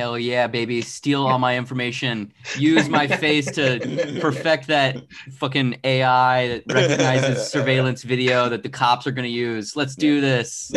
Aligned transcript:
Here 0.00 0.10
we 0.10 0.18
go. 0.18 0.18
Hell 0.18 0.18
yeah, 0.18 0.46
baby. 0.46 0.82
Steal 0.82 1.26
all 1.26 1.38
my 1.38 1.56
information. 1.56 2.32
Use 2.58 2.88
my 2.88 3.06
face 3.06 3.50
to 3.52 3.78
perfect 4.20 4.68
that 4.68 5.02
fucking 5.32 5.78
AI 5.84 6.48
that 6.48 6.72
recognizes 6.72 7.46
surveillance 7.50 8.02
video 8.02 8.48
that 8.48 8.62
the 8.62 8.68
cops 8.68 9.06
are 9.06 9.12
going 9.12 9.24
to 9.28 9.30
use. 9.30 9.76
Let's 9.76 9.96
do 9.96 10.20
this. 10.20 10.72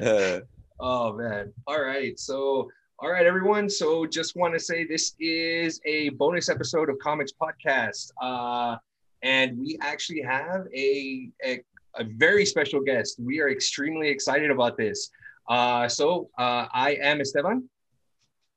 Uh, 0.00 0.40
Oh 0.80 1.12
man. 1.16 1.52
All 1.66 1.80
right. 1.80 2.18
So 2.18 2.70
all 2.98 3.10
right, 3.10 3.26
everyone. 3.26 3.70
So 3.70 4.06
just 4.06 4.36
want 4.36 4.54
to 4.54 4.60
say 4.60 4.84
this 4.84 5.14
is 5.20 5.80
a 5.86 6.08
bonus 6.10 6.48
episode 6.48 6.90
of 6.90 6.98
Comics 6.98 7.32
Podcast. 7.32 8.10
Uh 8.20 8.76
and 9.22 9.58
we 9.58 9.78
actually 9.80 10.20
have 10.22 10.66
a, 10.74 11.30
a 11.44 11.60
a 11.96 12.04
very 12.16 12.44
special 12.44 12.80
guest. 12.80 13.16
We 13.18 13.40
are 13.40 13.50
extremely 13.50 14.08
excited 14.08 14.50
about 14.50 14.76
this. 14.76 15.10
Uh 15.48 15.88
so 15.88 16.28
uh 16.38 16.66
I 16.72 16.98
am 17.00 17.20
Esteban 17.20 17.68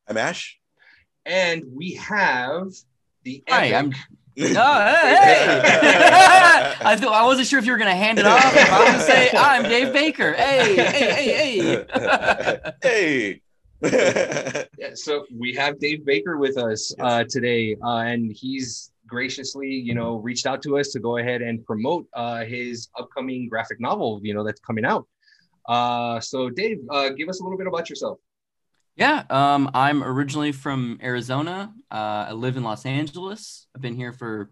I'm 0.08 0.18
Ash. 0.18 0.58
and 1.26 1.64
we 1.74 1.96
have 1.96 2.72
the 3.24 3.44
Hi, 3.50 3.74
I'm. 3.74 3.94
Oh, 4.40 4.44
hey, 4.44 4.54
hey. 4.54 5.62
I 6.86 6.96
thought 6.96 7.12
I 7.12 7.26
wasn't 7.26 7.48
sure 7.48 7.58
if 7.58 7.66
you 7.66 7.72
were 7.72 7.78
gonna 7.80 7.96
hand 7.96 8.20
it 8.20 8.28
off. 8.28 8.40
I 8.46 8.80
was 8.80 8.90
gonna 8.92 9.02
say 9.02 9.32
I'm 9.36 9.64
Dave 9.64 9.92
Baker. 9.92 10.34
Hey, 10.34 10.76
hey, 10.76 11.24
hey, 11.24 11.86
hey. 12.84 13.42
hey. 13.82 14.66
Yeah, 14.78 14.92
so 14.94 15.26
we 15.36 15.56
have 15.56 15.80
Dave 15.80 16.06
Baker 16.06 16.38
with 16.38 16.56
us 16.56 16.94
uh, 17.00 17.24
today, 17.28 17.76
uh, 17.84 18.02
and 18.02 18.32
he's 18.32 18.92
graciously, 19.08 19.70
you 19.70 19.96
know, 19.96 20.18
reached 20.18 20.46
out 20.46 20.62
to 20.62 20.78
us 20.78 20.90
to 20.90 21.00
go 21.00 21.18
ahead 21.18 21.42
and 21.42 21.66
promote 21.66 22.06
uh, 22.14 22.46
his 22.46 22.90
upcoming 22.96 23.50
graphic 23.50 23.80
novel, 23.80 24.20
you 24.22 24.36
know, 24.36 24.44
that's 24.44 24.62
coming 24.62 24.86
out. 24.86 25.08
Uh, 25.68 26.20
so, 26.20 26.52
Dave, 26.52 26.78
uh, 26.92 27.10
give 27.10 27.28
us 27.28 27.40
a 27.40 27.44
little 27.44 27.58
bit 27.58 27.66
about 27.66 27.90
yourself. 27.90 28.20
Yeah, 28.98 29.26
um, 29.30 29.70
I'm 29.76 30.03
originally 30.03 30.52
from 30.52 31.00
Arizona. 31.03 31.72
Uh, 31.92 32.26
I 32.30 32.31
live 32.31 32.58
in 32.58 32.64
Los 32.64 32.84
Angeles. 32.84 33.67
I've 33.76 33.81
been 33.81 33.95
here 33.95 34.12
for 34.12 34.50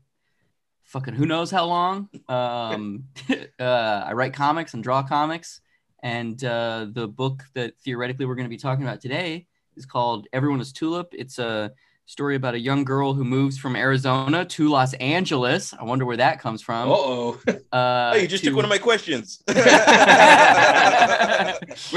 fucking 0.84 1.16
who 1.16 1.26
knows 1.26 1.50
how 1.50 1.66
long. 1.66 2.10
Um, 2.30 3.06
uh, 3.60 3.64
I 3.64 4.14
write 4.14 4.34
comics 4.34 4.76
and 4.76 4.84
draw 4.84 5.02
comics, 5.02 5.62
and 6.04 6.42
uh, 6.44 6.86
the 6.92 7.08
book 7.08 7.42
that 7.56 7.74
theoretically 7.80 8.28
we're 8.28 8.36
going 8.36 8.46
to 8.46 8.50
be 8.50 8.58
talking 8.58 8.86
about 8.86 9.02
today 9.02 9.48
is 9.78 9.88
called 9.88 10.28
"Everyone 10.32 10.62
Is 10.62 10.72
Tulip." 10.72 11.08
It's 11.14 11.40
a 11.40 11.72
story 12.08 12.36
about 12.36 12.54
a 12.54 12.60
young 12.60 12.84
girl 12.84 13.14
who 13.14 13.24
moves 13.24 13.58
from 13.58 13.76
Arizona 13.76 14.46
to 14.46 14.70
Los 14.70 14.94
Angeles. 14.96 15.74
I 15.74 15.84
wonder 15.84 16.06
where 16.06 16.18
that 16.18 16.40
comes 16.40 16.62
from. 16.62 16.90
oh, 16.90 17.40
Uh, 17.72 17.72
Oh, 18.14 18.16
you 18.16 18.28
just 18.28 18.44
to- 18.44 18.50
took 18.52 18.56
one 18.56 18.66
of 18.66 18.70
my 18.70 18.78
questions. 18.78 19.42
we 19.48 19.54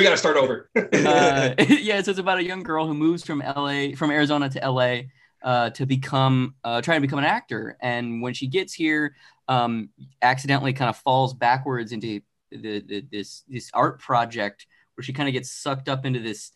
got 0.02 0.10
to 0.10 0.16
start 0.16 0.36
over. 0.36 0.68
uh, 0.76 1.54
yeah, 1.68 2.00
so 2.02 2.10
it's 2.10 2.18
about 2.18 2.38
a 2.38 2.44
young 2.44 2.62
girl 2.62 2.86
who 2.86 2.94
moves 2.94 3.24
from 3.24 3.40
LA, 3.40 3.90
from 3.96 4.10
Arizona 4.10 4.48
to 4.48 4.70
LA, 4.70 5.00
uh, 5.42 5.70
to 5.70 5.86
become, 5.86 6.54
uh, 6.64 6.80
trying 6.80 7.00
to 7.00 7.06
become 7.06 7.18
an 7.18 7.24
actor. 7.24 7.76
And 7.80 8.22
when 8.22 8.34
she 8.34 8.46
gets 8.46 8.72
here, 8.72 9.14
um, 9.46 9.90
accidentally 10.22 10.72
kind 10.72 10.88
of 10.88 10.96
falls 10.96 11.34
backwards 11.34 11.92
into 11.92 12.20
the, 12.50 12.80
the 12.80 13.04
this 13.12 13.44
this 13.48 13.70
art 13.74 14.00
project 14.00 14.66
where 14.94 15.04
she 15.04 15.12
kind 15.12 15.28
of 15.28 15.32
gets 15.34 15.50
sucked 15.50 15.88
up 15.88 16.06
into 16.06 16.18
this 16.20 16.50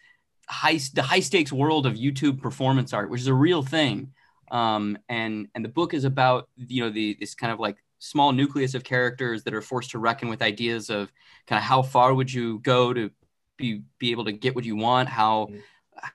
high 0.48 0.78
the 0.94 1.02
high 1.02 1.20
stakes 1.20 1.52
world 1.52 1.86
of 1.86 1.94
YouTube 1.94 2.40
performance 2.40 2.92
art, 2.92 3.10
which 3.10 3.20
is 3.20 3.26
a 3.28 3.34
real 3.34 3.62
thing. 3.62 4.12
Um, 4.50 4.98
and 5.08 5.48
and 5.54 5.64
the 5.64 5.68
book 5.68 5.94
is 5.94 6.04
about 6.04 6.48
you 6.56 6.82
know 6.82 6.90
the 6.90 7.16
this 7.18 7.34
kind 7.34 7.52
of 7.52 7.60
like 7.60 7.76
small 7.98 8.32
nucleus 8.32 8.74
of 8.74 8.84
characters 8.84 9.44
that 9.44 9.54
are 9.54 9.62
forced 9.62 9.90
to 9.92 9.98
reckon 9.98 10.28
with 10.28 10.42
ideas 10.42 10.90
of 10.90 11.12
kind 11.46 11.58
of 11.58 11.64
how 11.64 11.82
far 11.82 12.12
would 12.14 12.32
you 12.32 12.58
go 12.60 12.92
to 12.92 13.10
be 13.56 13.82
be 13.98 14.10
able 14.10 14.24
to 14.24 14.32
get 14.32 14.54
what 14.54 14.64
you 14.64 14.76
want 14.76 15.08
how 15.08 15.46
Mhm. 15.46 15.62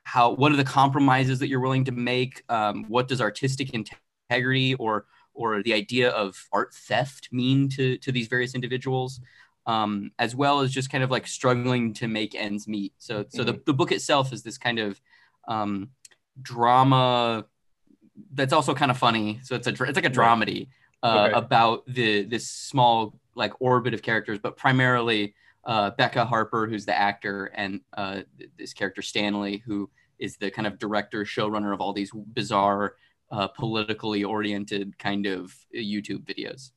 how 0.04 0.30
what 0.34 0.52
are 0.52 0.56
the 0.56 0.64
compromises 0.64 1.38
that 1.38 1.48
you're 1.48 1.60
willing 1.60 1.84
to 1.84 1.92
make 1.92 2.42
um, 2.48 2.84
what 2.88 3.08
does 3.08 3.20
artistic 3.20 3.72
integrity 3.74 4.74
or 4.74 5.06
or 5.34 5.62
the 5.62 5.72
idea 5.72 6.10
of 6.10 6.36
art 6.52 6.74
theft 6.74 7.28
mean 7.32 7.68
to 7.70 7.96
to 7.98 8.12
these 8.12 8.28
various 8.28 8.54
individuals 8.54 9.20
um, 9.68 10.10
as 10.18 10.34
well 10.34 10.60
as 10.60 10.72
just 10.72 10.90
kind 10.90 11.04
of 11.04 11.10
like 11.10 11.26
struggling 11.26 11.92
to 11.92 12.08
make 12.08 12.34
ends 12.34 12.66
meet. 12.66 12.94
So 12.98 13.24
so 13.28 13.44
the, 13.44 13.60
the 13.66 13.74
book 13.74 13.92
itself 13.92 14.32
is 14.32 14.42
this 14.42 14.58
kind 14.58 14.78
of 14.78 15.00
um, 15.46 15.90
drama 16.40 17.44
that's 18.32 18.52
also 18.52 18.74
kind 18.74 18.90
of 18.90 18.98
funny. 18.98 19.38
So 19.42 19.54
it's 19.54 19.66
a 19.66 19.70
it's 19.70 19.96
like 19.96 20.06
a 20.06 20.10
dramedy 20.10 20.68
uh, 21.02 21.26
Okay. 21.26 21.38
about 21.38 21.86
the 21.86 22.24
this 22.24 22.48
small 22.50 23.20
like 23.36 23.52
orbit 23.60 23.94
of 23.94 24.02
characters 24.02 24.38
but 24.40 24.56
primarily 24.56 25.34
uh, 25.64 25.90
Becca 25.90 26.24
Harper, 26.24 26.66
who's 26.66 26.86
the 26.86 26.98
actor, 26.98 27.46
and 27.54 27.82
uh, 27.94 28.22
this 28.58 28.72
character 28.72 29.02
Stanley, 29.02 29.62
who 29.66 29.90
is 30.18 30.36
the 30.38 30.50
kind 30.50 30.66
of 30.66 30.78
director, 30.78 31.24
showrunner 31.24 31.74
of 31.74 31.80
all 31.82 31.92
these 31.92 32.10
bizarre, 32.32 32.94
uh, 33.30 33.48
politically 33.48 34.24
oriented 34.24 34.98
kind 34.98 35.26
of 35.26 35.54
YouTube 35.76 36.24
videos. 36.24 36.70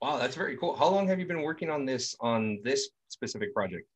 Wow, 0.00 0.18
that's 0.18 0.36
very 0.36 0.56
cool. 0.56 0.76
How 0.76 0.88
long 0.88 1.08
have 1.08 1.18
you 1.18 1.26
been 1.26 1.42
working 1.42 1.70
on 1.70 1.84
this 1.86 2.14
on 2.20 2.60
this 2.62 2.90
specific 3.08 3.52
project? 3.54 3.88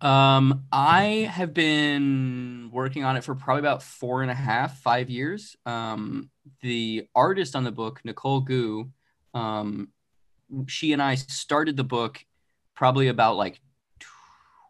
Um, 0.00 0.64
I 0.72 1.28
have 1.30 1.52
been 1.52 2.70
working 2.72 3.04
on 3.04 3.16
it 3.16 3.24
for 3.24 3.34
probably 3.34 3.60
about 3.60 3.82
four 3.82 4.22
and 4.22 4.30
a 4.30 4.34
half, 4.34 4.80
five 4.80 5.10
years. 5.10 5.56
Um, 5.66 6.30
the 6.62 7.06
artist 7.14 7.54
on 7.54 7.64
the 7.64 7.72
book, 7.72 8.00
Nicole 8.02 8.40
Goux, 8.40 8.90
um, 9.34 9.88
she 10.66 10.94
and 10.94 11.02
I 11.02 11.16
started 11.16 11.76
the 11.76 11.84
book 11.84 12.24
probably 12.74 13.08
about 13.08 13.36
like 13.36 13.60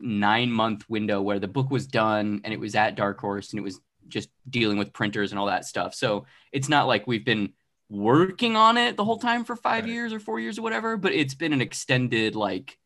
9 0.00 0.50
month 0.50 0.88
window 0.88 1.20
where 1.20 1.38
the 1.38 1.48
book 1.48 1.70
was 1.70 1.86
done 1.86 2.40
and 2.44 2.54
it 2.54 2.60
was 2.60 2.74
at 2.74 2.94
Dark 2.94 3.20
Horse 3.20 3.50
and 3.52 3.58
it 3.58 3.62
was 3.62 3.80
just 4.10 4.28
dealing 4.48 4.76
with 4.78 4.92
printers 4.92 5.32
and 5.32 5.38
all 5.38 5.46
that 5.46 5.64
stuff. 5.64 5.94
So 5.94 6.26
it's 6.52 6.68
not 6.68 6.86
like 6.86 7.06
we've 7.06 7.24
been 7.24 7.52
working 7.88 8.56
on 8.56 8.76
it 8.76 8.96
the 8.96 9.04
whole 9.04 9.18
time 9.18 9.44
for 9.44 9.56
five 9.56 9.84
Right. 9.84 9.92
years 9.92 10.12
or 10.12 10.20
four 10.20 10.38
years 10.38 10.58
or 10.58 10.62
whatever, 10.62 10.96
but 10.96 11.12
it's 11.12 11.34
been 11.34 11.52
an 11.52 11.60
extended, 11.60 12.36
like, 12.36 12.78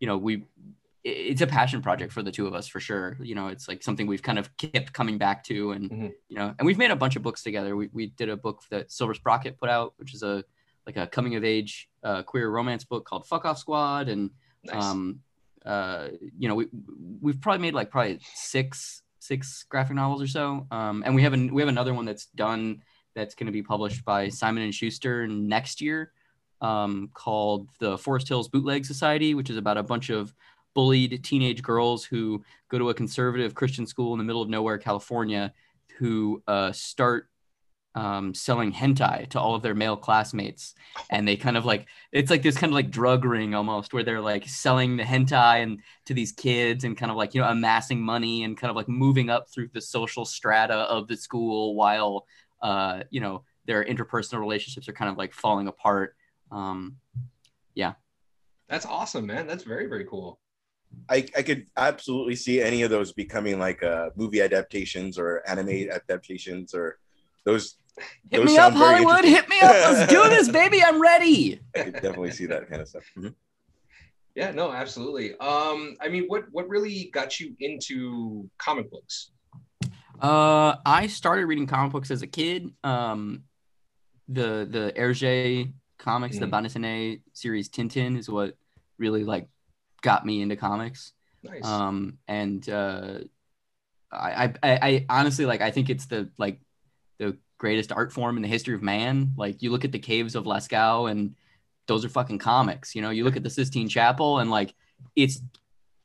you 0.00 0.06
know, 0.06 0.16
we, 0.16 0.44
it's 1.04 1.40
a 1.42 1.46
passion 1.46 1.82
project 1.82 2.12
for 2.12 2.22
the 2.22 2.32
two 2.32 2.46
of 2.46 2.54
us 2.54 2.66
for 2.66 2.80
sure. 2.80 3.16
You 3.20 3.34
know, 3.34 3.48
it's 3.48 3.68
like 3.68 3.82
something 3.82 4.06
we've 4.06 4.22
kind 4.22 4.38
of 4.38 4.56
kept 4.56 4.92
coming 4.92 5.18
back 5.18 5.44
to 5.44 5.72
and, 5.72 5.90
Mhm. 5.90 6.12
you 6.28 6.36
know, 6.36 6.54
and 6.58 6.66
we've 6.66 6.78
made 6.78 6.90
a 6.90 6.96
bunch 6.96 7.16
of 7.16 7.22
books 7.22 7.42
together. 7.42 7.76
We, 7.76 7.88
we 7.92 8.06
did 8.06 8.28
a 8.28 8.36
book 8.36 8.62
that 8.70 8.90
Silver 8.90 9.14
Sprocket 9.14 9.58
put 9.58 9.68
out, 9.68 9.94
which 9.98 10.14
is 10.14 10.22
a, 10.22 10.42
like 10.86 10.96
a 10.96 11.06
coming 11.06 11.34
of 11.36 11.44
age 11.44 11.88
uh, 12.02 12.22
queer 12.22 12.48
romance 12.48 12.84
book 12.84 13.04
called 13.04 13.26
Fuck 13.26 13.44
Off 13.44 13.58
Squad. 13.58 14.08
And, 14.08 14.30
Nice. 14.64 14.82
um, 14.84 15.20
uh, 15.64 16.08
you 16.38 16.48
know, 16.48 16.54
we, 16.54 16.66
we've 17.20 17.40
probably 17.40 17.60
made 17.60 17.74
like 17.74 17.90
probably 17.90 18.20
six, 18.34 19.02
six 19.26 19.64
graphic 19.68 19.96
novels 19.96 20.22
or 20.22 20.26
so. 20.26 20.66
Um, 20.70 21.02
and 21.04 21.14
we 21.14 21.22
have 21.22 21.32
an, 21.32 21.52
we 21.52 21.62
have 21.62 21.68
another 21.68 21.94
one 21.94 22.04
that's 22.04 22.26
done 22.26 22.82
that's 23.14 23.34
going 23.34 23.46
to 23.46 23.52
be 23.52 23.62
published 23.62 24.04
by 24.04 24.28
Simon 24.28 24.62
and 24.62 24.74
Schuster 24.74 25.26
next 25.26 25.80
year, 25.80 26.12
um, 26.60 27.10
called 27.14 27.68
the 27.78 27.96
Forest 27.98 28.28
Hills 28.28 28.48
Bootleg 28.48 28.84
Society, 28.84 29.34
which 29.34 29.50
is 29.50 29.56
about 29.56 29.78
a 29.78 29.82
bunch 29.82 30.10
of 30.10 30.34
bullied 30.74 31.24
teenage 31.24 31.62
girls 31.62 32.04
who 32.04 32.44
go 32.68 32.78
to 32.78 32.90
a 32.90 32.94
conservative 32.94 33.54
Christian 33.54 33.86
school 33.86 34.12
in 34.12 34.18
the 34.18 34.24
middle 34.24 34.42
of 34.42 34.48
nowhere, 34.48 34.76
California, 34.76 35.52
who 35.98 36.42
uh, 36.46 36.70
start 36.72 37.30
um, 37.96 38.34
selling 38.34 38.72
hentai 38.72 39.26
to 39.30 39.40
all 39.40 39.54
of 39.54 39.62
their 39.62 39.74
male 39.74 39.96
classmates, 39.96 40.74
and 41.10 41.26
they 41.26 41.36
kind 41.36 41.56
of 41.56 41.64
like 41.64 41.86
it's 42.12 42.30
like 42.30 42.42
this 42.42 42.58
kind 42.58 42.70
of 42.70 42.74
like 42.74 42.90
drug 42.90 43.24
ring 43.24 43.54
almost, 43.54 43.92
where 43.94 44.04
they're 44.04 44.20
like 44.20 44.46
selling 44.46 44.96
the 44.98 45.02
hentai 45.02 45.62
and 45.62 45.80
to 46.04 46.14
these 46.14 46.30
kids 46.30 46.84
and 46.84 46.96
kind 46.96 47.10
of 47.10 47.16
like 47.16 47.34
you 47.34 47.40
know 47.40 47.48
amassing 47.48 48.00
money 48.00 48.44
and 48.44 48.58
kind 48.58 48.70
of 48.70 48.76
like 48.76 48.88
moving 48.88 49.30
up 49.30 49.48
through 49.48 49.68
the 49.72 49.80
social 49.80 50.26
strata 50.26 50.74
of 50.74 51.08
the 51.08 51.16
school 51.16 51.74
while 51.74 52.26
uh, 52.62 53.02
you 53.10 53.20
know 53.20 53.42
their 53.64 53.82
interpersonal 53.82 54.40
relationships 54.40 54.88
are 54.88 54.92
kind 54.92 55.10
of 55.10 55.16
like 55.16 55.32
falling 55.32 55.66
apart. 55.66 56.14
Um, 56.52 56.98
yeah, 57.74 57.94
That's 58.68 58.86
awesome, 58.86 59.26
man. 59.26 59.46
That's 59.46 59.64
very, 59.64 59.86
very 59.86 60.04
cool. 60.04 60.38
I, 61.08 61.26
I 61.36 61.42
could 61.42 61.66
absolutely 61.76 62.36
see 62.36 62.60
any 62.60 62.82
of 62.82 62.90
those 62.90 63.12
becoming 63.12 63.58
like 63.58 63.82
uh, 63.82 64.10
movie 64.16 64.40
adaptations 64.40 65.18
or 65.18 65.42
anime 65.48 65.88
adaptations 65.90 66.74
or 66.74 66.98
those. 67.44 67.76
Hit 68.30 68.38
Those 68.38 68.46
me 68.46 68.58
up, 68.58 68.72
Hollywood! 68.72 69.24
Hit 69.24 69.48
me 69.48 69.60
up! 69.60 69.70
Let's 69.70 70.12
do 70.12 70.22
this, 70.28 70.48
baby! 70.48 70.82
I'm 70.82 71.00
ready. 71.00 71.60
I 71.74 71.82
could 71.82 71.94
definitely 71.94 72.32
see 72.32 72.46
that 72.46 72.68
kind 72.68 72.82
of 72.82 72.88
stuff. 72.88 73.04
Mhm. 73.16 73.34
Yeah, 74.34 74.50
no, 74.50 74.70
absolutely. 74.70 75.34
Um, 75.38 75.96
I 76.00 76.08
mean, 76.08 76.24
what 76.26 76.44
what 76.50 76.68
really 76.68 77.10
got 77.12 77.40
you 77.40 77.56
into 77.58 78.50
comic 78.58 78.90
books? 78.90 79.30
Uh, 80.20 80.76
I 80.84 81.06
started 81.06 81.46
reading 81.46 81.66
comic 81.66 81.92
books 81.92 82.10
as 82.10 82.22
a 82.22 82.26
kid. 82.26 82.70
Um, 82.84 83.44
the 84.28 84.66
the 84.70 84.92
Hergé 84.96 85.72
comics, 85.98 86.38
the 86.38 86.46
Mhm. 86.46 86.50
bande 86.50 86.66
dessinée 86.66 87.22
series 87.32 87.68
Tintin 87.68 88.18
is 88.18 88.28
what 88.28 88.56
really 88.98 89.24
like 89.24 89.48
got 90.02 90.26
me 90.26 90.42
into 90.42 90.56
comics. 90.56 91.12
Nice. 91.42 91.64
Um, 91.64 92.18
and 92.28 92.68
uh, 92.68 93.20
I, 94.12 94.44
I 94.44 94.52
I 94.62 94.78
I 94.82 95.06
honestly 95.08 95.46
like 95.46 95.60
I 95.62 95.70
think 95.70 95.88
it's 95.90 96.06
the 96.06 96.30
like 96.38 96.60
the 97.18 97.38
greatest 97.58 97.92
art 97.92 98.12
form 98.12 98.36
in 98.36 98.42
the 98.42 98.48
history 98.48 98.74
of 98.74 98.82
man. 98.82 99.32
Like 99.36 99.62
you 99.62 99.70
look 99.70 99.84
at 99.84 99.92
the 99.92 99.98
caves 99.98 100.34
of 100.34 100.44
Lascaux 100.44 101.10
and 101.10 101.34
those 101.86 102.04
are 102.04 102.08
fucking 102.08 102.38
comics. 102.38 102.94
You 102.94 103.02
know, 103.02 103.10
you 103.10 103.24
look 103.24 103.36
at 103.36 103.42
the 103.42 103.50
Sistine 103.50 103.88
Chapel 103.88 104.38
and 104.38 104.50
like 104.50 104.74
it's 105.14 105.40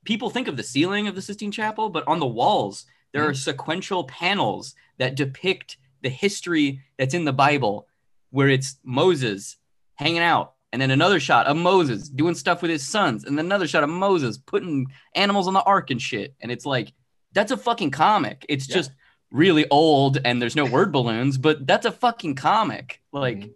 people 0.05 0.29
think 0.29 0.47
of 0.47 0.57
the 0.57 0.63
ceiling 0.63 1.07
of 1.07 1.15
the 1.15 1.21
Sistine 1.21 1.51
Chapel, 1.51 1.89
but 1.89 2.07
on 2.07 2.19
the 2.19 2.27
walls 2.27 2.85
there 3.11 3.23
are 3.23 3.31
mm-hmm. 3.31 3.35
sequential 3.35 4.05
panels 4.05 4.75
that 4.97 5.15
depict 5.15 5.77
the 6.01 6.09
history 6.09 6.81
that's 6.97 7.13
in 7.13 7.25
the 7.25 7.33
Bible, 7.33 7.87
where 8.31 8.49
it's 8.49 8.77
Moses 8.83 9.57
hanging 9.95 10.19
out, 10.19 10.53
and 10.71 10.81
then 10.81 10.91
another 10.91 11.19
shot 11.19 11.45
of 11.47 11.57
Moses 11.57 12.09
doing 12.09 12.35
stuff 12.35 12.61
with 12.61 12.71
his 12.71 12.87
sons, 12.87 13.25
and 13.25 13.37
then 13.37 13.45
another 13.45 13.67
shot 13.67 13.83
of 13.83 13.89
Moses 13.89 14.37
putting 14.37 14.87
animals 15.15 15.47
on 15.47 15.53
the 15.53 15.63
ark 15.63 15.91
and 15.91 16.01
shit. 16.01 16.33
And 16.41 16.51
it's 16.51 16.65
like 16.65 16.93
that's 17.33 17.51
a 17.51 17.57
fucking 17.57 17.91
comic. 17.91 18.45
It's 18.49 18.67
Yeah. 18.67 18.75
just 18.75 18.91
really 19.31 19.65
old 19.69 20.17
and 20.25 20.41
there's 20.41 20.55
no 20.55 20.65
word 20.65 20.91
balloons, 20.91 21.37
but 21.37 21.65
that's 21.65 21.85
a 21.85 21.91
fucking 21.91 22.35
comic. 22.35 23.01
Like 23.11 23.37
Mhm. 23.39 23.53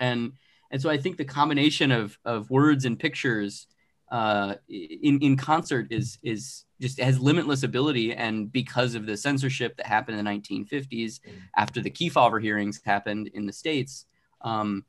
and 0.00 0.32
and 0.70 0.80
so 0.80 0.88
I 0.88 0.96
think 0.96 1.16
the 1.16 1.24
combination 1.24 1.90
of 1.92 2.18
of 2.24 2.50
words 2.50 2.84
and 2.84 2.98
pictures 2.98 3.66
uh, 4.10 4.56
in 4.68 5.18
in 5.20 5.36
concert 5.36 5.86
is 5.90 6.18
is 6.22 6.64
just 6.80 7.00
has 7.00 7.18
limitless 7.20 7.62
ability. 7.62 8.12
And 8.14 8.52
because 8.52 8.94
of 8.94 9.06
the 9.06 9.16
censorship 9.16 9.76
that 9.78 9.86
happened 9.86 10.18
in 10.18 10.24
the 10.24 10.30
1950s, 10.30 11.20
Mhm. 11.20 11.32
after 11.56 11.80
the 11.80 11.90
Kefauver 11.90 12.42
hearings 12.42 12.80
happened 12.84 13.28
in 13.28 13.46
the 13.46 13.52
states, 13.52 14.04
um, 14.42 14.84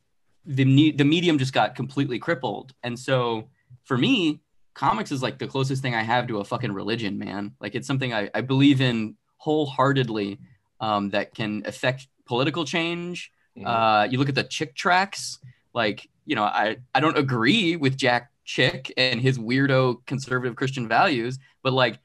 the 0.46 0.92
the 0.92 1.06
medium 1.06 1.38
just 1.38 1.54
got 1.54 1.76
completely 1.76 2.20
crippled. 2.20 2.74
And 2.84 3.00
so 3.00 3.50
for 3.86 3.98
me, 3.98 4.42
comics 4.74 5.12
is 5.12 5.22
like 5.22 5.38
the 5.38 5.48
closest 5.48 5.82
thing 5.82 5.96
I 5.96 6.04
have 6.04 6.28
to 6.28 6.40
a 6.40 6.44
fucking 6.44 6.74
religion, 6.74 7.18
man. 7.18 7.56
Like 7.62 7.76
it's 7.76 7.88
something 7.88 8.14
I, 8.14 8.30
I 8.34 8.42
believe 8.42 8.82
in 8.82 9.16
wholeheartedly 9.44 10.40
um, 10.80 11.10
that 11.10 11.36
can 11.36 11.64
affect 11.66 12.08
political 12.26 12.64
change. 12.64 13.32
Mhm. 13.58 13.68
Uh, 13.68 14.08
you 14.10 14.18
look 14.18 14.30
at 14.30 14.36
the 14.36 14.44
Chick 14.44 14.74
tracks, 14.74 15.40
like, 15.74 16.10
you 16.26 16.36
know, 16.36 16.44
I, 16.44 16.78
I 16.96 17.00
don't 17.02 17.18
agree 17.18 17.76
with 17.76 17.98
Jack 17.98 18.32
Chick 18.46 18.92
and 18.96 19.20
his 19.20 19.38
weirdo 19.38 20.06
conservative 20.06 20.56
Christian 20.56 20.88
values, 20.88 21.40
but 21.62 21.74
like 21.74 22.00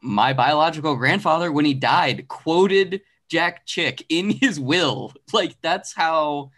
my 0.00 0.32
biological 0.32 0.96
grandfather, 0.96 1.52
when 1.52 1.64
he 1.64 1.74
died, 1.74 2.26
quoted 2.28 3.00
Jack 3.28 3.64
Chick 3.64 4.04
in 4.08 4.30
his 4.42 4.58
will. 4.58 5.12
Like 5.32 5.56
that's 5.62 5.94
how 5.94 6.50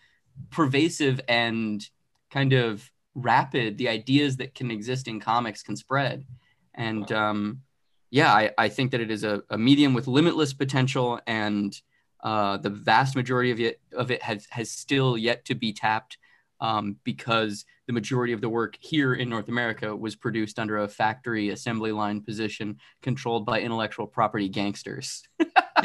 pervasive 0.51 1.21
and 1.29 1.87
kind 2.31 2.55
of 2.55 2.91
rapid 3.15 3.77
the 3.77 3.89
ideas 3.89 4.39
that 4.39 4.55
can 4.55 4.71
exist 4.71 5.09
in 5.09 5.21
comics 5.21 5.63
can 5.63 5.77
spread. 5.77 6.25
And 6.75 7.11
um, 7.13 7.63
yeah, 8.11 8.33
I, 8.33 8.51
I 8.59 8.69
think 8.69 8.91
that 8.91 9.01
it 9.01 9.11
is 9.11 9.25
a, 9.25 9.43
a 9.51 9.59
medium 9.59 9.95
with 9.95 10.07
limitless 10.09 10.53
potential 10.53 11.21
and 11.27 11.79
uh, 12.23 12.59
the 12.59 12.71
vast 12.71 13.17
majority 13.17 13.51
of 13.51 13.61
it 13.61 13.81
of 13.93 14.11
it 14.11 14.23
has 14.23 14.47
has 14.51 14.71
still 14.71 15.17
yet 15.17 15.45
to 15.47 15.55
be 15.55 15.73
tapped 15.73 16.19
um, 16.61 16.97
because 17.05 17.65
the 17.87 17.93
majority 17.93 18.33
of 18.33 18.41
the 18.41 18.49
work 18.49 18.77
here 18.79 19.15
in 19.15 19.29
North 19.29 19.49
America 19.49 19.97
was 19.97 20.15
produced 20.15 20.59
under 20.59 20.79
a 20.79 20.89
factory 20.89 21.49
assembly 21.49 21.93
line 21.93 22.21
position 22.21 22.79
controlled 23.01 23.47
by 23.47 23.61
intellectual 23.61 24.07
property 24.07 24.49
gangsters. 24.49 25.23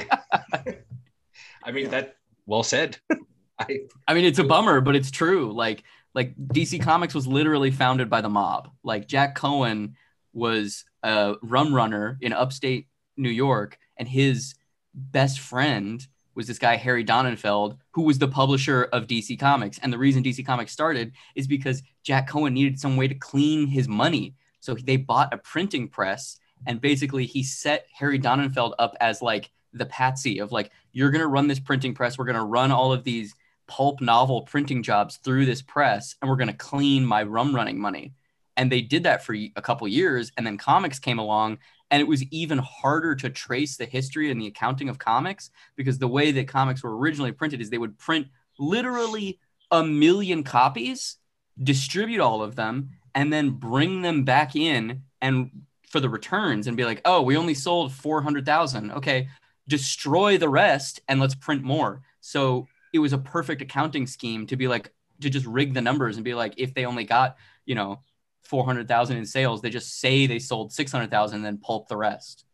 I 1.63 1.71
mean 1.71 1.89
that 1.91 2.17
well 2.45 2.63
said. 2.63 2.97
I 3.59 3.79
I 4.07 4.13
mean, 4.13 4.25
it's 4.25 4.39
a 4.39 4.43
bummer, 4.43 4.81
but 4.81 4.95
it's 4.95 5.11
true. 5.11 5.53
Like, 5.53 5.83
like 6.13 6.35
DC 6.35 6.81
Comics 6.81 7.15
was 7.15 7.25
literally 7.25 7.71
founded 7.71 8.09
by 8.09 8.21
the 8.21 8.29
mob. 8.29 8.69
Like 8.83 9.07
Jack 9.07 9.35
Cohen 9.35 9.95
was 10.35 10.85
a 11.01 11.35
rum 11.41 11.73
runner 11.73 12.17
in 12.21 12.33
upstate 12.33 12.87
New 13.17 13.29
York, 13.29 13.79
and 13.97 14.07
his 14.07 14.53
best 14.93 15.39
friend 15.39 16.05
was 16.35 16.47
this 16.47 16.59
guy 16.59 16.75
Harry 16.75 17.03
Donenfeld, 17.03 17.77
who 17.91 18.01
was 18.03 18.19
the 18.19 18.27
publisher 18.27 18.83
of 18.91 19.07
DC 19.07 19.39
Comics. 19.39 19.79
And 19.79 19.91
the 19.91 19.97
reason 19.97 20.21
DC 20.21 20.45
Comics 20.45 20.73
started 20.73 21.13
is 21.33 21.47
because 21.47 21.81
Jack 22.03 22.27
Cohen 22.27 22.53
needed 22.53 22.79
some 22.79 22.97
way 22.97 23.07
to 23.07 23.15
clean 23.15 23.67
his 23.67 23.87
money, 23.87 24.35
so 24.59 24.75
they 24.75 24.97
bought 24.97 25.33
a 25.33 25.37
printing 25.37 25.87
press, 25.87 26.37
and 26.67 26.81
basically 26.81 27.25
he 27.25 27.41
set 27.41 27.87
Harry 27.93 28.19
Donenfeld 28.19 28.73
up 28.77 28.95
as 28.99 29.21
like 29.21 29.49
the 29.73 29.85
patsy 29.85 30.39
of 30.39 30.51
like 30.51 30.71
you're 30.91 31.11
gonna 31.11 31.27
run 31.27 31.47
this 31.47 31.59
printing 31.59 31.93
press, 31.93 32.17
we're 32.17 32.25
gonna 32.25 32.43
run 32.43 32.71
all 32.71 32.91
of 32.91 33.03
these 33.03 33.33
pulp 33.67 34.01
novel 34.01 34.41
printing 34.41 34.83
jobs 34.83 35.17
through 35.17 35.45
this 35.45 35.61
press 35.61 36.15
and 36.21 36.29
we're 36.29 36.37
to 36.37 36.53
clean 36.53 37.05
my 37.05 37.23
rum 37.23 37.55
running 37.55 37.79
money 37.79 38.13
and 38.57 38.71
they 38.71 38.81
did 38.81 39.03
that 39.03 39.23
for 39.23 39.33
a 39.33 39.61
couple 39.61 39.87
years 39.87 40.31
and 40.37 40.45
then 40.45 40.57
comics 40.57 40.99
came 40.99 41.19
along 41.19 41.57
and 41.91 42.01
it 42.01 42.07
was 42.07 42.23
even 42.31 42.57
harder 42.57 43.15
to 43.15 43.29
trace 43.29 43.77
the 43.77 43.85
history 43.85 44.31
and 44.31 44.41
the 44.41 44.47
accounting 44.47 44.89
of 44.89 44.97
comics 44.97 45.51
because 45.75 45.97
the 45.97 46.07
way 46.07 46.31
that 46.31 46.47
comics 46.47 46.83
were 46.83 46.97
originally 46.97 47.31
printed 47.31 47.61
is 47.61 47.69
they 47.69 47.77
would 47.77 47.97
print 47.97 48.27
literally 48.57 49.39
a 49.71 49.83
million 49.83 50.43
copies 50.43 51.17
distribute 51.63 52.21
all 52.21 52.41
of 52.41 52.55
them 52.55 52.89
and 53.13 53.31
then 53.31 53.49
bring 53.49 54.01
them 54.01 54.23
back 54.23 54.55
in 54.55 55.01
and 55.21 55.49
for 55.89 55.99
the 55.99 56.09
returns 56.09 56.67
and 56.67 56.75
be 56.75 56.85
like 56.85 57.01
oh 57.05 57.21
we 57.21 57.37
only 57.37 57.53
sold 57.53 57.91
400,000 57.91 58.91
okay 58.91 59.27
destroy 59.67 60.37
the 60.37 60.49
rest 60.49 61.01
and 61.07 61.19
let's 61.19 61.35
print 61.35 61.63
more. 61.63 62.01
So 62.21 62.67
it 62.93 62.99
was 62.99 63.13
a 63.13 63.17
perfect 63.17 63.61
accounting 63.61 64.07
scheme 64.07 64.47
to 64.47 64.55
be 64.55 64.67
like 64.67 64.91
to 65.21 65.29
just 65.29 65.45
rig 65.45 65.73
the 65.73 65.81
numbers 65.81 66.17
and 66.17 66.25
be 66.25 66.33
like 66.33 66.53
if 66.57 66.73
they 66.73 66.85
only 66.85 67.03
got 67.03 67.37
you 67.65 67.75
know 67.75 67.99
400,000 68.47 69.17
in 69.17 69.25
sales 69.25 69.61
they 69.61 69.69
just 69.69 69.99
say 69.99 70.27
they 70.27 70.39
sold 70.39 70.71
600,000 70.71 71.35
and 71.35 71.45
then 71.45 71.57
pulp 71.57 71.87
the 71.87 71.97
rest 71.97 72.45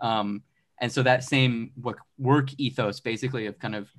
um, 0.00 0.42
and 0.80 0.90
so 0.90 1.02
that 1.02 1.24
same 1.24 1.72
work, 1.80 1.98
work 2.18 2.48
ethos 2.58 3.00
basically 3.00 3.46
of 3.46 3.58
kind 3.58 3.74
of 3.74 3.90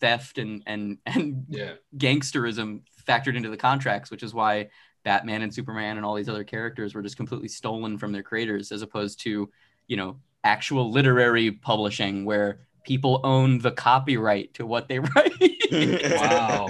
theft 0.00 0.38
and 0.38 0.62
and 0.66 0.98
and 1.06 1.44
yeah. 1.48 1.72
gangsterism 1.96 2.80
factored 3.06 3.36
into 3.36 3.50
the 3.50 3.56
contracts 3.56 4.10
which 4.10 4.22
is 4.22 4.32
why 4.32 4.68
Batman 5.02 5.42
and 5.42 5.52
Superman 5.54 5.96
and 5.96 6.04
all 6.04 6.14
these 6.14 6.28
other 6.28 6.44
characters 6.44 6.94
were 6.94 7.02
just 7.02 7.16
completely 7.16 7.48
stolen 7.48 7.96
from 7.98 8.12
their 8.12 8.22
creators 8.22 8.72
as 8.72 8.82
opposed 8.82 9.20
to 9.20 9.50
you 9.86 9.96
know 9.96 10.16
actual 10.44 10.90
literary 10.90 11.50
publishing 11.50 12.24
where 12.24 12.60
people 12.84 13.20
own 13.24 13.58
the 13.58 13.70
copyright 13.70 14.54
to 14.54 14.66
what 14.66 14.88
they 14.88 14.98
write. 15.14 15.32
Wow. 15.72 16.68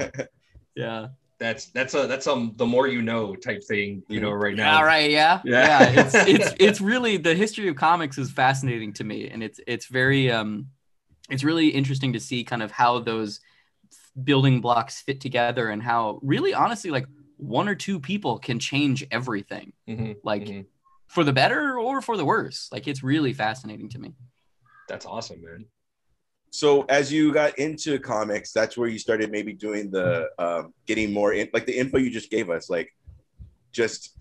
yeah. 0.75 1.09
That's 1.41 1.67
that's 1.71 1.95
a 1.95 2.07
that's 2.07 2.27
um 2.27 2.53
the 2.57 2.67
more 2.67 2.87
you 2.87 3.01
know 3.01 3.35
type 3.35 3.65
thing, 3.65 4.03
you 4.09 4.21
know, 4.21 4.31
right 4.31 4.55
now. 4.55 4.77
All 4.77 4.85
right. 4.85 5.11
Yeah. 5.11 5.41
Yeah. 5.43 5.91
Yeah. 5.91 6.03
It's 6.03 6.15
it's 6.29 6.55
it's 6.61 6.81
really 6.83 7.17
the 7.17 7.35
history 7.35 7.67
of 7.69 7.77
comics 7.77 8.19
is 8.19 8.31
fascinating 8.31 8.93
to 8.95 9.05
me, 9.05 9.29
and 9.31 9.43
it's 9.43 9.59
it's 9.67 9.87
very 9.87 10.31
um, 10.31 10.67
it's 11.31 11.43
really 11.43 11.69
interesting 11.69 12.13
to 12.13 12.21
see 12.21 12.45
kind 12.45 12.63
of 12.63 12.71
how 12.71 12.99
those 12.99 13.41
building 14.23 14.61
blocks 14.61 15.01
fit 15.01 15.19
together, 15.19 15.71
and 15.71 15.83
how 15.83 16.21
really 16.23 16.53
honestly 16.53 16.91
like 16.91 17.07
one 17.39 17.71
or 17.71 17.75
two 17.75 17.99
people 17.99 18.39
can 18.39 18.59
change 18.59 19.07
everything, 19.11 19.73
Mhm, 19.89 20.17
like 20.23 20.45
mhm. 20.45 20.67
for 21.09 21.25
the 21.25 21.33
better 21.33 21.79
or 21.79 22.03
for 22.03 22.19
the 22.19 22.25
worse. 22.25 22.69
Like 22.71 22.87
it's 22.87 23.03
really 23.03 23.33
fascinating 23.33 23.89
to 23.91 23.99
me. 23.99 24.13
That's 24.89 25.07
awesome, 25.07 25.41
man. 25.41 25.65
So 26.51 26.83
as 26.89 27.13
you 27.13 27.33
got 27.33 27.59
into 27.59 27.99
comics 27.99 28.53
that's 28.53 28.77
where 28.77 28.89
you 28.89 28.99
started 28.99 29.31
maybe 29.31 29.53
doing 29.53 29.91
the 29.91 30.29
um, 30.39 30.75
getting 30.87 31.13
more 31.13 31.33
in 31.33 31.49
like 31.53 31.67
the 31.67 31.77
info 31.77 31.99
you 31.99 32.11
just 32.11 32.31
gave 32.31 32.51
us 32.51 32.69
like 32.69 32.93
just 33.73 34.17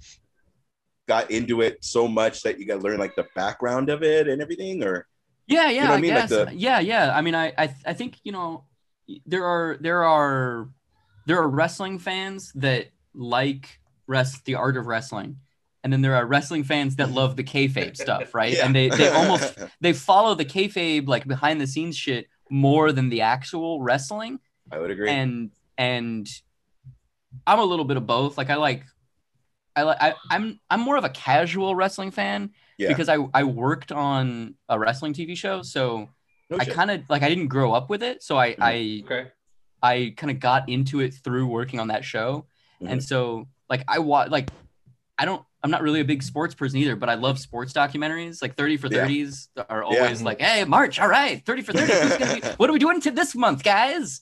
got 1.07 1.31
into 1.31 1.61
it 1.61 1.83
so 1.83 2.07
much 2.07 2.43
that 2.43 2.59
you 2.59 2.67
got 2.67 2.75
to 2.75 2.81
learn 2.81 2.99
like 2.99 3.15
the 3.15 3.25
background 3.35 3.89
of 3.89 4.03
it 4.03 4.27
and 4.27 4.41
everything 4.41 4.83
or 4.83 5.07
Yeah, 5.47 5.69
yeah, 5.71 5.87
know 5.87 5.93
I, 5.93 5.97
I 5.97 6.01
mean? 6.01 6.13
Like 6.13 6.29
the- 6.29 6.51
yeah, 6.53 6.79
yeah. 6.79 7.11
I 7.17 7.21
mean, 7.21 7.33
I, 7.33 7.51
I, 7.57 7.75
I 7.83 7.93
think 7.93 8.19
you 8.23 8.31
know, 8.31 8.65
there 9.25 9.43
are 9.43 9.77
there 9.81 10.03
are 10.05 10.69
there 11.25 11.39
are 11.41 11.49
wrestling 11.49 11.97
fans 11.97 12.51
that 12.53 12.89
like 13.15 13.79
rest 14.05 14.45
the 14.45 14.53
art 14.53 14.77
of 14.77 14.85
wrestling, 14.85 15.37
and 15.83 15.91
then 15.93 16.01
there 16.01 16.15
are 16.15 16.25
wrestling 16.25 16.63
fans 16.63 16.95
that 16.97 17.11
love 17.11 17.35
the 17.35 17.43
kayfabe 17.43 17.95
stuff, 17.95 18.33
right? 18.41 18.53
Yeah. 18.53 18.65
And 18.65 18.75
they 18.75 18.89
they 18.89 19.07
almost 19.19 19.57
they 19.81 19.93
follow 19.93 20.35
the 20.35 20.45
kayfabe 20.45 21.07
like 21.07 21.27
behind 21.27 21.59
the 21.61 21.67
scenes 21.67 21.95
shit 21.97 22.27
more 22.49 22.91
than 22.91 23.09
the 23.09 23.21
actual 23.21 23.81
wrestling, 23.81 24.39
i 24.71 24.77
would 24.79 24.91
agree 24.91 25.09
and 25.09 25.51
and 25.77 26.27
I'm 27.45 27.59
a 27.59 27.63
little 27.63 27.85
bit 27.85 27.97
of 27.97 28.05
both. 28.07 28.37
Like 28.37 28.49
I 28.49 28.55
like. 28.55 28.83
I 29.75 29.83
like 29.83 29.97
I, 30.01 30.13
I'm 30.29 30.59
I'm 30.69 30.81
more 30.81 30.97
of 30.97 31.05
a 31.05 31.09
casual 31.09 31.73
wrestling 31.75 32.11
fan 32.11 32.51
yeah 32.77 32.89
because 32.89 33.07
I, 33.07 33.17
I 33.33 33.43
worked 33.43 33.91
on 33.91 34.55
a 34.67 34.77
wrestling 34.77 35.13
TV 35.13 35.37
show, 35.37 35.61
so 35.61 36.09
No 36.49 36.57
I 36.59 36.65
kind 36.65 36.91
of 36.91 37.09
like 37.09 37.21
I 37.21 37.29
didn't 37.29 37.47
grow 37.47 37.71
up 37.71 37.89
with 37.89 38.03
it, 38.03 38.21
so 38.23 38.37
I 38.37 38.55
Mhm. 38.55 38.57
I 38.61 39.03
Okay. 39.05 39.31
I 39.81 40.13
kind 40.17 40.31
of 40.31 40.39
got 40.41 40.67
into 40.67 40.99
it 40.99 41.13
through 41.13 41.47
working 41.47 41.79
on 41.79 41.89
that 41.89 42.03
show, 42.03 42.47
and 42.81 42.99
Mhm. 42.99 43.03
so 43.03 43.47
like 43.69 43.83
I 43.87 43.99
watch 43.99 44.31
like 44.31 44.49
I 45.17 45.23
don't 45.25 45.45
I'm 45.63 45.71
not 45.71 45.81
really 45.81 45.99
a 45.99 46.05
big 46.05 46.23
sports 46.23 46.55
person 46.55 46.77
either, 46.79 46.95
but 46.95 47.09
I 47.09 47.15
love 47.15 47.37
sports 47.37 47.73
documentaries. 47.73 48.41
Like 48.41 48.55
30 48.55 48.77
for 48.77 48.87
Yeah. 48.87 49.05
30s 49.05 49.49
are 49.69 49.83
always 49.83 50.21
Yeah. 50.21 50.25
like, 50.25 50.39
hey, 50.39 50.63
March, 50.63 50.99
all 50.99 51.07
right, 51.09 51.45
30 51.45 51.61
for 51.63 51.73
30. 51.73 51.91
Who's 51.93 52.17
gonna 52.17 52.35
be- 52.41 52.47
what 52.57 52.69
are 52.69 52.73
we 52.73 52.79
doing 52.79 53.01
to 53.01 53.11
this 53.11 53.35
month, 53.35 53.63
guys? 53.63 54.21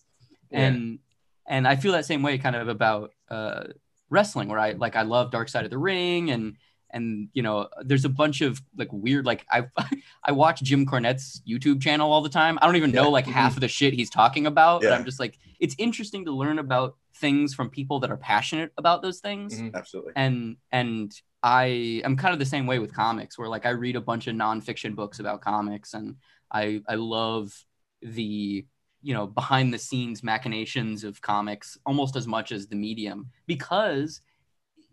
Yeah. 0.50 0.60
And 0.68 1.00
and 1.46 1.68
I 1.68 1.76
feel 1.76 1.92
that 1.94 2.06
same 2.06 2.24
way 2.24 2.38
kind 2.38 2.56
of 2.56 2.68
about 2.68 3.12
uh 3.30 3.66
wrestling 4.10 4.48
where 4.50 4.60
I 4.60 4.72
like 4.72 4.96
I 4.96 5.02
love 5.04 5.32
Dark 5.32 5.50
Side 5.50 5.66
of 5.66 5.72
the 5.72 5.78
Ring 5.78 6.32
and 6.32 6.56
and 6.90 7.28
you 7.34 7.44
know 7.44 7.68
there's 7.82 8.06
a 8.06 8.10
bunch 8.10 8.40
of 8.42 8.62
like 8.78 8.88
weird 8.92 9.26
like 9.26 9.46
I 9.52 9.68
I 10.24 10.32
watch 10.32 10.62
Jim 10.64 10.86
Cornette's 10.86 11.42
YouTube 11.48 11.82
channel 11.82 12.12
all 12.12 12.22
the 12.22 12.30
time. 12.30 12.58
I 12.62 12.66
don't 12.66 12.78
even 12.78 12.92
know 12.92 13.04
Yeah. 13.04 13.10
like 13.10 13.28
half 13.28 13.56
of 13.56 13.62
the 13.62 13.68
shit 13.68 13.94
he's 13.94 14.10
talking 14.10 14.48
about, 14.48 14.82
but 14.82 14.94
I'm 14.94 15.06
just 15.06 15.20
like 15.20 15.38
it's 15.60 15.76
interesting 15.78 16.26
to 16.26 16.32
learn 16.32 16.58
about 16.60 16.96
things 17.16 17.54
from 17.54 17.70
people 17.70 18.00
that 18.00 18.12
are 18.12 18.18
passionate 18.18 18.72
about 18.78 19.02
those 19.02 19.20
things 19.20 19.60
Mhm. 19.60 19.74
Absolutely. 19.76 20.14
and 20.16 20.58
and 20.72 21.12
I 21.44 22.02
am 22.04 22.18
kind 22.18 22.34
of 22.34 22.40
the 22.40 22.46
same 22.46 22.68
way 22.68 22.80
with 22.80 22.94
comics, 22.94 23.38
where 23.38 23.48
like 23.50 23.66
I 23.66 23.70
read 23.70 23.96
a 23.96 24.02
bunch 24.02 24.28
of 24.28 24.36
nonfiction 24.36 24.96
books 24.96 25.20
about 25.20 25.42
comics, 25.42 25.94
and 25.94 26.16
I 26.52 26.82
I 26.88 26.96
love 26.96 27.54
the 28.02 28.66
you 29.02 29.14
know 29.14 29.28
behind 29.28 29.74
the 29.74 29.78
scenes 29.80 30.24
machinations 30.24 31.04
of 31.04 31.22
comics 31.22 31.78
almost 31.86 32.16
as 32.16 32.28
much 32.28 32.52
as 32.52 32.68
the 32.68 32.76
medium 32.76 33.30
because 33.46 34.22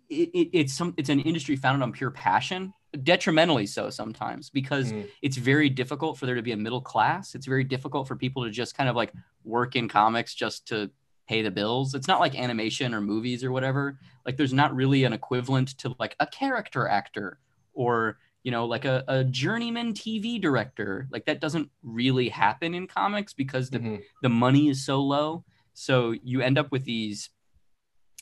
it, 0.08 0.30
it, 0.34 0.50
it's 0.52 0.74
some 0.74 0.94
it's 0.96 1.08
an 1.08 1.20
industry 1.20 1.56
founded 1.56 1.82
on 1.82 1.92
pure 1.92 2.10
passion 2.10 2.72
detrimentally 3.02 3.66
so 3.66 3.90
sometimes 3.90 4.50
because 4.50 4.92
Mhm. 4.92 5.08
it's 5.22 5.36
very 5.36 5.68
difficult 5.68 6.18
for 6.18 6.26
there 6.26 6.34
to 6.36 6.42
be 6.42 6.52
a 6.52 6.56
middle 6.56 6.80
class 6.80 7.34
it's 7.34 7.46
very 7.46 7.64
difficult 7.64 8.06
for 8.06 8.16
people 8.16 8.44
to 8.44 8.50
just 8.50 8.76
kind 8.76 8.88
of 8.88 8.96
like 8.96 9.12
work 9.44 9.76
in 9.76 9.88
comics 9.88 10.34
just 10.34 10.68
to 10.68 10.90
pay 11.26 11.43
the 11.43 11.50
bills. 11.50 11.95
It's 11.95 12.09
not 12.09 12.21
like 12.21 12.38
animation 12.38 12.95
or 12.95 13.00
movies 13.00 13.43
or 13.45 13.52
whatever. 13.52 13.99
Like 14.26 14.37
there's 14.37 14.52
not 14.52 14.75
really 14.75 15.04
an 15.04 15.12
equivalent 15.12 15.76
to 15.78 15.95
like 15.99 16.16
a 16.21 16.26
character 16.26 16.87
actor 16.88 17.38
or 17.73 18.19
you 18.43 18.50
know 18.50 18.66
like 18.66 18.85
a, 18.85 19.04
a 19.09 19.25
journeyman 19.25 19.95
tv 19.95 20.40
director. 20.40 21.09
Like 21.11 21.25
that 21.26 21.40
doesn't 21.40 21.71
really 21.83 22.28
happen 22.28 22.75
in 22.75 22.87
comics 22.87 23.33
because 23.33 23.71
the, 23.71 23.78
Mhm. 23.78 24.02
the 24.23 24.28
money 24.28 24.69
is 24.69 24.85
so 24.85 25.00
low. 25.00 25.45
So 25.73 26.12
you 26.23 26.40
end 26.40 26.59
up 26.59 26.71
with 26.71 26.85
these 26.85 27.31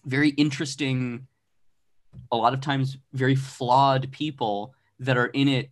very 0.04 0.30
interesting 0.30 1.26
a 2.30 2.36
lot 2.36 2.54
of 2.54 2.60
times 2.60 2.98
very 3.12 3.34
flawed 3.34 4.10
people 4.10 4.74
that 4.98 5.16
are 5.16 5.26
in 5.26 5.48
it 5.48 5.70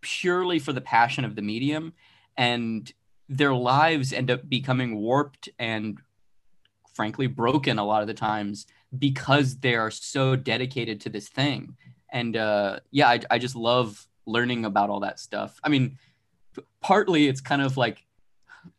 purely 0.00 0.58
for 0.58 0.72
the 0.72 0.80
passion 0.80 1.24
of 1.24 1.36
the 1.36 1.42
medium 1.42 1.92
and 2.36 2.92
their 3.28 3.54
lives 3.54 4.12
end 4.12 4.30
up 4.30 4.48
becoming 4.48 4.96
warped 4.96 5.48
and 5.58 6.00
frankly 6.96 7.26
broken 7.26 7.78
a 7.78 7.84
lot 7.84 8.00
of 8.00 8.08
the 8.08 8.14
times 8.14 8.66
because 8.98 9.58
they 9.58 9.74
are 9.74 9.90
so 9.90 10.34
dedicated 10.34 11.00
to 11.02 11.08
this 11.10 11.28
thing 11.28 11.76
and 12.10 12.36
uh 12.36 12.80
yeah 12.90 13.08
I, 13.08 13.20
I 13.30 13.38
just 13.38 13.54
love 13.54 14.06
learning 14.26 14.64
about 14.64 14.88
all 14.90 15.00
that 15.00 15.20
stuff 15.20 15.60
i 15.62 15.68
mean 15.68 15.98
partly 16.80 17.28
it's 17.28 17.40
kind 17.42 17.60
of 17.62 17.76
like 17.76 18.02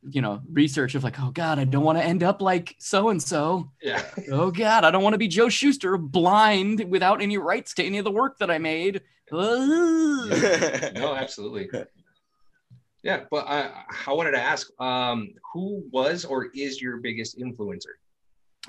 you 0.09 0.21
know 0.21 0.41
research 0.51 0.95
of 0.95 1.03
like 1.03 1.19
oh 1.21 1.29
god 1.31 1.59
i 1.59 1.63
don't 1.63 1.83
want 1.83 1.97
to 1.97 2.03
end 2.03 2.24
up 2.24 2.41
like 2.41 2.75
so 2.79 3.09
and 3.09 3.21
so 3.21 3.69
Yeah. 3.81 4.03
oh 4.31 4.51
god 4.51 4.83
i 4.83 4.91
don't 4.91 5.03
want 5.03 5.13
to 5.13 5.17
be 5.19 5.27
joe 5.27 5.47
shuster 5.47 5.97
blind 5.97 6.83
without 6.89 7.21
any 7.21 7.38
rights 7.38 7.74
to 7.75 7.83
any 7.83 7.97
of 8.00 8.03
the 8.03 8.12
work 8.12 8.39
that 8.39 8.50
i 8.51 8.57
made 8.57 9.01
no, 10.95 11.13
absolutely. 11.15 11.67
Yeah, 13.03 13.25
but 13.29 13.45
I 13.47 13.83
I 14.07 14.13
wanted 14.13 14.31
to 14.31 14.41
ask, 14.41 14.67
um, 14.81 15.33
who 15.53 15.83
was 15.91 16.24
or 16.25 16.47
is 16.55 16.81
your 16.81 16.97
biggest 16.97 17.38
influencer? 17.38 17.95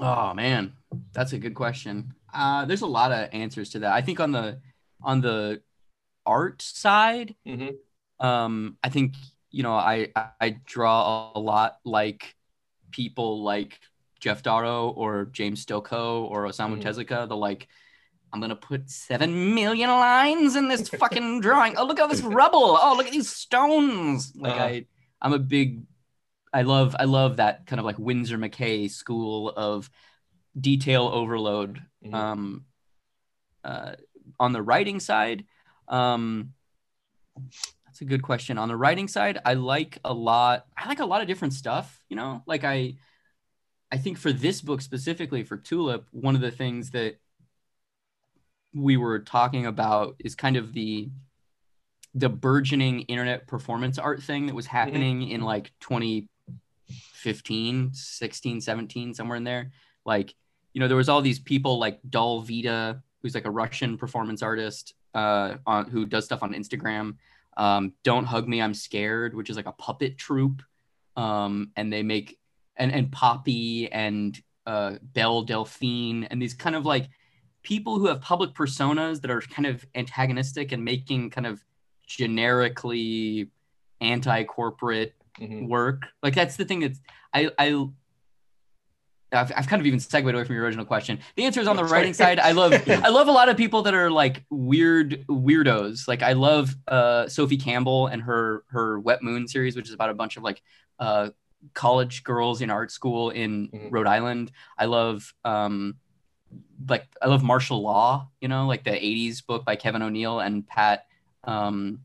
Oh 0.00 0.34
man, 0.34 0.72
that's 1.12 1.32
a 1.32 1.38
good 1.38 1.54
question. 1.54 2.14
Uh, 2.32 2.64
there's 2.64 2.82
a 2.82 2.86
lot 2.86 3.10
of 3.12 3.28
answers 3.32 3.70
to 3.70 3.80
that. 3.80 3.92
I 3.92 4.00
think 4.02 4.20
on 4.20 4.32
the 4.32 4.60
on 5.02 5.20
the 5.20 5.62
art 6.26 6.60
side, 6.62 7.34
Mhm. 7.46 7.76
um, 8.20 8.76
I 8.82 8.88
think 8.90 9.14
you 9.50 9.62
know 9.62 9.72
I 9.74 10.12
I- 10.40 10.60
draw 10.66 11.32
a 11.34 11.40
lot 11.40 11.78
like 11.84 12.36
people 12.90 13.42
like 13.42 13.80
Geof 14.20 14.42
Darrow 14.42 14.90
or 14.90 15.26
James 15.26 15.64
Stokoe 15.64 16.22
or 16.30 16.44
Osamu 16.44 16.78
Mhm. 16.78 16.82
Tezuka. 16.82 17.28
The 17.28 17.36
like, 17.36 17.68
I'm 18.32 18.40
gonna 18.40 18.56
put 18.56 18.90
seven 18.90 19.54
million 19.54 19.90
lines 19.90 20.54
in 20.56 20.68
this 20.68 20.88
fucking 21.02 21.40
drawing. 21.40 21.76
Oh 21.76 21.84
look 21.86 21.98
at 21.98 22.02
all 22.02 22.08
this 22.08 22.20
rubble. 22.40 22.78
Oh 22.80 22.94
look 22.96 23.06
at 23.06 23.12
these 23.12 23.30
stones. 23.30 24.32
Like 24.36 24.52
Uh-huh. 24.54 24.64
I 24.64 24.86
I'm 25.22 25.32
a 25.32 25.38
big 25.38 25.82
I 26.52 26.62
love 26.62 26.96
I 26.98 27.04
love 27.04 27.36
that 27.36 27.66
kind 27.66 27.80
of 27.80 27.86
like 27.86 27.98
Winsor 27.98 28.38
McCay 28.38 28.90
school 28.90 29.50
of 29.50 29.90
detail 30.58 31.08
overload. 31.12 31.82
Mhm. 32.04 32.14
Um, 32.14 32.64
uh, 33.64 33.96
on 34.40 34.52
the 34.52 34.62
writing 34.62 35.00
side, 35.00 35.44
um, 35.88 36.54
that's 37.86 38.00
a 38.00 38.04
good 38.04 38.22
question. 38.22 38.58
On 38.58 38.68
the 38.68 38.76
writing 38.76 39.08
side, 39.08 39.38
I 39.44 39.54
like 39.54 39.98
a 40.04 40.12
lot. 40.12 40.66
I 40.76 40.88
like 40.88 41.00
a 41.00 41.06
lot 41.06 41.20
of 41.20 41.28
different 41.28 41.54
stuff. 41.54 42.00
You 42.08 42.16
know, 42.16 42.42
like 42.46 42.64
I, 42.64 42.94
I 43.90 43.98
think 43.98 44.18
for 44.18 44.32
this 44.32 44.60
book 44.60 44.80
specifically 44.80 45.42
for 45.42 45.56
Tulip, 45.56 46.06
one 46.12 46.34
of 46.34 46.40
the 46.40 46.50
things 46.50 46.90
that 46.90 47.18
we 48.74 48.96
were 48.96 49.18
talking 49.18 49.66
about 49.66 50.16
is 50.18 50.34
kind 50.34 50.56
of 50.56 50.72
the 50.72 51.10
the 52.14 52.28
burgeoning 52.28 53.02
internet 53.02 53.46
performance 53.46 53.98
art 53.98 54.22
thing 54.22 54.46
that 54.46 54.54
was 54.54 54.66
happening 54.66 55.28
in 55.28 55.42
like 55.42 55.72
2015 57.22 57.92
16 57.92 58.60
17 58.60 59.14
somewhere 59.14 59.37
in 59.37 59.44
there. 59.44 59.70
Like 60.04 60.34
you 60.72 60.80
know 60.80 60.88
there 60.88 60.96
was 60.96 61.08
all 61.08 61.20
these 61.20 61.38
people 61.38 61.78
like 61.78 62.00
Dal 62.08 62.40
Vita 62.40 63.02
who's 63.22 63.34
like 63.34 63.46
a 63.46 63.50
Russian 63.50 63.98
performance 63.98 64.42
artist 64.42 64.94
uh 65.14 65.56
on 65.66 65.88
who 65.90 66.06
does 66.06 66.25
stuff 66.25 66.42
on 66.42 66.54
Instagram. 66.54 67.16
Um 67.56 67.94
don't 68.04 68.25
hug 68.25 68.48
me 68.48 68.62
I'm 68.62 68.75
scared 68.75 69.34
which 69.34 69.50
is 69.50 69.56
like 69.56 69.66
a 69.66 69.72
puppet 69.72 70.18
troupe. 70.18 70.62
Um 71.16 71.72
and 71.76 71.92
they 71.92 72.02
make 72.02 72.38
and 72.76 72.92
and 72.92 73.10
Poppy 73.10 73.90
and 73.90 74.40
uh 74.66 74.96
Belle 75.02 75.42
Delphine 75.42 76.25
and 76.25 76.40
these 76.40 76.54
kind 76.54 76.76
of 76.76 76.87
like 76.87 77.08
people 77.62 77.98
who 77.98 78.06
have 78.06 78.20
public 78.20 78.54
personas 78.54 79.20
that 79.20 79.30
are 79.30 79.40
kind 79.40 79.66
of 79.66 79.84
antagonistic 79.94 80.72
and 80.72 80.84
making 80.84 81.28
kind 81.30 81.46
of 81.46 81.62
generically 82.06 83.50
anti-corporate 84.00 85.14
Mhm. 85.40 85.68
work 85.68 86.02
like 86.23 86.35
that's 86.35 86.57
the 86.57 86.64
thing 86.64 86.80
that's 86.80 87.00
i 87.33 87.50
i 87.59 87.87
I've, 89.30 89.52
I've 89.54 89.66
kind 89.68 89.78
of 89.78 89.87
even 89.87 90.00
segued 90.00 90.26
away 90.35 90.42
from 90.45 90.54
your 90.54 90.64
original 90.64 90.87
question. 90.87 91.18
The 91.37 91.45
answer 91.45 91.61
is 91.61 91.68
on 91.68 91.76
the 91.76 91.85
writing 91.85 92.14
side. 92.14 92.38
I 92.40 92.52
love 92.52 92.73
I 92.88 93.09
love 93.11 93.28
a 93.28 93.30
lot 93.30 93.50
of 93.50 93.59
people 93.59 93.83
that 93.83 93.92
are 93.92 94.11
like 94.11 94.42
weird 94.49 95.26
weirdos. 95.28 96.09
Like 96.09 96.23
I 96.23 96.33
love 96.33 96.75
uh, 96.88 97.28
Sophie 97.28 97.59
Campbell 97.59 98.07
and 98.07 98.23
her 98.23 98.64
her 98.68 98.99
Wet 98.99 99.23
Moon 99.23 99.47
series, 99.47 99.76
which 99.76 99.87
is 99.88 99.92
about 99.92 100.09
a 100.09 100.14
bunch 100.14 100.38
of 100.38 100.42
like 100.42 100.62
uh, 100.99 101.28
college 101.75 102.25
girls 102.25 102.62
in 102.62 102.71
art 102.71 102.90
school 102.90 103.28
in 103.28 103.68
Mhm. 103.68 103.88
Rhode 103.90 104.07
Island. 104.07 104.50
I 104.78 104.87
love 104.87 105.35
um, 105.45 105.97
like 106.88 107.07
I 107.21 107.26
love 107.28 107.42
Marshal 107.42 107.83
Law. 107.83 108.30
You 108.40 108.49
know, 108.49 108.66
like 108.66 108.83
the 108.85 108.92
'80s 108.92 109.45
book 109.47 109.62
by 109.66 109.76
Kevin 109.76 110.00
O'Neill 110.00 110.40
and 110.40 110.66
Pat 110.66 111.04
um, 111.45 112.00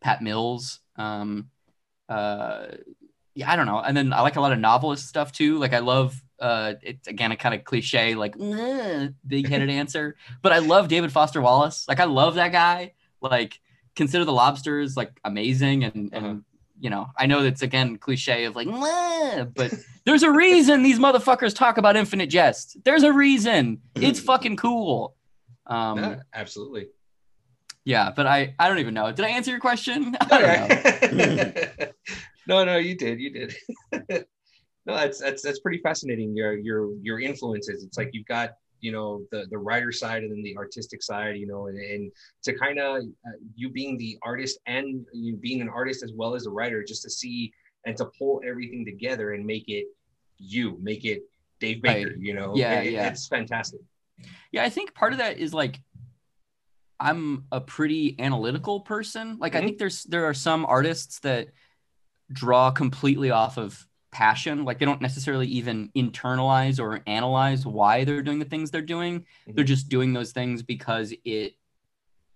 Pat 0.00 0.22
Mills. 0.22 0.80
Um, 0.96 1.50
uh, 2.08 2.66
yeah, 3.34 3.50
I 3.50 3.56
don't 3.56 3.66
know. 3.66 3.78
And 3.80 3.96
then 3.96 4.12
I 4.12 4.20
like 4.20 4.36
a 4.36 4.40
lot 4.40 4.52
of 4.52 4.58
novelist 4.58 5.08
stuff 5.08 5.32
too. 5.32 5.58
Like 5.58 5.72
I 5.72 5.78
love 5.78 6.20
uh 6.38 6.74
it's 6.82 7.06
again 7.08 7.30
a 7.32 7.36
kind 7.36 7.54
of 7.54 7.62
cliche 7.64 8.14
like 8.14 8.34
big 9.26 9.48
headed 9.48 9.70
answer, 9.80 10.16
but 10.42 10.52
I 10.52 10.58
love 10.58 10.88
David 10.88 11.12
Foster 11.12 11.40
Wallace. 11.40 11.86
Like 11.88 12.00
I 12.00 12.04
love 12.04 12.34
that 12.34 12.52
guy. 12.52 12.92
Like 13.20 13.60
consider 13.96 14.24
the 14.24 14.32
lobsters 14.32 14.96
like 14.96 15.18
amazing 15.24 15.84
and 15.84 16.10
and 16.12 16.24
Uh-huh. 16.26 16.34
you 16.80 16.90
know, 16.90 17.06
I 17.16 17.26
know 17.26 17.42
that's 17.42 17.62
again 17.62 17.96
cliche 17.96 18.44
of 18.44 18.56
like 18.56 18.66
but 19.54 19.72
there's 20.04 20.24
a 20.24 20.30
reason 20.32 20.82
these 20.82 20.98
motherfuckers 20.98 21.54
talk 21.54 21.78
about 21.78 21.96
infinite 21.96 22.28
jest. 22.28 22.76
There's 22.84 23.02
a 23.04 23.12
reason. 23.12 23.80
It's 23.94 24.20
fucking 24.30 24.56
cool. 24.56 25.14
Um 25.66 25.98
Yeah, 25.98 26.16
absolutely. 26.34 26.88
yeah, 27.84 28.10
but 28.14 28.26
I 28.26 28.54
I 28.58 28.68
don't 28.68 28.78
even 28.80 28.94
know. 28.94 29.10
Did 29.12 29.24
I 29.24 29.28
answer 29.30 29.52
your 29.52 29.60
question? 29.60 30.16
I 30.20 30.26
don't 31.08 31.26
know. 31.26 31.86
No, 32.48 32.64
no, 32.64 32.76
you 32.78 32.96
did, 32.96 33.20
you 33.20 33.30
did. 33.30 33.54
no, 34.86 34.94
that's 34.96 35.20
that's 35.20 35.42
that's 35.42 35.60
pretty 35.60 35.78
fascinating. 35.78 36.34
Your 36.36 36.56
your 36.58 36.94
your 37.02 37.20
influences. 37.20 37.84
It's 37.84 37.96
like 37.98 38.10
you've 38.12 38.26
got 38.26 38.50
you 38.80 38.90
know 38.92 39.22
the 39.30 39.46
the 39.50 39.58
writer 39.58 39.92
side 39.92 40.22
and 40.24 40.32
then 40.32 40.42
the 40.42 40.56
artistic 40.56 41.02
side. 41.02 41.36
You 41.36 41.46
know, 41.46 41.68
and, 41.68 41.78
and 41.78 42.12
to 42.44 42.52
kind 42.54 42.78
of 42.80 42.96
uh, 42.96 43.30
you 43.54 43.68
being 43.70 43.96
the 43.96 44.18
artist 44.22 44.58
and 44.66 45.06
you 45.12 45.36
being 45.36 45.60
an 45.60 45.68
artist 45.68 46.02
as 46.02 46.12
well 46.14 46.34
as 46.34 46.46
a 46.46 46.50
writer, 46.50 46.82
just 46.82 47.02
to 47.02 47.10
see 47.10 47.52
and 47.86 47.96
to 47.96 48.06
pull 48.18 48.40
everything 48.46 48.84
together 48.84 49.32
and 49.32 49.44
make 49.44 49.68
it 49.68 49.86
you, 50.38 50.78
make 50.80 51.04
it 51.04 51.22
Dave 51.60 51.82
Baker. 51.82 52.08
Right. 52.10 52.18
You 52.18 52.34
know, 52.34 52.54
Yeah, 52.56 52.80
It- 52.80 52.92
yeah. 52.92 53.08
it's 53.08 53.28
fantastic. 53.28 53.80
Yeah, 54.52 54.64
I 54.64 54.68
think 54.68 54.94
part 54.94 55.12
of 55.12 55.18
that 55.18 55.38
is 55.38 55.52
like 55.54 55.80
I'm 57.00 57.46
a 57.50 57.60
pretty 57.60 58.14
analytical 58.20 58.80
person. 58.80 59.38
Like 59.38 59.56
I 59.56 59.60
Mhm. 59.60 59.64
think 59.64 59.78
there's 59.78 60.04
there 60.04 60.24
are 60.26 60.34
some 60.34 60.64
artists 60.64 61.18
that 61.20 61.48
draw 62.32 62.70
completely 62.70 63.30
off 63.30 63.56
of 63.58 63.86
passion. 64.10 64.64
Like 64.64 64.78
they 64.78 64.84
don't 64.84 65.00
necessarily 65.00 65.46
even 65.48 65.90
internalize 65.96 66.78
or 66.78 67.00
analyze 67.06 67.66
why 67.66 68.04
they're 68.04 68.22
doing 68.22 68.38
the 68.38 68.44
things 68.44 68.70
they're 68.70 68.82
doing. 68.82 69.26
They're 69.46 69.64
just 69.64 69.88
doing 69.88 70.12
those 70.12 70.32
things 70.32 70.62
because 70.62 71.12
it 71.24 71.54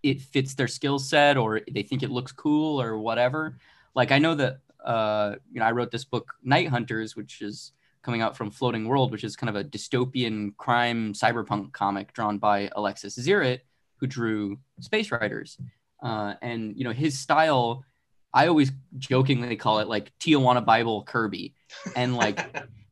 it 0.02 0.20
fits 0.20 0.54
their 0.54 0.68
skill 0.68 0.98
set 0.98 1.36
or 1.36 1.60
they 1.70 1.82
think 1.82 2.02
it 2.02 2.10
looks 2.10 2.32
cool 2.32 2.80
or 2.80 2.98
whatever. 2.98 3.58
Like 3.94 4.12
I 4.12 4.18
know 4.18 4.34
that 4.34 4.60
uh, 4.84 5.36
you 5.52 5.60
know 5.60 5.66
I 5.66 5.72
wrote 5.72 5.90
this 5.90 6.04
book 6.04 6.34
Night 6.42 6.68
Hunters, 6.68 7.16
which 7.16 7.42
is 7.42 7.72
coming 8.02 8.22
out 8.22 8.36
from 8.36 8.50
Floating 8.50 8.86
World, 8.86 9.10
which 9.10 9.24
is 9.24 9.34
kind 9.34 9.50
of 9.50 9.56
a 9.56 9.64
dystopian 9.64 10.56
crime 10.56 11.12
cyberpunk 11.12 11.72
comic 11.72 12.12
drawn 12.12 12.38
by 12.38 12.70
Alexis 12.76 13.18
Ziritt, 13.18 13.60
who 13.96 14.06
drew 14.06 14.58
Space 14.80 15.10
Riders. 15.10 15.58
Uh, 16.02 16.34
and 16.40 16.76
you 16.76 16.84
know 16.84 16.92
his 16.92 17.18
style, 17.18 17.84
I 18.32 18.48
always 18.48 18.72
jokingly 18.98 19.56
call 19.56 19.78
it 19.78 19.88
like 19.88 20.12
Tijuana 20.18 20.64
Bible 20.64 21.04
Kirby, 21.04 21.54
and 21.94 22.16
like 22.16 22.38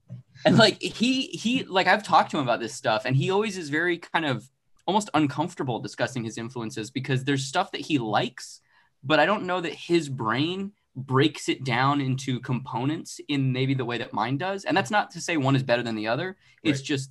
and 0.45 0.57
like 0.57 0.81
he 0.81 1.27
he 1.29 1.65
like 1.65 1.87
I've 1.87 2.03
talked 2.03 2.31
to 2.33 2.39
him 2.39 2.43
about 2.43 2.61
this 2.61 2.75
stuff, 2.75 3.05
and 3.05 3.17
he 3.17 3.31
always 3.31 3.59
is 3.59 3.69
very 3.69 3.99
kind 3.99 4.25
of 4.25 4.49
almost 4.87 5.11
uncomfortable 5.15 5.81
discussing 5.81 6.25
his 6.25 6.39
influences 6.39 6.91
because 6.91 7.25
there's 7.25 7.45
stuff 7.45 7.73
that 7.73 7.81
he 7.81 7.99
likes, 7.99 8.61
but 9.03 9.19
I 9.19 9.27
don't 9.27 9.45
know 9.45 9.61
that 9.61 9.73
his 9.73 10.09
brain 10.09 10.73
breaks 10.97 11.49
it 11.49 11.65
down 11.65 12.01
into 12.01 12.39
components 12.41 13.21
in 13.29 13.53
maybe 13.53 13.75
the 13.75 13.85
way 13.85 13.99
that 13.99 14.13
mine 14.13 14.37
does. 14.37 14.65
And 14.65 14.77
that's 14.77 14.91
not 14.91 15.11
to 15.13 15.21
say 15.21 15.37
one 15.37 15.57
is 15.57 15.63
better 15.63 15.83
than 15.83 15.97
the 15.97 16.07
other. 16.07 16.37
It's 16.63 16.83
just 16.83 17.11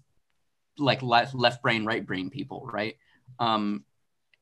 like 0.77 1.01
left, 1.01 1.35
left 1.35 1.61
brain, 1.61 1.85
right 1.85 2.05
brain 2.05 2.29
people, 2.29 2.69
right? 2.71 2.95
Um, 3.39 3.83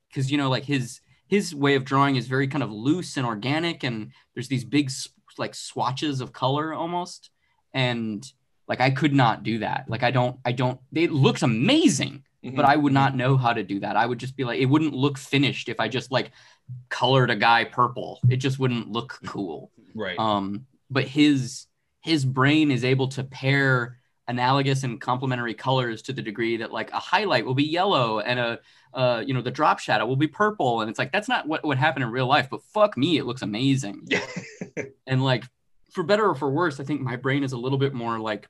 because 0.09 0.31
you 0.31 0.37
know, 0.37 0.49
like 0.49 0.65
his 0.65 1.01
his 1.31 1.55
way 1.55 1.75
of 1.75 1.85
drawing 1.85 2.17
is 2.17 2.27
very 2.27 2.45
kind 2.45 2.61
of 2.61 2.69
loose 2.69 3.15
and 3.15 3.25
organic, 3.25 3.85
and 3.85 4.11
there's 4.33 4.49
these 4.49 4.65
big 4.65 4.91
like 5.37 5.55
swatches 5.55 6.19
of 6.19 6.33
color 6.33 6.73
almost, 6.73 7.31
and 7.73 8.29
like 8.67 8.81
I 8.81 8.89
could 8.89 9.13
not 9.13 9.41
do 9.41 9.59
that. 9.59 9.85
Like 9.87 10.03
I 10.03 10.11
don't, 10.11 10.37
I 10.43 10.51
don't. 10.51 10.77
It 10.93 11.13
looks 11.13 11.41
amazing, 11.41 12.25
mm-hmm. 12.43 12.57
but 12.57 12.65
I 12.65 12.75
would 12.75 12.91
not 12.91 13.11
mm-hmm. 13.11 13.19
know 13.19 13.37
how 13.37 13.53
to 13.53 13.63
do 13.63 13.79
that. 13.79 13.95
I 13.95 14.05
would 14.05 14.19
just 14.19 14.35
be 14.35 14.43
like, 14.43 14.59
it 14.59 14.65
wouldn't 14.65 14.93
look 14.93 15.17
finished 15.17 15.69
if 15.69 15.79
I 15.79 15.87
just 15.87 16.11
like 16.11 16.31
colored 16.89 17.29
a 17.29 17.37
guy 17.37 17.63
purple. 17.63 18.19
It 18.29 18.37
just 18.37 18.59
wouldn't 18.59 18.91
look 18.91 19.13
mm-hmm. 19.13 19.27
cool. 19.27 19.71
right. 19.95 20.19
Um, 20.19 20.65
but 20.89 21.05
his 21.05 21.65
his 22.01 22.25
brain 22.25 22.71
is 22.71 22.83
able 22.83 23.07
to 23.07 23.23
pair 23.23 24.00
analogous 24.31 24.83
and 24.83 24.99
complementary 24.99 25.53
colors 25.53 26.01
to 26.03 26.13
the 26.13 26.21
degree 26.21 26.57
that 26.57 26.71
like 26.71 26.91
a 26.91 26.99
highlight 26.99 27.45
will 27.45 27.53
be 27.53 27.63
yellow 27.63 28.19
and 28.19 28.39
a 28.39 28.59
uh, 28.93 29.23
you 29.25 29.33
know 29.33 29.41
the 29.41 29.51
drop 29.51 29.79
shadow 29.79 30.05
will 30.05 30.15
be 30.15 30.27
purple. 30.27 30.81
And 30.81 30.89
it's 30.89 30.99
like 30.99 31.11
that's 31.11 31.29
not 31.29 31.47
what 31.47 31.63
would 31.63 31.77
happen 31.77 32.01
in 32.01 32.09
real 32.09 32.27
life 32.27 32.47
but 32.49 32.63
fuck 32.63 32.97
me 32.97 33.17
it 33.17 33.25
looks 33.25 33.41
amazing. 33.41 34.07
And 35.07 35.23
like 35.23 35.43
for 35.91 36.03
better 36.03 36.25
or 36.25 36.35
for 36.35 36.49
worse 36.49 36.79
i 36.79 36.85
think 36.85 37.01
my 37.01 37.17
brain 37.17 37.43
is 37.43 37.51
a 37.51 37.57
little 37.57 37.77
bit 37.77 37.93
more 37.93 38.17
like 38.17 38.47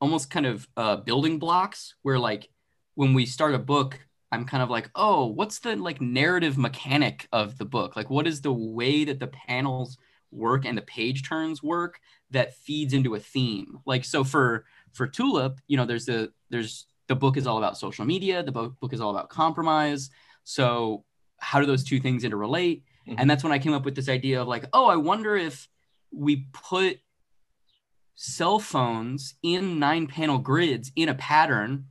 almost 0.00 0.30
kind 0.30 0.46
of 0.46 0.68
uh, 0.76 0.94
building 0.94 1.40
blocks 1.40 1.96
where 2.02 2.20
like 2.20 2.48
when 2.94 3.14
we 3.14 3.26
start 3.26 3.52
a 3.54 3.58
book 3.58 3.98
i'm 4.30 4.44
kind 4.44 4.62
of 4.62 4.70
like 4.70 4.88
oh 4.94 5.26
what's 5.26 5.58
the 5.58 5.74
like 5.74 6.00
narrative 6.00 6.56
mechanic 6.56 7.26
of 7.32 7.58
the 7.58 7.64
book? 7.64 7.96
Like 7.96 8.10
what 8.10 8.28
is 8.28 8.40
the 8.40 8.52
way 8.52 9.04
that 9.04 9.18
the 9.18 9.26
panels 9.26 9.98
work 10.30 10.64
and 10.64 10.76
the 10.76 10.82
page 10.82 11.26
turns 11.28 11.62
work 11.62 12.00
that 12.30 12.54
feeds 12.54 12.92
into 12.92 13.14
a 13.14 13.20
theme. 13.20 13.78
Like 13.86 14.04
so 14.04 14.24
for 14.24 14.64
for 14.92 15.06
tulip 15.06 15.60
you 15.66 15.76
know 15.76 15.84
there's 15.86 16.06
the 16.06 16.32
there's 16.50 16.86
the 17.06 17.14
book 17.14 17.36
is 17.36 17.46
all 17.46 17.58
about 17.58 17.78
social 17.78 18.04
media 18.04 18.42
the 18.42 18.52
book, 18.52 18.78
book 18.80 18.92
is 18.92 19.00
all 19.00 19.10
about 19.10 19.28
compromise. 19.28 20.10
So 20.44 21.04
how 21.38 21.60
do 21.60 21.66
those 21.66 21.84
two 21.84 22.00
things 22.00 22.24
interrelate? 22.24 22.82
Mhm. 23.08 23.14
and 23.18 23.30
that's 23.30 23.42
when 23.42 23.52
i 23.52 23.58
came 23.58 23.72
up 23.72 23.84
with 23.86 23.94
this 23.94 24.08
idea 24.08 24.42
of 24.42 24.48
like 24.48 24.66
oh 24.74 24.86
i 24.86 24.96
wonder 24.96 25.34
if 25.34 25.66
we 26.10 26.46
put 26.52 26.98
cell 28.14 28.58
phones 28.58 29.34
in 29.42 29.78
nine 29.78 30.06
panel 30.06 30.38
grids 30.38 30.90
in 30.96 31.08
a 31.08 31.14
pattern 31.14 31.86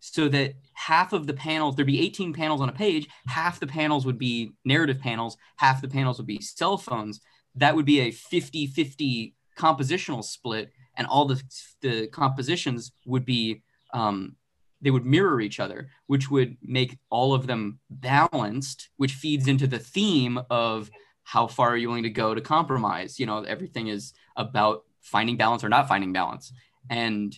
so 0.00 0.28
that 0.28 0.54
half 0.74 1.12
of 1.12 1.26
the 1.26 1.32
panels 1.32 1.74
there'd 1.74 1.86
be 1.86 2.00
18 2.00 2.32
panels 2.34 2.60
on 2.60 2.68
a 2.68 2.72
page 2.72 3.08
half 3.26 3.58
the 3.58 3.66
panels 3.66 4.04
would 4.04 4.18
be 4.18 4.52
narrative 4.64 5.00
panels 5.00 5.36
half 5.56 5.80
the 5.80 5.88
panels 5.88 6.18
would 6.18 6.26
be 6.26 6.40
cell 6.40 6.76
phones. 6.76 7.20
That 7.54 7.74
would 7.76 7.86
be 7.86 8.00
a 8.00 8.10
50 8.10 8.66
50 8.66 9.34
compositional 9.56 10.24
split 10.24 10.72
and 10.96 11.06
all 11.06 11.24
the, 11.24 11.42
the 11.80 12.06
compositions 12.08 12.92
would 13.06 13.24
be 13.24 13.62
um, 13.92 14.36
they 14.80 14.90
would 14.90 15.06
mirror 15.06 15.40
each 15.40 15.60
other 15.60 15.88
which 16.06 16.30
would 16.30 16.56
make 16.62 16.98
all 17.10 17.34
of 17.34 17.46
them 17.46 17.78
balanced 17.90 18.90
which 18.96 19.12
feeds 19.12 19.48
into 19.48 19.66
the 19.66 19.78
theme 19.78 20.38
of 20.50 20.90
how 21.24 21.46
far 21.46 21.70
are 21.70 21.76
you 21.76 21.88
willing 21.88 22.02
to 22.02 22.10
go 22.10 22.34
to 22.34 22.40
compromise? 22.40 23.18
You 23.18 23.26
know 23.26 23.42
everything 23.42 23.88
is 23.88 24.12
about 24.36 24.84
finding 25.00 25.36
balance 25.36 25.64
or 25.64 25.68
not 25.68 25.88
finding 25.88 26.12
balance. 26.12 26.52
And 26.88 27.36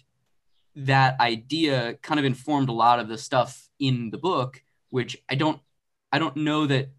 that 0.75 1.19
idea 1.21 1.95
kind 2.03 2.19
of 2.21 2.27
informed 2.27 2.69
a 2.69 2.73
lot 2.73 2.99
of 2.99 3.09
the 3.09 3.17
stuff 3.17 3.69
in 3.79 4.11
the 4.11 4.19
book 4.19 4.63
which 4.91 5.17
i 5.29 5.35
don't 5.35 5.61
i 6.13 6.19
don't 6.19 6.37
know 6.37 6.67
that 6.67 6.91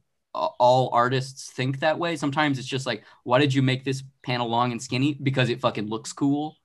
all 0.60 0.90
artists 0.94 1.50
think 1.52 1.80
that 1.80 1.98
way 1.98 2.16
sometimes 2.16 2.60
it's 2.60 2.68
just 2.68 2.86
like 2.86 3.04
why 3.24 3.40
did 3.40 3.54
you 3.54 3.62
make 3.62 3.84
this 3.84 4.04
panel 4.24 4.48
long 4.48 4.72
and 4.72 4.82
skinny 4.82 5.14
because 5.24 5.50
it 5.50 5.60
fucking 5.60 5.88
looks 5.88 6.14
cool 6.14 6.56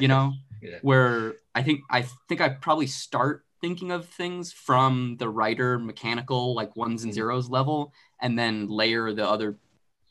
you 0.00 0.08
know 0.08 0.32
Yeah. 0.62 0.78
where 0.82 1.34
i 1.54 1.62
think 1.62 1.80
i 1.90 2.02
think 2.28 2.40
i 2.40 2.48
probably 2.48 2.86
start 2.86 3.44
thinking 3.60 3.90
of 3.90 4.06
things 4.06 4.52
from 4.52 5.16
the 5.18 5.28
writer 5.28 5.78
mechanical 5.78 6.54
like 6.54 6.74
ones 6.76 7.04
and 7.04 7.12
Mhm. 7.12 7.16
zeros 7.16 7.48
level 7.50 7.92
and 8.20 8.38
then 8.38 8.68
layer 8.68 9.12
the 9.12 9.28
other 9.28 9.58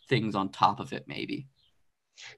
things 0.09 0.35
on 0.35 0.49
top 0.49 0.79
of 0.79 0.93
it 0.93 1.05
maybe 1.07 1.47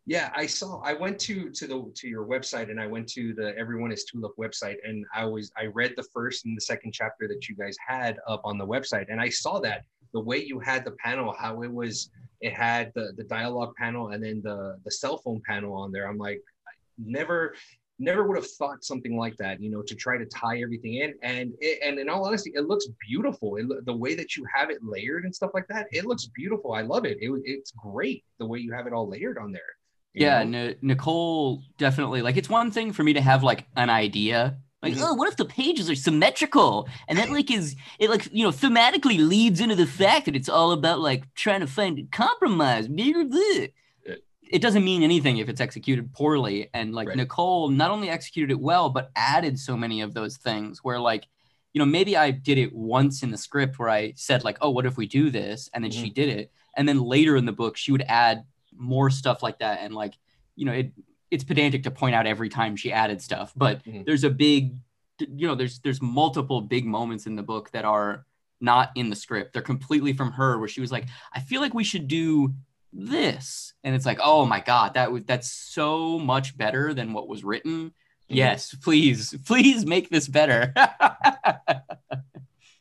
Yeah, 0.07 0.31
I 0.35 0.47
saw. 0.47 0.81
I 0.81 0.93
went 0.93 1.19
to 1.27 1.51
to 1.51 1.67
the 1.67 1.91
to 1.99 2.07
your 2.07 2.25
website 2.25 2.71
and 2.71 2.79
I 2.81 2.87
went 2.87 3.07
to 3.09 3.33
the 3.35 3.55
Everyone 3.63 3.91
Is 3.91 4.05
Tulip 4.05 4.35
website 4.35 4.77
and 4.83 5.05
I 5.13 5.23
was 5.25 5.51
I 5.55 5.65
read 5.79 5.93
the 5.95 6.07
first 6.15 6.45
and 6.45 6.57
the 6.57 6.61
second 6.71 6.93
chapter 6.93 7.27
that 7.27 7.47
you 7.47 7.55
guys 7.55 7.75
had 7.85 8.17
up 8.27 8.41
on 8.43 8.57
the 8.57 8.65
website 8.65 9.05
and 9.11 9.21
I 9.21 9.29
saw 9.29 9.59
that 9.59 9.83
the 10.13 10.19
way 10.19 10.43
you 10.43 10.59
had 10.59 10.85
the 10.85 10.91
panel, 10.91 11.33
how 11.37 11.61
it 11.63 11.71
was, 11.71 12.09
it 12.41 12.53
had 12.53 12.91
the 12.95 13.13
the 13.17 13.23
dialogue 13.23 13.73
panel 13.75 14.09
and 14.09 14.23
then 14.23 14.41
the 14.43 14.77
the 14.85 14.91
cell 14.91 15.17
phone 15.17 15.41
panel 15.45 15.73
on 15.73 15.91
there. 15.91 16.07
I'm 16.07 16.17
like, 16.17 16.41
I 16.67 16.71
never 16.97 17.55
never 17.99 18.27
would 18.27 18.37
have 18.37 18.47
thought 18.51 18.85
something 18.85 19.17
like 19.17 19.35
that 19.37 19.59
you 19.59 19.71
know 19.71 19.81
to 19.81 19.95
try 19.95 20.19
to 20.19 20.25
tie 20.25 20.61
everything 20.61 20.95
in. 20.95 21.15
And 21.23 21.53
it, 21.59 21.79
and 21.83 21.97
in 21.97 22.09
all 22.09 22.25
honesty 22.25 22.51
it 22.53 22.67
looks 22.67 22.87
beautiful. 23.07 23.55
It, 23.57 23.85
the 23.85 23.95
way 23.95 24.13
that 24.15 24.35
you 24.35 24.45
have 24.53 24.69
it 24.69 24.83
layered 24.83 25.25
and 25.25 25.33
stuff 25.33 25.51
like 25.53 25.67
that 25.69 25.87
it 25.91 26.05
looks 26.05 26.25
beautiful. 26.35 26.73
I 26.73 26.81
love 26.81 27.05
it, 27.05 27.17
it 27.19 27.31
it's 27.43 27.71
great 27.71 28.23
the 28.37 28.45
way 28.45 28.59
you 28.59 28.71
have 28.71 28.85
it 28.85 28.93
all 28.93 29.09
layered 29.09 29.37
on 29.37 29.51
there 29.51 29.77
yeah? 30.17 30.39
N- 30.39 30.75
nicole 30.81 31.61
definitely. 31.77 32.21
Like 32.21 32.37
it's 32.37 32.49
one 32.49 32.71
thing 32.71 32.91
for 32.93 33.03
me 33.03 33.13
to 33.13 33.21
have 33.21 33.43
like 33.43 33.67
an 33.75 33.89
idea 33.89 34.57
like 34.83 34.93
Mhm. 34.93 35.01
oh 35.01 35.13
what 35.15 35.27
if 35.27 35.37
the 35.37 35.45
pages 35.45 35.89
are 35.89 35.95
symmetrical? 35.95 36.87
And 37.07 37.17
that 37.17 37.31
like 37.31 37.49
is 37.51 37.75
it 37.99 38.09
like 38.09 38.27
you 38.31 38.43
know 38.43 38.51
thematically 38.51 39.17
leads 39.17 39.59
into 39.59 39.75
the 39.75 39.87
fact 39.87 40.25
that 40.25 40.35
it's 40.35 40.49
all 40.49 40.71
about 40.71 40.99
like 40.99 41.33
trying 41.35 41.61
to 41.61 41.67
find 41.67 41.97
a 41.99 42.03
compromise. 42.11 42.87
It. 42.89 44.61
Doesn't 44.61 44.85
mean 44.85 45.03
anything 45.03 45.37
if 45.39 45.49
it's 45.49 45.59
executed 45.59 46.13
poorly. 46.13 46.69
And 46.73 46.93
like 46.95 47.09
Right. 47.09 47.17
nicole 47.17 47.69
not 47.69 47.91
only 47.91 48.09
executed 48.09 48.51
it 48.51 48.59
well 48.59 48.89
but 48.89 49.11
added 49.15 49.59
so 49.59 49.75
many 49.75 49.99
of 50.01 50.13
those 50.13 50.37
things 50.37 50.83
where 50.83 50.99
like 50.99 51.27
you 51.73 51.79
know 51.79 51.85
maybe 51.85 52.15
i 52.15 52.31
did 52.31 52.57
it 52.57 52.73
once 52.73 53.23
in 53.23 53.31
the 53.31 53.37
script 53.37 53.77
where 53.77 53.89
i 53.89 54.13
said 54.15 54.43
like 54.45 54.57
oh 54.61 54.69
what 54.69 54.85
if 54.85 54.95
we 54.97 55.05
do 55.05 55.29
this? 55.29 55.69
And 55.73 55.83
then 55.83 55.91
she 55.91 56.09
did 56.09 56.29
it. 56.29 56.51
And 56.77 56.87
then 56.87 57.01
later 57.01 57.35
in 57.35 57.45
the 57.45 57.51
book 57.51 57.75
she 57.77 57.91
would 57.91 58.03
add 58.07 58.43
more 58.75 59.09
stuff 59.09 59.41
like 59.43 59.59
that. 59.59 59.79
And 59.81 59.93
like 59.93 60.13
you 60.55 60.65
know 60.65 60.71
it 60.73 60.91
it's 61.31 61.43
pedantic 61.43 61.83
to 61.83 61.91
point 61.91 62.15
out 62.15 62.25
every 62.25 62.49
time 62.49 62.75
she 62.75 62.91
added 62.91 63.21
stuff 63.21 63.53
but 63.55 63.83
Mhm. 63.85 64.05
there's 64.05 64.23
a 64.23 64.29
big 64.29 64.75
you 65.19 65.47
know 65.47 65.55
there's 65.55 65.79
there's 65.79 66.01
multiple 66.01 66.61
big 66.61 66.85
moments 66.85 67.25
in 67.25 67.35
the 67.35 67.43
book 67.43 67.71
that 67.71 67.85
are 67.85 68.25
not 68.61 68.89
in 68.95 69.09
the 69.11 69.15
script. 69.15 69.53
They're 69.53 69.61
completely 69.61 70.13
from 70.13 70.31
her 70.31 70.57
where 70.57 70.67
she 70.67 70.81
was 70.81 70.91
like 70.91 71.05
i 71.33 71.39
feel 71.39 71.61
like 71.61 71.73
we 71.75 71.83
should 71.83 72.07
do 72.07 72.53
this. 72.93 73.73
And 73.83 73.95
it's 73.95 74.05
like 74.05 74.19
oh 74.23 74.45
my 74.45 74.59
god 74.59 74.93
that 74.95 75.11
would 75.11 75.27
that's 75.27 75.51
so 75.51 76.17
much 76.19 76.57
better 76.57 76.93
than 76.93 77.13
what 77.13 77.27
was 77.27 77.43
written. 77.43 77.93
Yes 78.27 78.73
please 78.75 79.35
please 79.45 79.85
make 79.85 80.09
this 80.09 80.27
better. 80.27 80.73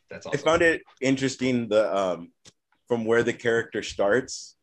That's 0.09 0.25
I 0.25 0.37
found 0.37 0.61
it 0.61 0.81
interesting 1.01 1.67
the 1.67 1.95
um 1.95 2.31
from 2.87 3.05
where 3.05 3.23
the 3.23 3.33
character 3.33 3.83
starts 3.83 4.55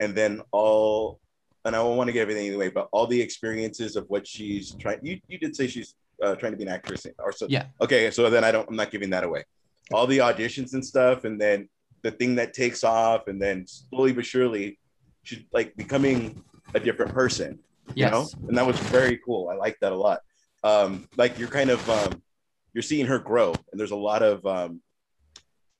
and 0.00 0.14
then 0.14 0.42
all 0.52 1.20
and 1.66 1.74
I 1.74 1.80
don't 1.80 1.96
want 1.96 2.08
to 2.08 2.12
give 2.12 2.22
everything 2.22 2.54
away, 2.54 2.68
but 2.68 2.88
all 2.92 3.06
the 3.06 3.20
experiences 3.20 3.96
of 3.96 4.08
what 4.08 4.26
she's 4.26 4.74
trying 4.76 5.00
you 5.02 5.20
you 5.28 5.36
did 5.38 5.54
say 5.54 5.66
she's 5.66 5.94
uh, 6.22 6.34
trying 6.36 6.52
to 6.52 6.56
be 6.56 6.64
an 6.64 6.70
actress 6.70 7.06
or 7.18 7.32
so. 7.32 7.46
Yeah. 7.50 7.66
okay 7.80 8.10
so 8.10 8.30
then 8.30 8.44
I 8.44 8.52
don't 8.52 8.68
I'm 8.70 8.76
not 8.76 8.90
giving 8.90 9.10
that 9.10 9.24
away. 9.24 9.44
All 9.92 10.06
the 10.06 10.18
auditions 10.18 10.72
and 10.72 10.84
stuff 10.84 11.24
and 11.24 11.38
then 11.40 11.68
the 12.02 12.12
thing 12.12 12.36
that 12.36 12.54
takes 12.54 12.84
off 12.84 13.26
and 13.26 13.42
then 13.42 13.66
slowly 13.66 14.12
but 14.12 14.24
surely 14.24 14.78
she's 15.24 15.42
like 15.52 15.76
becoming 15.76 16.42
a 16.74 16.80
different 16.80 17.12
person 17.12 17.58
you 17.88 17.94
yes. 18.02 18.12
Know 18.12 18.26
and 18.48 18.56
that 18.56 18.66
was 18.66 18.78
very 18.78 19.18
cool. 19.18 19.48
I 19.48 19.56
like 19.56 19.76
that 19.80 19.92
a 19.92 19.96
lot. 19.96 20.20
Um 20.62 21.08
like 21.16 21.38
you're 21.38 21.48
kind 21.48 21.70
of 21.70 21.90
um 21.90 22.22
you're 22.72 22.82
seeing 22.82 23.06
her 23.06 23.18
grow 23.18 23.52
and 23.70 23.78
there's 23.78 23.90
a 23.90 23.96
lot 23.96 24.22
of 24.22 24.46
um 24.46 24.80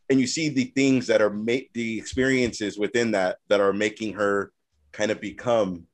and 0.09 0.21
you 0.21 0.27
see 0.27 0.49
the 0.49 0.65
things 0.65 1.07
that 1.07 1.23
are 1.23 1.31
make 1.31 1.73
the 1.73 1.99
experiences 1.99 2.77
within 2.77 3.13
that 3.13 3.39
that 3.49 3.61
are 3.61 3.73
making 3.73 4.15
her 4.15 4.53
kind 4.97 5.11
of 5.11 5.21
become 5.21 5.87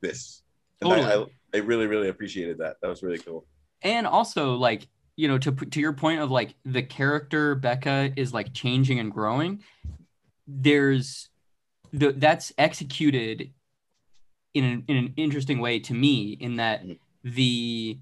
this. 0.00 0.42
And 0.80 0.92
I, 0.92 1.14
I, 1.14 1.24
I 1.54 1.58
really, 1.58 1.86
really 1.86 2.08
appreciated 2.08 2.58
that. 2.58 2.76
That 2.82 2.88
was 2.88 3.02
really 3.02 3.18
cool. 3.18 3.46
and 3.82 4.06
also 4.06 4.54
like 4.54 4.88
you 5.16 5.28
know 5.28 5.38
to 5.38 5.52
to 5.52 5.78
your 5.80 5.92
point 5.92 6.20
of 6.20 6.30
like 6.30 6.54
the 6.64 6.82
character 6.82 7.54
becca 7.54 8.12
is 8.16 8.34
like 8.34 8.52
changing 8.52 8.98
and 8.98 9.12
growing 9.12 9.62
there's 10.48 11.28
the 11.92 12.12
that's 12.12 12.52
executed 12.58 13.52
in 14.54 14.64
an, 14.64 14.84
in 14.88 14.96
an 14.96 15.14
interesting 15.16 15.60
way 15.60 15.78
to 15.78 15.94
me 15.94 16.32
in 16.40 16.56
that 16.56 16.84
Mhm. 16.84 16.98
the 17.22 17.98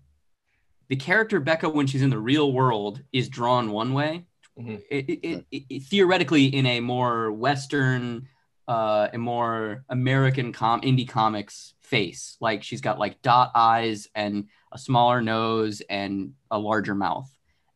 the 0.89 0.97
character 0.97 1.39
becca 1.41 1.69
when 1.69 1.87
she's 1.87 2.03
in 2.03 2.11
the 2.11 2.19
real 2.19 2.53
world 2.53 3.03
is 3.13 3.29
drawn 3.29 3.71
one 3.71 3.93
way 3.93 4.25
Mhm. 4.59 4.83
it, 4.91 5.05
it, 5.11 5.45
it, 5.51 5.65
it- 5.69 5.83
theoretically 5.83 6.47
in 6.47 6.65
a 6.67 6.81
more 6.81 7.31
western 7.33 8.27
uh 8.73 9.09
a 9.13 9.19
more 9.19 9.85
american 9.89 10.53
com 10.53 10.81
indie 10.81 11.09
comics 11.09 11.75
face. 11.93 12.39
Like 12.41 12.63
she's 12.63 12.81
got 12.81 12.99
like 12.99 13.21
dot 13.21 13.51
eyes 13.55 14.09
and 14.15 14.49
a 14.73 14.79
smaller 14.79 15.21
nose 15.21 15.83
and 15.91 16.33
a 16.51 16.59
larger 16.59 16.95
mouth. 16.95 17.31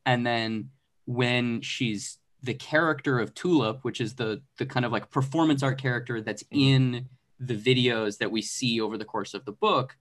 And 0.07 0.27
then 0.27 0.71
when 1.05 1.61
she's 1.61 2.19
the 2.43 2.55
character 2.55 3.19
of 3.19 3.35
tulip 3.35 3.83
which 3.83 4.01
is 4.01 4.15
the 4.15 4.41
the 4.59 4.67
kind 4.67 4.87
of 4.87 4.93
like 4.93 5.11
performance 5.11 5.63
art 5.63 5.79
character 5.81 6.21
that's 6.21 6.45
in 6.51 7.09
the 7.41 7.57
videos 7.57 8.19
that 8.19 8.31
we 8.31 8.41
see 8.41 8.81
over 8.81 8.97
the 8.97 9.05
course 9.05 9.35
of 9.35 9.45
the 9.45 9.53
book 9.53 9.97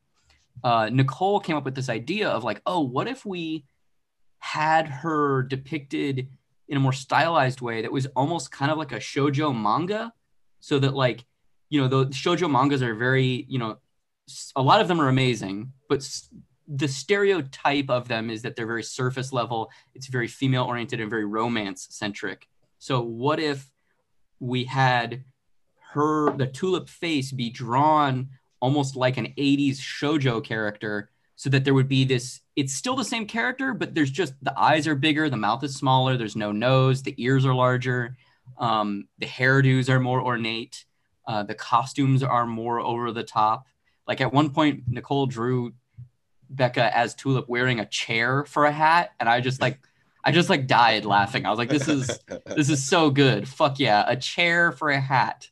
uh, 0.63 0.89
nicole 0.91 1.39
came 1.39 1.55
up 1.55 1.65
with 1.65 1.75
this 1.75 1.89
idea 1.89 2.29
of 2.29 2.43
like 2.43 2.61
oh 2.65 2.81
what 2.81 3.07
if 3.07 3.25
we 3.25 3.63
had 4.39 4.87
her 4.87 5.43
depicted 5.43 6.27
in 6.67 6.77
a 6.77 6.79
more 6.79 6.93
stylized 6.93 7.61
way 7.61 7.81
that 7.81 7.91
was 7.91 8.05
almost 8.15 8.51
kind 8.51 8.71
of 8.71 8.77
like 8.77 8.91
a 8.91 8.99
shojo 8.99 9.55
manga 9.55 10.11
so 10.65 10.79
that 10.79 10.95
like 10.95 11.23
you 11.69 11.79
know 11.79 11.87
the 11.87 12.05
shojo 12.07 12.49
mangas 12.49 12.81
are 12.81 12.95
very 12.95 13.45
you 13.47 13.59
know 13.59 13.77
a 14.55 14.61
lot 14.61 14.81
of 14.81 14.87
them 14.87 14.99
are 14.99 15.09
amazing 15.09 15.71
but 15.87 16.01
the 16.67 16.87
stereotype 16.87 17.91
of 17.91 18.07
them 18.07 18.31
is 18.31 18.41
that 18.41 18.55
they're 18.55 18.65
very 18.65 18.81
surface 18.81 19.31
level 19.31 19.69
it's 19.93 20.07
very 20.07 20.27
female 20.27 20.63
oriented 20.63 20.99
and 20.99 21.09
very 21.09 21.25
romance 21.25 21.87
centric. 21.91 22.47
So 22.79 23.01
what 23.01 23.39
if 23.39 23.69
we 24.39 24.63
had 24.63 25.23
her 25.91 26.35
the 26.35 26.47
tulip 26.47 26.89
face 26.89 27.31
be 27.31 27.51
drawn 27.51 28.29
almost 28.59 28.95
like 28.95 29.17
an 29.17 29.33
80s 29.37 29.77
shojo 29.77 30.43
character 30.43 31.11
so 31.35 31.49
that 31.51 31.63
there 31.63 31.75
would 31.75 31.87
be 31.87 32.05
this 32.05 32.41
it's 32.55 32.73
still 32.73 32.95
the 32.95 33.05
same 33.05 33.27
character 33.27 33.73
but 33.73 33.93
there's 33.93 34.11
just 34.11 34.33
the 34.41 34.57
eyes 34.59 34.87
are 34.87 34.95
bigger 34.95 35.29
the 35.29 35.37
mouth 35.37 35.63
is 35.63 35.75
smaller 35.75 36.17
there's 36.17 36.35
no 36.35 36.51
nose 36.51 37.03
the 37.03 37.15
ears 37.23 37.45
are 37.45 37.53
larger 37.53 38.17
um, 38.57 39.07
the 39.17 39.25
hairdos 39.25 39.89
are 39.89 39.99
more 39.99 40.21
ornate. 40.21 40.85
Uh, 41.27 41.43
the 41.43 41.55
costumes 41.55 42.23
are 42.23 42.45
more 42.45 42.79
over 42.79 43.11
the 43.11 43.23
top. 43.23 43.67
Like 44.07 44.21
at 44.21 44.31
one 44.31 44.51
point 44.51 44.83
nicole 44.87 45.25
drew 45.25 45.73
becca 46.49 46.95
as 46.95 47.15
tulip 47.15 47.49
wearing 47.49 47.79
a 47.79 47.85
chair 47.85 48.45
for 48.45 48.65
a 48.65 48.71
hat 48.71 49.09
and 49.19 49.27
i 49.27 49.41
just 49.41 49.59
like 49.59 49.79
i 50.23 50.31
just 50.31 50.49
like 50.49 50.67
died 50.67 51.03
laughing. 51.05 51.45
I 51.45 51.49
was 51.49 51.57
like 51.57 51.69
this 51.69 51.87
is 51.87 52.19
this 52.45 52.69
is 52.69 52.87
so 52.87 53.09
good. 53.09 53.47
Fuck 53.47 53.79
yeah 53.79 54.03
a 54.07 54.15
chair 54.15 54.71
for 54.71 54.89
a 54.89 54.99
hat. 54.99 55.49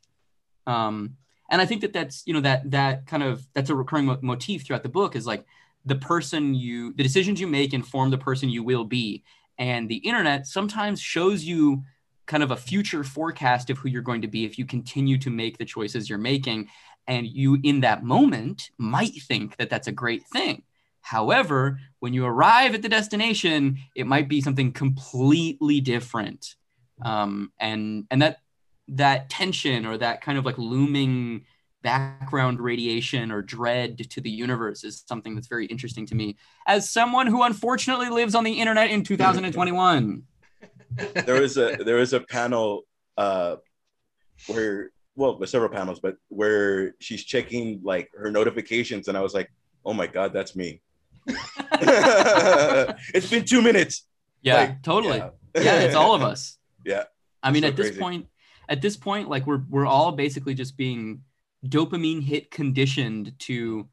Um 0.68 1.18
and 1.50 1.62
i 1.62 1.66
think 1.66 1.82
that 1.82 1.94
that's 1.94 2.24
you 2.26 2.34
know 2.34 2.42
that 2.42 2.70
that 2.72 3.08
kind 3.08 3.24
of 3.24 3.46
that's 3.54 3.70
a 3.70 3.76
recurring 3.76 4.06
mo- 4.06 4.20
motif 4.22 4.66
throughout 4.66 4.84
the 4.84 4.90
book 4.90 5.16
is 5.16 5.26
like 5.26 5.46
the 5.86 5.96
person 5.96 6.54
you 6.54 6.94
the 6.94 7.04
decisions 7.04 7.42
you 7.42 7.48
make 7.48 7.74
inform 7.74 8.10
the 8.10 8.18
person 8.18 8.50
you 8.50 8.64
will 8.64 8.86
be. 8.86 9.24
And 9.58 9.90
the 9.90 9.98
internet 9.98 10.48
sometimes 10.48 11.00
shows 11.00 11.44
you 11.44 11.84
kind 12.26 12.44
of 12.44 12.52
a 12.52 12.58
future 12.58 13.04
forecast 13.04 13.70
of 13.70 13.78
who 13.78 13.90
you're 13.90 14.02
going 14.02 14.22
to 14.22 14.28
be 14.28 14.46
if 14.46 14.58
you 14.58 14.66
continue 14.66 15.18
to 15.18 15.30
make 15.30 15.58
the 15.58 15.66
choices 15.66 16.10
you're 16.10 16.18
making. 16.18 16.70
And 17.08 17.28
you 17.28 17.60
in 17.64 17.82
that 17.82 18.04
moment 18.04 18.70
might 18.78 19.22
think 19.24 19.58
that 19.58 19.70
that's 19.70 19.88
a 19.88 19.92
great 19.92 20.24
thing. 20.28 20.64
However 21.02 21.80
when 22.00 22.14
you 22.14 22.26
arrive 22.26 22.76
at 22.76 22.82
the 22.82 22.90
destination 22.90 23.78
it 23.96 24.08
might 24.08 24.30
be 24.30 24.42
something 24.42 24.72
completely 24.72 25.82
different. 25.82 26.56
Um, 27.02 27.52
and 27.60 28.06
and 28.10 28.22
that 28.22 28.38
that 28.90 29.30
tension 29.30 29.86
or 29.86 29.98
that 29.98 30.22
kind 30.22 30.38
of 30.38 30.46
like 30.46 30.58
looming 30.58 31.46
background 31.82 32.62
radiation 32.62 33.32
or 33.32 33.42
dread 33.42 34.10
to 34.10 34.22
the 34.22 34.30
universe 34.30 34.86
is 34.86 35.04
something 35.06 35.36
that's 35.36 35.48
very 35.48 35.66
interesting 35.66 36.06
to 36.06 36.16
me. 36.16 36.38
As 36.66 36.90
someone 36.90 37.28
who 37.28 37.44
unfortunately 37.44 38.10
lives 38.10 38.36
on 38.36 38.46
the 38.46 38.54
internet 38.54 38.90
in 38.90 39.04
2021 39.04 40.24
there 41.26 41.42
was 41.42 41.58
a 41.58 41.78
there 41.86 41.98
was 41.98 42.14
a 42.14 42.20
panel 42.20 42.84
uh 43.18 43.56
where 44.48 44.90
well 45.16 45.38
there's 45.38 45.52
several 45.52 45.70
panels 45.70 46.00
but 46.00 46.16
where 46.30 46.96
she's 47.00 47.24
checking 47.24 47.80
like 47.84 48.10
her 48.16 48.32
notifications 48.32 49.08
and 49.08 49.18
i 49.18 49.22
was 49.22 49.34
like 49.34 49.52
oh 49.86 49.94
my 49.94 50.08
god 50.08 50.34
that's 50.34 50.56
me 50.56 50.82
it's 53.14 53.30
been 53.30 53.46
two 53.46 53.62
minutes 53.62 54.08
yeah 54.42 54.56
Like, 54.56 54.84
totally 54.84 55.18
yeah. 55.18 55.30
yeah. 55.56 55.80
it's 55.82 55.96
all 55.96 56.16
of 56.16 56.22
us 56.22 56.58
Yeah. 56.86 57.04
i 57.42 57.52
mean 57.52 57.64
So 57.64 57.70
at 57.70 57.76
this 57.78 57.98
point 57.98 58.28
at 58.68 58.82
this 58.82 58.98
point 58.98 59.30
like 59.30 59.46
we're 59.48 59.62
we're 59.70 59.86
all 59.86 60.12
basically 60.12 60.54
just 60.54 60.76
being 60.76 61.22
dopamine 61.66 62.22
hit 62.22 62.52
conditioned 62.52 63.34
to 63.40 63.88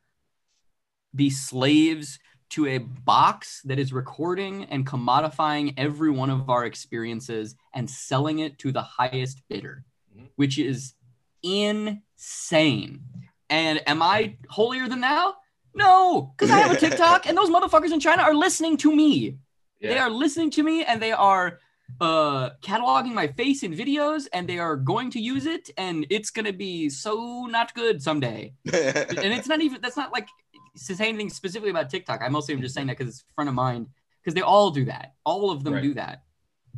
be 1.14 1.30
slaves 1.30 2.18
to 2.50 2.66
a 2.66 2.78
box 2.78 3.62
that 3.64 3.78
is 3.78 3.92
recording 3.92 4.64
and 4.64 4.86
commodifying 4.86 5.72
every 5.76 6.10
one 6.10 6.30
of 6.30 6.50
our 6.50 6.64
experiences 6.64 7.54
and 7.74 7.88
selling 7.88 8.40
it 8.40 8.58
to 8.58 8.72
the 8.72 8.82
highest 8.82 9.42
bidder 9.48 9.84
Mhm. 10.16 10.28
which 10.36 10.58
is 10.58 10.94
insane. 11.42 13.00
And 13.48 13.82
am 13.88 14.02
i 14.02 14.36
holier 14.48 14.88
than 14.88 15.00
thou? 15.00 15.34
No 15.74 16.32
because 16.36 16.50
i 16.50 16.58
have 16.58 16.72
a 16.72 16.76
tiktok 16.86 17.26
and 17.26 17.36
those 17.38 17.50
motherfuckers 17.50 17.92
in 17.92 18.00
china 18.00 18.22
are 18.22 18.34
listening 18.34 18.76
to 18.78 18.94
me. 18.94 19.36
They 19.80 19.98
are 19.98 20.10
listening 20.10 20.50
to 20.50 20.62
me 20.62 20.84
and 20.84 21.00
they 21.00 21.12
are 21.12 21.58
uh 22.00 22.50
cataloging 22.62 23.14
my 23.14 23.26
face 23.28 23.62
in 23.62 23.72
videos 23.74 24.28
and 24.32 24.48
they 24.48 24.58
are 24.58 24.76
going 24.76 25.10
to 25.10 25.20
use 25.20 25.46
it 25.46 25.70
and 25.76 26.06
it's 26.10 26.30
going 26.30 26.44
to 26.46 26.52
be 26.52 26.88
so 26.88 27.46
not 27.46 27.74
good 27.74 28.02
someday. 28.02 28.52
And 29.24 29.30
it's 29.36 29.48
not 29.48 29.60
even 29.60 29.80
that's 29.80 29.96
not 29.96 30.12
like 30.12 30.28
to 30.76 30.94
say 30.96 31.08
anything 31.08 31.30
specifically 31.30 31.70
about 31.70 31.90
tiktok 31.90 32.22
i 32.22 32.28
mostly 32.28 32.54
am 32.54 32.60
just 32.60 32.74
saying 32.74 32.86
that 32.86 32.96
because 32.98 33.12
it's 33.14 33.24
front 33.34 33.48
of 33.48 33.54
mind 33.54 33.86
because 34.22 34.34
they 34.34 34.40
all 34.42 34.70
do 34.70 34.84
that 34.84 35.14
all 35.24 35.50
of 35.50 35.64
them 35.64 35.74
Right. 35.74 35.82
do 35.82 35.94
that 35.94 36.22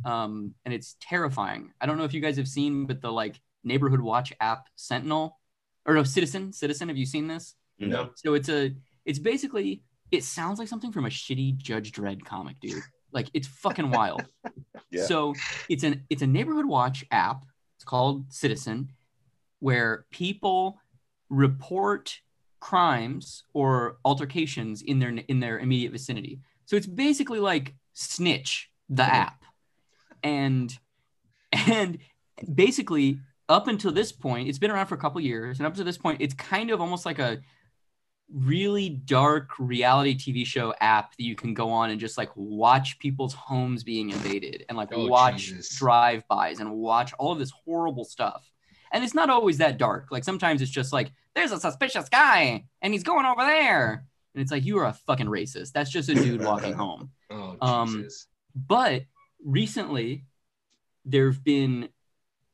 um 0.05 0.53
and 0.65 0.73
it's 0.73 0.95
terrifying 1.01 1.71
i 1.81 1.85
don't 1.85 1.97
know 1.97 2.03
if 2.03 2.13
you 2.13 2.21
guys 2.21 2.37
have 2.37 2.47
seen 2.47 2.85
but 2.85 3.01
the 3.01 3.11
like 3.11 3.39
neighborhood 3.63 4.01
watch 4.01 4.33
app 4.39 4.67
sentinel 4.75 5.39
or 5.85 5.93
no 5.93 6.03
citizen 6.03 6.51
citizen 6.53 6.87
have 6.87 6.97
you 6.97 7.05
seen 7.05 7.27
this 7.27 7.55
no 7.79 8.09
so 8.15 8.33
it's 8.33 8.49
a 8.49 8.71
it's 9.05 9.19
basically 9.19 9.83
it 10.11 10.23
sounds 10.23 10.59
like 10.59 10.67
something 10.67 10.91
from 10.91 11.05
a 11.05 11.09
shitty 11.09 11.57
Judge 11.57 11.91
Dredd 11.91 12.23
comic, 12.23 12.59
dude. 12.59 12.83
Like 13.11 13.29
it's 13.33 13.47
fucking 13.47 13.89
wild. 13.89 14.21
Yeah. 14.91 15.05
So 15.05 15.33
it's 15.69 15.83
an 15.83 16.03
it's 16.11 16.21
a 16.21 16.27
neighborhood 16.27 16.67
watch 16.67 17.03
app. 17.09 17.45
It's 17.77 17.83
called 17.83 18.31
Citizen, 18.31 18.89
where 19.59 20.05
people 20.11 20.77
report 21.29 22.19
crimes 22.63 23.43
or 23.53 23.97
altercations 24.05 24.81
in 24.81 24.97
their 24.97 25.09
in 25.09 25.41
their 25.41 25.59
immediate 25.59 25.91
vicinity. 25.91 26.39
So 26.65 26.77
it's 26.77 26.87
basically 26.87 27.39
like 27.39 27.75
Snitch, 27.91 28.69
the 28.87 29.03
app, 29.03 29.43
and 30.23 30.73
and 31.51 31.97
basically 32.55 33.19
up 33.49 33.67
until 33.67 33.91
this 33.91 34.13
point, 34.13 34.47
it's 34.47 34.59
been 34.59 34.71
around 34.71 34.87
for 34.87 34.95
a 34.95 34.97
couple 34.97 35.19
years, 35.19 35.59
and 35.59 35.67
up 35.67 35.75
to 35.75 35.83
this 35.83 35.97
point, 35.97 36.21
it's 36.21 36.33
kind 36.33 36.71
of 36.71 36.79
almost 36.79 37.05
like 37.05 37.19
a 37.19 37.41
really 38.33 38.87
dark 38.89 39.49
reality 39.59 40.15
TV 40.15 40.45
show 40.45 40.73
app 40.79 41.11
that 41.17 41.23
you 41.23 41.35
can 41.35 41.53
go 41.53 41.69
on 41.69 41.89
and 41.89 41.99
just 41.99 42.17
like 42.17 42.31
watch 42.35 42.97
people's 42.97 43.33
homes 43.33 43.83
being 43.83 44.09
invaded 44.09 44.63
and 44.69 44.77
like 44.77 44.89
Oh, 44.93 45.07
watch 45.07 45.47
Jesus. 45.47 45.75
drive-bys 45.75 46.61
and 46.61 46.71
watch 46.71 47.13
all 47.19 47.33
of 47.33 47.39
this 47.39 47.51
horrible 47.51 48.05
stuff. 48.05 48.49
And 48.93 49.03
it's 49.03 49.13
not 49.13 49.29
always 49.29 49.57
that 49.57 49.77
dark. 49.77 50.07
Like 50.11 50.23
sometimes 50.23 50.61
it's 50.61 50.71
just 50.71 50.93
like 50.93 51.11
there's 51.35 51.51
a 51.51 51.59
suspicious 51.59 52.09
guy 52.09 52.65
and 52.81 52.93
he's 52.93 53.03
going 53.03 53.25
over 53.25 53.41
there. 53.41 54.05
And 54.33 54.41
it's 54.41 54.51
like 54.51 54.65
you 54.65 54.79
are 54.79 54.85
a 54.85 54.93
fucking 54.93 55.27
racist. 55.27 55.71
That's 55.73 55.89
just 55.89 56.09
a 56.09 56.15
dude 56.15 56.43
walking 56.43 56.73
home. 56.73 57.11
Oh, 57.31 57.57
Um. 57.61 58.07
But 58.55 59.05
recently, 59.43 60.25
there 61.03 61.31
have 61.31 61.43
been 61.43 61.89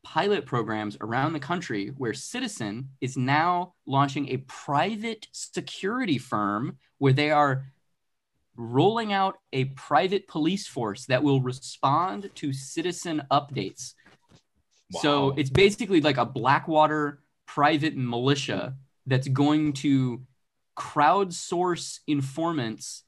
pilot 0.03 0.45
programs 0.45 0.95
around 1.01 1.33
the 1.33 1.39
country 1.41 1.89
where 1.97 2.13
Citizen 2.13 2.91
is 3.01 3.17
now 3.17 3.73
launching 3.85 4.29
a 4.29 4.37
private 4.37 5.27
security 5.33 6.17
firm 6.17 6.77
where 6.97 7.11
they 7.11 7.29
are 7.31 7.65
rolling 8.55 9.11
out 9.11 9.39
a 9.51 9.65
private 9.65 10.27
police 10.29 10.65
force 10.65 11.05
that 11.07 11.23
will 11.23 11.41
respond 11.41 12.29
to 12.35 12.53
citizen 12.53 13.21
updates. 13.29 13.93
So 15.01 15.31
it's 15.31 15.49
basically 15.49 15.99
like 16.01 16.17
a 16.17 16.25
Blackwater 16.25 17.21
private 17.55 17.97
militia 17.97 18.75
that's 19.07 19.27
going 19.27 19.73
to 19.73 20.21
crowdsource 20.77 21.99
informants 22.05 23.03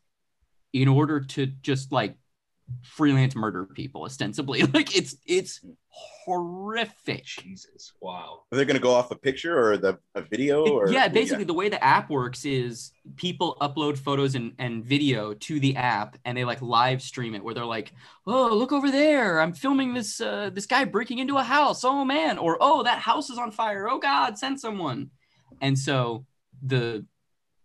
in 0.73 0.87
order 0.87 1.21
to 1.21 1.45
just 1.45 1.91
like 1.91 2.15
freelance 2.81 3.35
murder 3.35 3.65
people 3.65 4.03
ostensibly. 4.03 4.63
Like 4.73 4.95
it's 4.95 5.15
it's 5.27 5.61
horrific. 5.91 7.25
Jesus, 7.25 7.93
wow. 7.99 8.43
Are 8.51 8.57
they 8.57 8.65
going 8.65 8.75
to 8.75 8.81
go 8.81 8.93
off 8.93 9.11
a 9.11 9.15
picture 9.15 9.59
or 9.59 9.77
the 9.77 9.99
a 10.15 10.21
video 10.21 10.85
It- 10.85 10.91
yeah, 10.91 11.07
basically 11.07 11.43
the 11.43 11.53
way 11.53 11.69
the 11.69 11.83
app 11.83 12.09
works 12.09 12.45
is 12.45 12.91
people 13.17 13.57
upload 13.61 13.97
photos 13.97 14.35
and, 14.35 14.53
and 14.57 14.85
video 14.85 15.33
to 15.33 15.59
the 15.59 15.75
app 15.75 16.17
and 16.23 16.37
they 16.37 16.45
like 16.45 16.61
live 16.61 17.01
stream 17.01 17.35
it 17.35 17.43
where 17.43 17.53
they're 17.53 17.65
like, 17.65 17.93
oh, 18.25 18.55
look 18.55 18.71
over 18.71 18.89
there. 18.89 19.41
I'm 19.41 19.53
filming 19.53 19.93
this 19.93 20.21
uh, 20.21 20.49
this 20.53 20.65
guy 20.65 20.85
breaking 20.85 21.19
into 21.19 21.37
a 21.37 21.43
house. 21.43 21.83
Oh 21.83 22.05
man. 22.05 22.37
Or 22.37 22.57
oh, 22.61 22.83
that 22.83 22.99
house 22.99 23.29
is 23.29 23.37
on 23.37 23.51
fire. 23.51 23.89
Oh 23.89 23.99
God, 23.99 24.37
send 24.37 24.59
someone. 24.59 25.11
And 25.59 25.77
so 25.77 26.25
the 26.63 27.05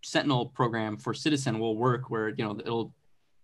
Sentinel 0.03 0.47
program 0.47 0.97
for 0.97 1.15
Citizen 1.15 1.59
will 1.59 1.77
work 1.77 2.11
where 2.11 2.29
you 2.31 2.45
know 2.45 2.59
it'll 2.59 2.93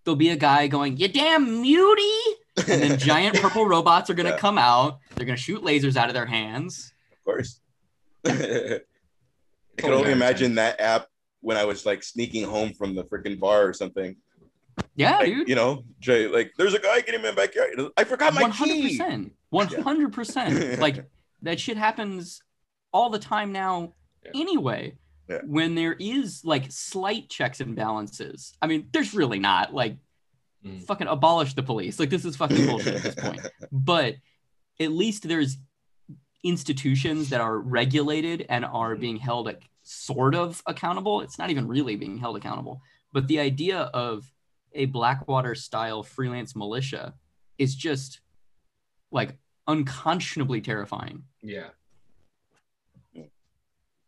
there'll 0.04 0.16
be 0.16 0.30
a 0.30 0.36
guy 0.36 0.66
going, 0.66 0.96
You 0.96 1.08
damn 1.08 1.62
mutie. 1.62 2.36
And 2.56 2.82
then 2.82 2.98
giant 2.98 3.36
purple 3.40 3.66
robots 3.66 4.10
are 4.10 4.14
gonna 4.14 4.30
Yeah. 4.30 4.38
come 4.38 4.58
out. 4.58 4.98
They're 5.14 5.26
gonna 5.26 5.36
shoot 5.36 5.62
lasers 5.62 5.96
out 5.96 6.08
of 6.08 6.14
their 6.14 6.26
hands. 6.26 6.92
of 7.12 7.24
course. 7.24 7.60
I 8.26 8.80
can 9.76 9.92
only 9.92 10.12
imagine 10.12 10.54
that 10.56 10.80
app 10.80 11.06
when 11.40 11.56
I 11.56 11.64
was 11.64 11.84
like 11.86 12.02
sneaking 12.02 12.44
home 12.44 12.72
from 12.74 12.94
the 12.94 13.04
freaking 13.04 13.38
bar 13.40 13.66
or 13.66 13.72
something. 13.72 14.16
Yeah, 14.96 15.18
Like, 15.18 15.26
dude. 15.26 15.48
you 15.48 15.54
know, 15.54 15.84
Jay, 16.00 16.28
like 16.28 16.52
there's 16.56 16.74
a 16.74 16.78
guy 16.78 17.00
getting 17.00 17.16
in 17.20 17.22
my 17.22 17.32
backyard. 17.32 17.70
I 17.96 18.04
forgot 18.04 18.34
my 18.34 18.42
One 18.42 18.50
hundred 18.50 18.74
key. 18.74 18.98
percent. 18.98 19.32
One 19.50 19.66
hundred 19.68 20.12
percent. 20.12 20.78
Like 20.80 21.04
that 21.42 21.58
shit 21.60 21.76
happens 21.76 22.42
all 22.92 23.10
the 23.10 23.18
time 23.18 23.52
now. 23.52 23.94
Yeah. 24.24 24.30
Anyway, 24.34 24.96
Yeah. 25.28 25.38
when 25.44 25.74
there 25.74 25.94
is 25.98 26.42
like 26.44 26.70
slight 26.70 27.28
checks 27.28 27.60
and 27.60 27.74
balances. 27.74 28.56
I 28.62 28.66
mean, 28.66 28.88
there's 28.92 29.12
really 29.14 29.38
not. 29.40 29.74
Like, 29.74 29.96
Mm. 30.64 30.84
fucking 30.84 31.08
abolish 31.08 31.54
the 31.54 31.62
police. 31.62 31.98
Like, 31.98 32.10
this 32.10 32.24
is 32.24 32.36
fucking 32.36 32.66
bullshit 32.66 32.94
at 32.94 33.02
this 33.02 33.14
point. 33.16 33.40
But 33.72 34.14
at 34.78 34.92
least 34.92 35.26
there's 35.26 35.56
institutions 36.44 37.30
that 37.30 37.40
are 37.40 37.58
regulated 37.58 38.46
and 38.48 38.64
are 38.64 38.94
being 38.94 39.16
held 39.16 39.46
like, 39.46 39.68
sort 39.82 40.34
of 40.34 40.62
accountable. 40.66 41.20
It's 41.20 41.38
not 41.38 41.50
even 41.50 41.68
really 41.68 41.96
being 41.96 42.18
held 42.18 42.36
accountable. 42.36 42.82
But 43.12 43.28
the 43.28 43.40
idea 43.40 43.78
of 43.78 44.30
a 44.74 44.86
Blackwater 44.86 45.54
style 45.54 46.02
freelance 46.02 46.56
militia 46.56 47.14
is 47.58 47.74
just 47.74 48.20
like 49.10 49.36
unconscionably 49.66 50.60
terrifying. 50.60 51.24
Yeah. 51.42 51.68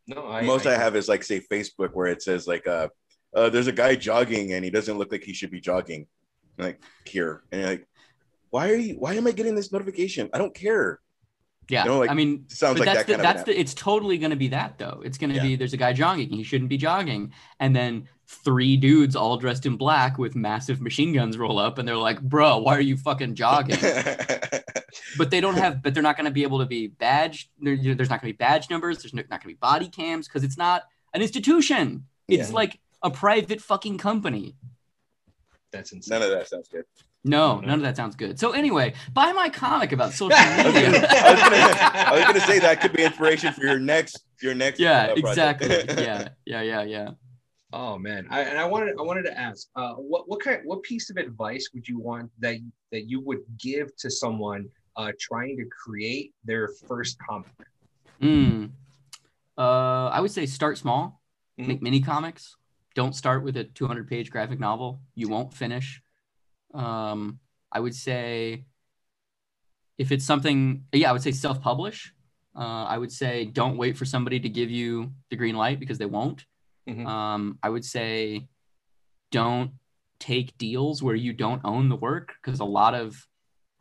No, 0.07 0.29
I 0.29 0.43
Most 0.43 0.67
I, 0.67 0.77
have 0.77 0.97
is 0.97 1.09
like 1.09 1.23
say 1.23 1.41
Facebook 1.41 1.91
where 1.93 2.07
it 2.07 2.23
says 2.23 2.47
like 2.47 2.67
uh, 2.67 2.89
uh 3.35 3.49
there's 3.49 3.69
a 3.69 3.73
guy 3.73 3.95
jogging 3.95 4.53
and 4.53 4.65
he 4.65 4.71
doesn't 4.71 4.99
look 4.99 5.11
like 5.11 5.25
he 5.25 5.33
should 5.33 5.51
be 5.51 5.61
jogging. 5.61 6.07
Like 6.59 6.81
here. 7.05 7.43
And 7.53 7.61
you're 7.61 7.71
like, 7.71 7.89
why 8.51 8.71
are 8.71 8.75
you 8.77 8.95
why 8.95 9.15
am 9.15 9.27
I 9.27 9.33
getting 9.33 9.55
this 9.55 9.73
notification? 9.73 10.31
I 10.33 10.39
don't 10.39 10.55
care. 10.55 11.01
Yeah. 11.69 11.85
You 11.85 11.91
know, 11.91 11.99
like, 12.01 12.11
I 12.11 12.15
mean, 12.15 12.45
Sounds 12.49 12.79
but 12.79 12.87
like 12.87 12.95
that's 12.97 13.09
that 13.09 13.17
the, 13.17 13.23
that's 13.23 13.43
the, 13.45 13.59
it's 13.59 13.73
totally 13.75 14.19
going 14.19 14.31
to 14.31 14.37
be 14.37 14.49
that 14.49 14.77
though. 14.79 15.01
It's 15.05 15.17
going 15.19 15.31
to 15.31 15.37
Yeah. 15.37 15.43
be 15.43 15.57
there's 15.57 15.73
a 15.73 15.79
guy 15.79 15.93
jogging. 15.95 16.29
He 16.31 16.43
shouldn't 16.43 16.69
be 16.69 16.77
jogging. 16.77 17.33
And 17.59 17.75
then 17.75 18.07
three 18.27 18.77
dudes 18.77 19.17
all 19.17 19.37
dressed 19.39 19.65
in 19.67 19.77
black 19.77 20.19
with 20.19 20.35
massive 20.37 20.81
machine 20.81 21.13
guns 21.15 21.37
roll 21.39 21.59
up 21.59 21.79
and 21.79 21.89
they're 21.89 21.97
like, 21.97 22.21
bro, 22.21 22.59
why 22.59 22.77
are 22.77 22.81
you 22.83 22.97
fucking 22.99 23.35
jogging? 23.35 23.79
but 25.19 25.31
they 25.31 25.41
don't 25.41 25.57
have, 25.57 25.83
but 25.83 25.95
they're 25.95 26.03
not 26.03 26.17
going 26.17 26.27
to 26.27 26.31
be 26.31 26.43
able 26.43 26.59
to 26.61 26.67
be 26.67 26.89
badge. 26.89 27.51
there- 27.61 27.77
There's 27.77 28.11
not 28.11 28.21
going 28.21 28.33
to 28.33 28.37
be 28.39 28.45
badge 28.45 28.69
numbers. 28.71 28.99
There's 29.03 29.15
no- 29.15 29.23
not 29.23 29.43
going 29.43 29.43
to 29.43 29.49
be 29.49 29.55
body 29.55 29.89
cams 29.89 30.29
because 30.29 30.45
it's 30.45 30.59
not 30.59 30.83
an 31.15 31.23
institution. 31.23 32.05
It's 32.29 32.51
Yeah. 32.51 32.55
like 32.55 32.79
a 33.03 33.11
private 33.11 33.61
fucking 33.61 33.99
company. 33.99 34.55
That's 35.75 35.93
insane. 35.93 36.19
None 36.21 36.23
of 36.23 36.31
that 36.39 36.49
sounds 36.49 36.69
good. 36.69 36.85
No, 37.25 37.61
No. 37.61 37.67
none 37.69 37.79
of 37.81 37.83
that 37.83 37.97
sounds 37.97 38.17
good. 38.17 38.39
So 38.39 38.53
anyway, 38.53 38.95
buy 39.13 39.33
my 39.33 39.49
comic 39.49 39.93
about 39.93 40.13
social 40.21 40.39
media. 40.39 40.89
I, 40.89 41.33
was 41.33 41.41
gonna, 41.43 41.57
I 42.11 42.13
was 42.15 42.25
gonna 42.25 42.41
say 42.41 42.59
that 42.61 42.81
could 42.81 42.93
be 42.93 43.03
inspiration 43.03 43.53
for 43.53 43.63
your 43.63 43.79
next 43.79 44.25
your 44.41 44.55
next 44.55 44.79
yeah, 44.79 45.09
uh, 45.11 45.15
exactly. 45.15 45.69
yeah, 46.03 46.29
yeah, 46.47 46.63
yeah, 46.63 46.83
yeah. 46.83 47.11
Oh 47.73 47.99
man, 47.99 48.27
I, 48.31 48.43
and 48.43 48.59
I 48.59 48.65
wanted 48.67 48.95
I 48.99 49.03
wanted 49.03 49.25
to 49.25 49.37
ask, 49.39 49.69
uh, 49.75 49.95
what 49.95 50.29
what 50.29 50.41
kind 50.41 50.61
what 50.65 50.83
piece 50.83 51.11
of 51.11 51.17
advice 51.17 51.69
would 51.75 51.89
you 51.89 51.99
want 51.99 52.31
that 52.39 52.57
that 52.93 53.09
you 53.09 53.21
would 53.23 53.41
give 53.59 53.95
to 53.97 54.11
someone 54.11 54.69
uh, 54.97 55.11
trying 55.19 55.57
to 55.57 55.65
create 55.85 56.33
their 56.45 56.69
first 56.87 57.17
comic? 57.29 57.49
Mm. 58.23 58.71
Uh, 59.59 60.07
I 60.09 60.21
would 60.21 60.31
say 60.31 60.47
start 60.47 60.79
small, 60.79 61.21
Mhm. 61.59 61.67
make 61.69 61.83
mini 61.83 62.01
comics. 62.01 62.57
Don't 62.95 63.15
start 63.15 63.43
with 63.43 63.57
a 63.57 63.65
200 63.65 64.09
page 64.09 64.31
graphic 64.31 64.61
novel. 64.61 65.01
You 65.15 65.29
won't 65.29 65.53
finish. 65.53 66.01
Um, 66.73 67.41
I 67.71 67.81
would 67.81 67.95
say 67.95 68.65
if 69.99 70.13
it's 70.13 70.25
something, 70.25 70.85
yeah, 70.93 71.11
I 71.11 71.13
would 71.13 71.23
say 71.23 71.33
self 71.33 71.61
publish. 71.61 72.13
Uh, 72.57 72.85
I 72.85 72.99
would 72.99 73.11
say 73.11 73.47
don't 73.47 73.77
wait 73.77 73.97
for 73.97 74.05
somebody 74.05 74.39
to 74.41 74.49
give 74.49 74.71
you 74.71 75.13
the 75.31 75.37
green 75.37 75.57
light 75.57 75.81
because 75.81 75.99
they 75.99 76.07
won't. 76.07 76.45
Mhm. 76.89 77.07
Um, 77.07 77.59
I 77.63 77.69
would 77.69 77.85
say 77.85 78.47
don't 79.33 79.73
take 80.21 80.57
deals 80.57 81.03
where 81.03 81.17
you 81.17 81.33
don't 81.33 81.61
own 81.65 81.89
the 81.89 81.97
work 81.97 82.35
because 82.41 82.61
a 82.61 82.65
lot 82.65 82.95
of 82.95 83.27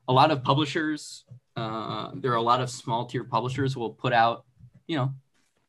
a 0.08 0.14
lot 0.14 0.32
of 0.32 0.44
publishers 0.44 1.24
uh, 1.56 2.10
there 2.16 2.32
are 2.32 2.36
a 2.36 2.42
lot 2.42 2.60
of 2.62 2.70
small 2.70 3.06
tier 3.06 3.24
publishers 3.24 3.74
who 3.74 3.80
will 3.80 3.94
put 3.94 4.12
out 4.12 4.46
you 4.88 4.98
know 4.98 5.14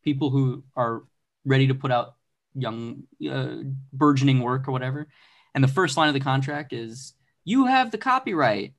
people 0.02 0.30
who 0.30 0.64
are 0.74 1.04
ready 1.44 1.66
to 1.66 1.74
put 1.74 1.90
out 1.90 2.13
young 2.54 3.02
uh, 3.30 3.56
burgeoning 3.92 4.40
work 4.40 4.68
or 4.68 4.72
whatever 4.72 5.08
and 5.54 5.62
the 5.64 5.68
first 5.68 5.96
line 5.96 6.08
of 6.08 6.14
the 6.14 6.20
contract 6.20 6.72
is 6.72 7.14
you 7.44 7.66
have 7.66 7.90
the 7.90 7.98
copyright 7.98 8.74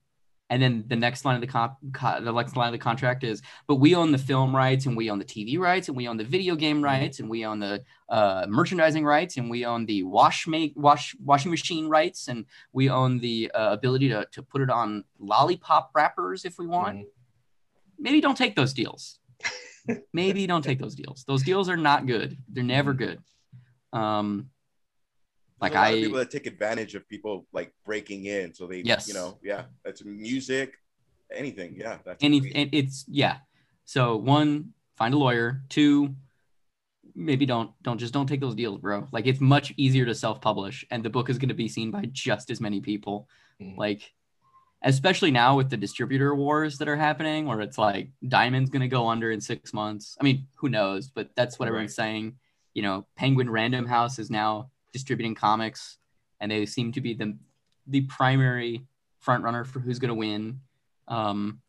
and 0.49 0.61
then 0.61 0.83
the 0.88 0.95
next 0.95 1.25
line 1.25 1.33
of 1.35 1.41
the 1.41 1.47
comp, 1.47 1.73
co- 1.91 2.21
the 2.21 2.31
next 2.31 2.55
line 2.55 2.67
of 2.67 2.71
the 2.71 2.77
contract 2.77 3.23
is 3.23 3.41
but 3.67 3.75
we 3.75 3.95
own 3.95 4.11
the 4.11 4.17
film 4.17 4.55
rights 4.55 4.85
and 4.85 4.95
we 4.95 5.09
own 5.09 5.17
the 5.19 5.25
tv 5.25 5.57
rights 5.57 5.88
and 5.88 5.97
we 5.97 6.07
own 6.07 6.17
the 6.17 6.23
video 6.23 6.55
game 6.55 6.83
rights 6.83 7.19
and 7.19 7.27
we 7.29 7.43
own 7.45 7.59
the 7.59 7.83
uh, 8.09 8.45
merchandising 8.47 9.03
rights 9.03 9.38
and 9.38 9.49
we 9.49 9.65
own 9.65 9.85
the 9.88 10.03
wash 10.03 10.45
make 10.47 10.71
wash 10.75 11.15
washing 11.23 11.49
machine 11.51 11.88
rights 11.89 12.27
and 12.27 12.45
we 12.73 12.89
own 12.89 13.19
the 13.19 13.51
uh, 13.55 13.71
ability 13.73 14.07
to, 14.07 14.25
to 14.31 14.43
put 14.43 14.61
it 14.61 14.69
on 14.69 15.03
lollipop 15.19 15.89
wrappers 15.95 16.45
if 16.45 16.57
we 16.59 16.67
want 16.67 16.97
Mhm. 16.97 17.05
maybe 17.99 18.21
don't 18.21 18.38
take 18.38 18.55
those 18.55 18.73
deals. 18.73 19.19
maybe 20.13 20.47
don't 20.47 20.63
take 20.63 20.79
those 20.79 20.95
deals. 20.95 21.23
Those 21.27 21.43
deals 21.43 21.69
are 21.69 21.77
not 21.77 22.05
good. 22.07 22.38
They're 22.51 22.63
never 22.63 22.93
good. 22.93 23.19
Um, 23.93 24.49
There's 25.61 25.71
like 25.71 25.71
a 25.73 25.75
lot 25.75 25.87
I, 25.87 25.89
of 25.91 26.03
people 26.03 26.17
that 26.19 26.31
take 26.31 26.47
advantage 26.47 26.95
of 26.95 27.07
people 27.07 27.45
like 27.53 27.73
breaking 27.85 28.25
in, 28.25 28.53
so 28.53 28.67
they, 28.67 28.81
Yes. 28.81 29.07
you 29.07 29.13
know, 29.13 29.39
yeah, 29.43 29.63
that's 29.83 30.03
music, 30.03 30.73
anything, 31.31 31.75
yeah, 31.77 31.99
that's 32.05 32.23
any, 32.23 32.39
great. 32.41 32.69
it's 32.71 33.05
yeah. 33.07 33.37
So 33.85 34.17
one, 34.17 34.73
find 34.97 35.13
a 35.13 35.17
lawyer. 35.17 35.61
Two, 35.69 36.15
maybe 37.13 37.45
don't 37.45 37.71
don't 37.83 37.97
just 37.97 38.13
don't 38.13 38.27
take 38.27 38.41
those 38.41 38.55
deals, 38.55 38.79
bro. 38.79 39.07
Like 39.11 39.27
it's 39.27 39.39
much 39.39 39.73
easier 39.77 40.05
to 40.05 40.15
self-publish, 40.15 40.85
and 40.91 41.03
the 41.03 41.09
book 41.09 41.29
is 41.29 41.37
going 41.37 41.49
to 41.49 41.55
be 41.55 41.67
seen 41.69 41.91
by 41.91 42.05
just 42.11 42.49
as 42.49 42.59
many 42.59 42.81
people. 42.81 43.29
Mhm. 43.61 43.77
Like, 43.77 44.11
especially 44.81 45.31
now 45.31 45.55
with 45.55 45.69
the 45.69 45.77
distributor 45.77 46.35
wars 46.35 46.77
that 46.79 46.89
are 46.89 46.97
happening, 46.97 47.45
where 47.45 47.61
it's 47.61 47.77
like 47.77 48.09
Diamond's 48.27 48.69
going 48.69 48.81
to 48.81 48.87
go 48.89 49.07
under 49.07 49.31
in 49.31 49.39
six 49.39 49.73
months. 49.73 50.17
I 50.19 50.23
mean, 50.23 50.47
who 50.57 50.67
knows? 50.67 51.09
But 51.09 51.29
that's 51.35 51.57
what 51.57 51.67
everyone's 51.69 51.95
saying. 51.95 52.35
You 52.75 52.83
know, 52.83 53.07
Penguin 53.15 53.49
Random 53.49 53.88
House 53.88 54.19
is 54.19 54.29
now 54.29 54.69
distributing 54.93 55.33
comics, 55.33 55.97
and 56.39 56.51
they 56.51 56.67
seem 56.67 56.91
to 56.91 57.01
be 57.01 57.15
the 57.15 57.35
the 57.88 58.01
primary 58.01 58.85
front 59.19 59.43
runner 59.43 59.63
for 59.63 59.79
who's 59.79 59.97
going 59.97 60.09
to 60.09 60.15
win. 60.15 60.59
Um, 61.07 61.61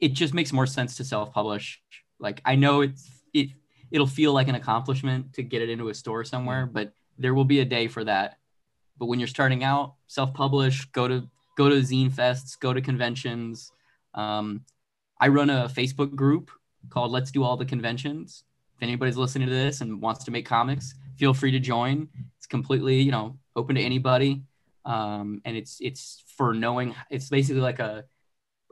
it 0.00 0.14
just 0.14 0.34
makes 0.34 0.52
more 0.52 0.66
sense 0.66 0.96
to 0.96 1.04
self-publish. 1.04 1.82
Like 2.18 2.40
I 2.44 2.56
know 2.56 2.80
it's 2.80 3.10
it 3.34 3.50
it'll 3.90 4.06
feel 4.06 4.32
like 4.32 4.48
an 4.48 4.54
accomplishment 4.54 5.34
to 5.34 5.42
get 5.42 5.60
it 5.60 5.68
into 5.68 5.90
a 5.90 5.94
store 5.94 6.24
somewhere, 6.24 6.64
but 6.66 6.92
there 7.18 7.34
will 7.34 7.44
be 7.44 7.60
a 7.60 7.64
day 7.64 7.88
for 7.88 8.04
that. 8.04 8.38
But 8.98 9.06
when 9.06 9.18
you're 9.20 9.28
starting 9.28 9.62
out, 9.64 9.94
self-publish, 10.06 10.86
go 10.92 11.08
to 11.08 11.28
go 11.56 11.68
to 11.68 11.76
zine 11.76 12.10
fests, 12.10 12.58
go 12.58 12.72
to 12.72 12.80
conventions. 12.80 13.72
Um, 14.14 14.64
I 15.20 15.28
run 15.28 15.50
a 15.50 15.68
Facebook 15.68 16.14
group 16.14 16.50
called 16.88 17.10
Let's 17.12 17.30
Do 17.30 17.44
All 17.44 17.56
the 17.56 17.64
Conventions. 17.64 18.44
If 18.82 18.88
anybody's 18.88 19.16
listening 19.16 19.46
to 19.46 19.54
this 19.54 19.80
and 19.80 20.02
wants 20.02 20.24
to 20.24 20.32
make 20.32 20.44
comics, 20.44 20.96
feel 21.16 21.32
free 21.32 21.52
to 21.52 21.60
join. 21.60 22.08
It's 22.36 22.48
completely, 22.48 23.00
you 23.00 23.12
know, 23.12 23.38
open 23.54 23.76
to 23.76 23.80
anybody. 23.80 24.42
Um, 24.84 25.40
and 25.44 25.56
it's 25.56 25.78
it's 25.80 26.24
for 26.36 26.52
knowing 26.52 26.92
it's 27.08 27.28
basically 27.28 27.60
like 27.60 27.78
a 27.78 28.04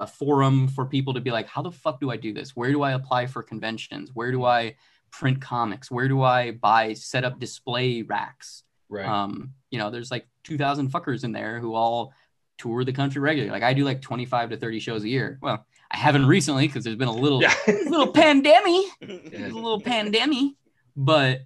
a 0.00 0.08
forum 0.08 0.66
for 0.66 0.84
people 0.86 1.14
to 1.14 1.20
be 1.20 1.30
like, 1.30 1.46
how 1.46 1.62
the 1.62 1.70
fuck 1.70 2.00
do 2.00 2.10
I 2.10 2.16
do 2.16 2.32
this? 2.34 2.56
Where 2.56 2.72
do 2.72 2.82
I 2.82 2.94
apply 2.94 3.28
for 3.28 3.40
conventions? 3.44 4.10
Where 4.12 4.32
do 4.32 4.44
I 4.44 4.74
print 5.12 5.40
comics? 5.40 5.92
Where 5.92 6.08
do 6.08 6.22
I 6.22 6.50
buy 6.50 6.94
set 6.94 7.22
up 7.22 7.38
display 7.38 8.02
racks? 8.02 8.64
Right. 8.88 9.06
Um, 9.06 9.52
you 9.70 9.78
know, 9.78 9.90
there's 9.90 10.10
like 10.10 10.26
2,000 10.42 10.90
fuckers 10.90 11.22
in 11.22 11.30
there 11.30 11.60
who 11.60 11.74
all 11.74 12.14
tour 12.58 12.82
the 12.82 12.92
country 12.92 13.20
regularly. 13.20 13.52
Like 13.52 13.62
I 13.62 13.74
do 13.74 13.84
like 13.84 14.02
25 14.02 14.50
to 14.50 14.56
30 14.56 14.80
shows 14.80 15.04
a 15.04 15.08
year. 15.08 15.38
Well, 15.40 15.64
I 15.90 15.96
haven't 15.96 16.26
recently 16.26 16.66
because 16.66 16.84
there's 16.84 16.96
been 16.96 17.08
a 17.08 17.12
little 17.12 17.42
yeah. 17.42 17.54
little 17.66 18.12
pandemic, 18.12 18.86
Yeah. 19.00 19.48
a 19.48 19.48
little 19.48 19.80
pandemic. 19.80 20.52
But 20.96 21.42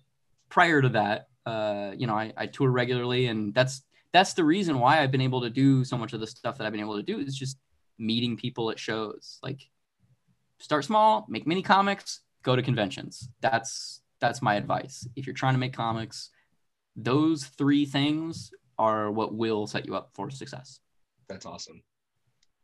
prior 0.50 0.82
to 0.82 0.90
that, 0.90 1.28
uh, 1.46 1.92
you 1.96 2.06
know, 2.06 2.14
I, 2.14 2.32
I 2.36 2.46
tour 2.46 2.70
regularly, 2.70 3.26
and 3.26 3.54
that's 3.54 3.82
that's 4.12 4.34
the 4.34 4.44
reason 4.44 4.78
why 4.78 5.02
I've 5.02 5.10
been 5.10 5.20
able 5.20 5.40
to 5.42 5.50
do 5.50 5.84
so 5.84 5.96
much 5.96 6.12
of 6.12 6.20
the 6.20 6.26
stuff 6.26 6.58
that 6.58 6.66
I've 6.66 6.72
been 6.72 6.80
able 6.80 6.96
to 6.96 7.02
do 7.02 7.18
is 7.18 7.36
just 7.36 7.58
meeting 7.98 8.36
people 8.36 8.70
at 8.70 8.78
shows. 8.78 9.38
Like 9.42 9.68
start 10.58 10.84
small, 10.84 11.26
make 11.28 11.46
mini 11.46 11.62
comics, 11.62 12.20
go 12.42 12.54
to 12.54 12.62
conventions. 12.62 13.28
That's 13.40 14.02
that's 14.20 14.42
my 14.42 14.54
advice. 14.54 15.06
If 15.16 15.26
you're 15.26 15.34
trying 15.34 15.54
to 15.54 15.58
make 15.58 15.72
comics, 15.72 16.30
those 16.96 17.44
three 17.44 17.86
things 17.86 18.50
are 18.78 19.10
what 19.10 19.34
will 19.34 19.66
set 19.66 19.86
you 19.86 19.96
up 19.96 20.10
for 20.14 20.30
success. 20.30 20.80
That's 21.28 21.46
awesome. 21.46 21.82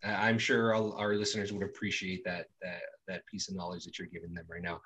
I'm 0.04 0.38
sure 0.38 0.74
all 0.74 0.92
our 0.94 1.14
listeners 1.14 1.52
would 1.52 1.62
appreciate 1.62 2.24
that 2.24 2.46
that 2.62 2.82
that 3.08 3.26
piece 3.26 3.48
of 3.48 3.56
knowledge 3.56 3.84
that 3.84 3.98
you're 3.98 4.08
giving 4.08 4.32
them 4.34 4.44
right 4.48 4.62
now. 4.62 4.80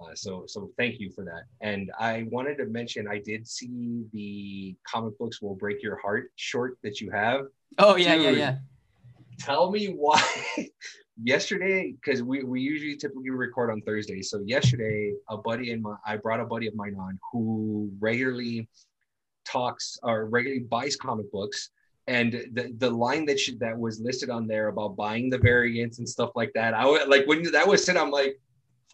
Uh, 0.00 0.14
so 0.14 0.44
so 0.46 0.70
thank 0.78 1.00
you 1.00 1.10
for 1.10 1.24
that. 1.24 1.42
And 1.60 1.90
I 1.98 2.26
wanted 2.30 2.56
to 2.58 2.66
mention 2.66 3.08
I 3.08 3.18
did 3.18 3.46
see 3.46 4.04
the 4.12 4.76
comic 4.86 5.18
books 5.18 5.42
will 5.42 5.56
break 5.56 5.82
your 5.82 5.98
heart 5.98 6.30
short 6.36 6.78
that 6.82 7.00
you 7.00 7.10
have. 7.10 7.46
Oh 7.78 7.96
yeah, 7.96 8.14
yeah, 8.14 8.30
Dude. 8.30 8.38
yeah. 8.38 8.56
Tell 9.38 9.70
me 9.70 9.88
why. 9.88 10.22
yesterday, 11.22 11.94
because 12.00 12.22
we, 12.22 12.44
we 12.44 12.60
usually 12.60 12.96
typically 12.96 13.30
record 13.30 13.70
on 13.70 13.80
Thursday. 13.82 14.22
So 14.22 14.40
yesterday, 14.40 15.12
a 15.28 15.36
buddy 15.36 15.72
and 15.72 15.82
my 15.82 15.96
I 16.06 16.16
brought 16.16 16.40
a 16.40 16.44
buddy 16.44 16.66
of 16.66 16.74
mine 16.74 16.96
on 16.98 17.18
who 17.32 17.90
regularly 17.98 18.68
talks 19.44 19.98
or 20.02 20.26
regularly 20.26 20.62
buys 20.62 20.96
comic 20.96 21.30
books. 21.32 21.70
And 22.08 22.32
the, 22.52 22.74
the 22.78 22.90
line 22.90 23.26
that 23.26 23.38
should, 23.38 23.60
that 23.60 23.78
was 23.78 24.00
listed 24.00 24.30
on 24.30 24.46
there 24.46 24.68
about 24.68 24.96
buying 24.96 25.28
the 25.28 25.36
variants 25.36 25.98
and 25.98 26.08
stuff 26.08 26.30
like 26.34 26.50
that, 26.54 26.72
I 26.72 26.86
would 26.86 27.06
like 27.06 27.26
when 27.26 27.42
that 27.52 27.68
was 27.68 27.84
said, 27.84 27.98
I'm 27.98 28.10
like, 28.10 28.40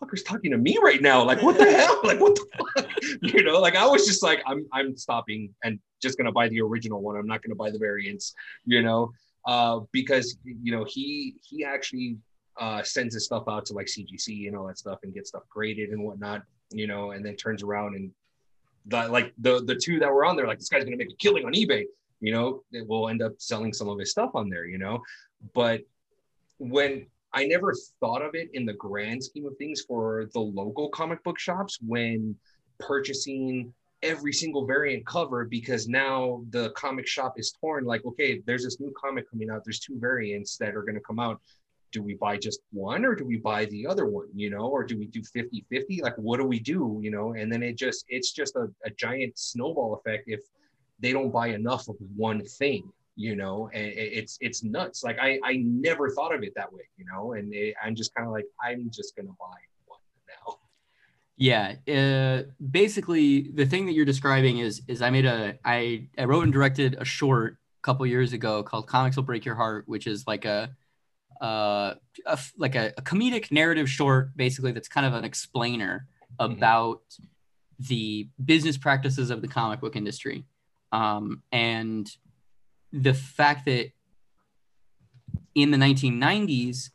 fucker's 0.03 0.25
talking 0.25 0.51
to 0.51 0.59
me 0.59 0.79
right 0.83 1.01
now. 1.01 1.23
Like, 1.23 1.41
what 1.41 1.57
the 1.57 1.71
hell? 1.71 2.01
Like, 2.03 2.21
what 2.21 2.35
the 2.35 2.47
fuck? 2.77 2.91
You 3.23 3.45
know, 3.45 3.61
like 3.61 3.77
I 3.77 3.87
was 3.87 4.05
just 4.05 4.23
like, 4.25 4.43
I'm 4.47 4.67
I'm 4.73 4.97
stopping 4.97 5.55
and 5.63 5.79
just 6.03 6.19
gonna 6.19 6.33
buy 6.33 6.49
the 6.49 6.61
original 6.61 7.01
one. 7.01 7.17
I'm 7.17 7.27
not 7.27 7.41
gonna 7.41 7.55
buy 7.55 7.71
the 7.71 7.79
variants, 7.79 8.35
you 8.65 8.83
know, 8.83 9.13
uh, 9.47 9.81
because 9.93 10.37
you 10.45 10.73
know 10.73 10.85
he 10.85 11.37
he 11.43 11.65
actually 11.65 12.19
uh, 12.61 12.83
sends 12.83 13.15
his 13.15 13.27
stuff 13.27 13.45
out 13.49 13.65
to 13.67 13.75
like 13.75 13.87
CGC 13.87 14.49
and 14.49 14.57
all 14.57 14.67
that 14.67 14.79
stuff 14.79 14.99
and 15.05 15.15
gets 15.15 15.29
stuff 15.29 15.45
graded 15.49 15.91
and 15.91 16.03
whatnot, 16.03 16.43
you 16.73 16.89
know, 16.89 17.13
and 17.13 17.25
then 17.25 17.37
turns 17.37 17.63
around 17.63 17.95
and 17.95 18.11
the 18.87 19.09
like 19.09 19.33
the 19.39 19.63
the 19.65 19.75
two 19.75 19.99
that 20.01 20.13
were 20.13 20.25
on 20.25 20.37
there, 20.37 20.49
like 20.49 20.59
this 20.59 20.69
guy's 20.69 20.85
gonna 20.85 20.97
make 20.97 21.13
a 21.13 21.17
killing 21.17 21.45
on 21.45 21.53
eBay, 21.53 21.85
you 22.25 22.33
know, 22.33 22.63
it 22.73 22.87
will 22.89 23.09
end 23.09 23.23
up 23.23 23.33
selling 23.39 23.73
some 23.73 23.89
of 23.89 23.99
his 23.99 24.11
stuff 24.11 24.31
on 24.35 24.49
there, 24.49 24.65
you 24.65 24.79
know, 24.79 25.03
but 25.53 25.83
when 26.59 27.07
I 27.35 27.45
never 27.45 27.75
thought 28.01 28.23
of 28.23 28.35
it 28.35 28.49
in 28.55 28.65
the 28.65 28.73
grand 28.73 29.23
scheme 29.23 29.47
of 29.47 29.57
things 29.59 29.83
for 29.87 30.31
the 30.33 30.41
local 30.41 30.89
comic 30.89 31.23
book 31.25 31.39
shops 31.39 31.79
when 31.85 32.37
purchasing 32.79 33.75
every 34.03 34.33
single 34.33 34.67
variant 34.67 35.05
cover 35.07 35.45
because 35.45 35.89
now 35.89 36.45
the 36.51 36.71
comic 36.71 37.07
shop 37.07 37.35
is 37.39 37.55
torn 37.61 37.85
like 37.85 38.05
okay 38.05 38.43
there's 38.47 38.63
this 38.63 38.79
new 38.79 38.93
comic 39.01 39.29
coming 39.31 39.49
out 39.49 39.65
there's 39.65 39.81
two 39.81 39.99
variants 39.99 40.57
that 40.59 40.75
are 40.77 40.83
going 40.83 40.95
to 40.95 41.01
come 41.01 41.19
out. 41.19 41.41
Do 41.91 42.03
we 42.03 42.15
buy 42.15 42.37
just 42.37 42.61
one 42.73 43.05
or 43.05 43.15
do 43.15 43.25
we 43.25 43.37
buy 43.37 43.67
the 43.67 43.87
other 43.87 44.07
one 44.07 44.29
you 44.35 44.51
know? 44.51 44.67
Or 44.67 44.85
do 44.85 44.99
we 44.99 45.07
do 45.07 45.23
50 45.23 45.67
50 45.69 46.03
like 46.03 46.17
what 46.17 46.39
do 46.39 46.47
we 46.47 46.61
do 46.61 47.01
you 47.03 47.11
know? 47.11 47.35
And 47.35 47.53
then 47.53 47.63
it 47.63 47.77
just 47.77 48.05
it's 48.09 48.33
just 48.33 48.57
a, 48.57 48.69
a 48.85 48.91
giant 48.91 49.39
snowball 49.39 49.95
effect 49.95 50.25
if 50.29 50.41
they 51.05 51.13
don't 51.13 51.31
buy 51.31 51.49
enough 51.49 51.89
of 51.89 51.97
one 52.17 52.41
thing 52.61 52.83
you 53.17 53.37
know 53.37 53.71
and 53.75 53.93
it's 53.97 54.35
it's 54.41 54.65
nuts. 54.65 55.05
Like 55.05 55.19
i 55.21 55.39
i 55.45 55.53
never 55.89 56.11
thought 56.17 56.35
of 56.35 56.43
it 56.43 56.53
that 56.57 56.73
way 56.73 56.83
you 56.99 57.05
know 57.11 57.35
and 57.35 57.53
it, 57.55 57.75
i'm 57.83 57.95
just 57.95 58.11
kind 58.15 58.27
of 58.27 58.33
like 58.33 58.47
i'm 58.67 58.91
just 58.99 59.15
gonna 59.17 59.37
buy 59.39 59.59
one 59.87 60.01
now. 60.33 60.47
Yeah, 61.37 61.75
uh, 61.99 62.51
basically 62.71 63.51
the 63.61 63.67
thing 63.67 63.87
that 63.87 63.93
you're 63.93 64.05
describing 64.05 64.59
is 64.59 64.83
is 64.87 65.03
I 65.03 65.11
made 65.11 65.27
a 65.27 65.59
I 65.65 66.09
I 66.17 66.25
wrote 66.25 66.45
and 66.45 66.53
directed 66.53 66.97
a 67.01 67.05
short 67.05 67.51
a 67.55 67.83
couple 67.87 68.07
years 68.07 68.33
ago 68.33 68.63
called 68.63 68.87
Comics 68.87 69.17
Will 69.17 69.25
Break 69.25 69.45
Your 69.45 69.57
Heart, 69.57 69.85
which 69.89 70.07
is 70.07 70.27
like 70.27 70.45
a 70.45 70.75
uh 71.41 71.95
a 72.27 72.39
like 72.57 72.77
a, 72.77 72.93
a 72.97 73.03
comedic 73.03 73.51
narrative 73.51 73.89
short 73.91 74.37
basically 74.37 74.73
that's 74.73 74.89
kind 74.89 75.07
of 75.07 75.13
an 75.15 75.25
explainer 75.25 76.07
Mhm. 76.41 76.53
about 76.53 77.03
the 77.79 78.29
business 78.45 78.77
practices 78.77 79.31
of 79.31 79.43
the 79.43 79.49
comic 79.49 79.81
book 79.81 79.97
industry 79.97 80.45
um, 80.95 81.43
and 81.51 82.09
the 82.93 83.15
fact 83.15 83.65
that 83.67 83.91
in 85.57 85.73
the 85.73 85.77
1990s 85.77 86.91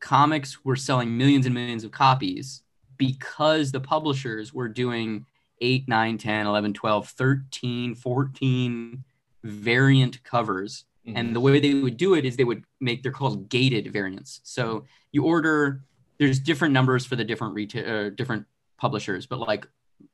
comics 0.00 0.64
were 0.64 0.76
selling 0.76 1.18
millions 1.18 1.44
and 1.44 1.54
millions 1.54 1.84
of 1.84 1.90
copies 1.90 2.62
because 2.96 3.70
the 3.70 3.80
publishers 3.80 4.54
were 4.54 4.68
doing 4.68 5.26
8 5.60 5.86
9 5.86 6.18
10 6.18 6.46
11 6.46 6.72
12 6.72 7.08
13 7.08 7.94
14 7.94 9.04
variant 9.42 10.24
covers. 10.24 10.84
And 11.06 11.36
the 11.36 11.40
way 11.40 11.60
they 11.60 11.74
would 11.74 11.98
do 11.98 12.14
it 12.14 12.24
is 12.24 12.36
they 12.36 12.44
would 12.44 12.64
make 12.80 13.02
they're 13.02 13.12
called 13.12 13.50
gated 13.50 13.92
variants. 13.92 14.40
So 14.42 14.86
you 15.12 15.24
order 15.24 15.82
there's 16.18 16.38
different 16.38 16.72
numbers 16.72 17.04
for 17.04 17.16
the 17.16 17.24
different 17.24 17.52
retail 17.52 18.06
uh, 18.06 18.08
different 18.08 18.46
publishers 18.78 19.26
but 19.26 19.38
like 19.38 19.66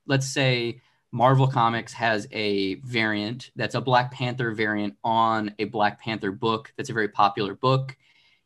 let's 0.06 0.26
say 0.26 0.80
marvel 1.12 1.46
comics 1.46 1.92
has 1.92 2.28
a 2.30 2.76
variant 2.76 3.50
that's 3.56 3.74
a 3.74 3.80
black 3.80 4.12
panther 4.12 4.52
variant 4.52 4.94
on 5.02 5.52
a 5.58 5.64
black 5.64 6.00
panther 6.00 6.30
book 6.30 6.72
that's 6.76 6.90
a 6.90 6.94
very 6.94 7.08
popular 7.08 7.54
book. 7.54 7.96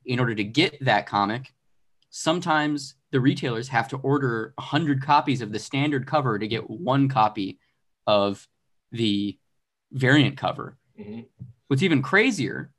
In 0.06 0.20
order 0.20 0.34
to 0.34 0.44
get 0.44 0.82
that 0.84 1.06
comic 1.06 1.52
sometimes 2.10 2.94
the 3.10 3.20
retailers 3.20 3.68
have 3.68 3.88
to 3.88 3.96
order 3.98 4.52
100 4.58 5.02
copies 5.02 5.40
of 5.40 5.50
the 5.50 5.58
standard 5.58 6.06
cover 6.06 6.38
to 6.38 6.46
get 6.46 6.70
one 6.70 7.08
copy 7.08 7.58
of 8.06 8.46
the 8.92 9.36
variant 9.92 10.36
cover. 10.36 10.76
Mhm. 10.98 11.26
what's 11.66 11.82
even 11.82 12.02
crazier 12.02 12.70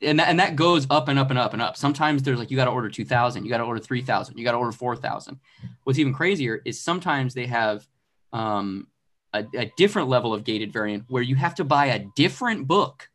and 0.00 0.18
that, 0.18 0.28
and 0.28 0.40
that 0.40 0.56
goes 0.56 0.84
up 0.90 1.06
and 1.08 1.16
up 1.16 1.30
and 1.30 1.38
up 1.38 1.52
and 1.52 1.62
up. 1.62 1.76
Sometimes 1.76 2.22
there's 2.24 2.38
like 2.40 2.50
you 2.50 2.56
got 2.56 2.64
to 2.64 2.72
order 2.72 2.88
2000 2.88 3.44
you 3.44 3.50
got 3.50 3.58
to 3.58 3.64
order 3.64 3.78
3000 3.80 4.36
you 4.36 4.44
got 4.44 4.52
to 4.52 4.58
order 4.58 4.72
4000 4.72 5.38
what's 5.84 5.98
even 6.00 6.12
crazier 6.12 6.60
is 6.64 6.80
sometimes 6.80 7.34
they 7.34 7.46
have 7.46 7.86
um, 8.32 8.88
a, 9.34 9.44
a 9.56 9.72
different 9.76 10.08
level 10.08 10.32
of 10.34 10.44
gated 10.44 10.72
variant 10.72 11.04
where 11.08 11.22
you 11.22 11.34
have 11.36 11.54
to 11.56 11.64
buy 11.64 11.86
a 11.86 12.04
different 12.16 12.66
book 12.68 13.08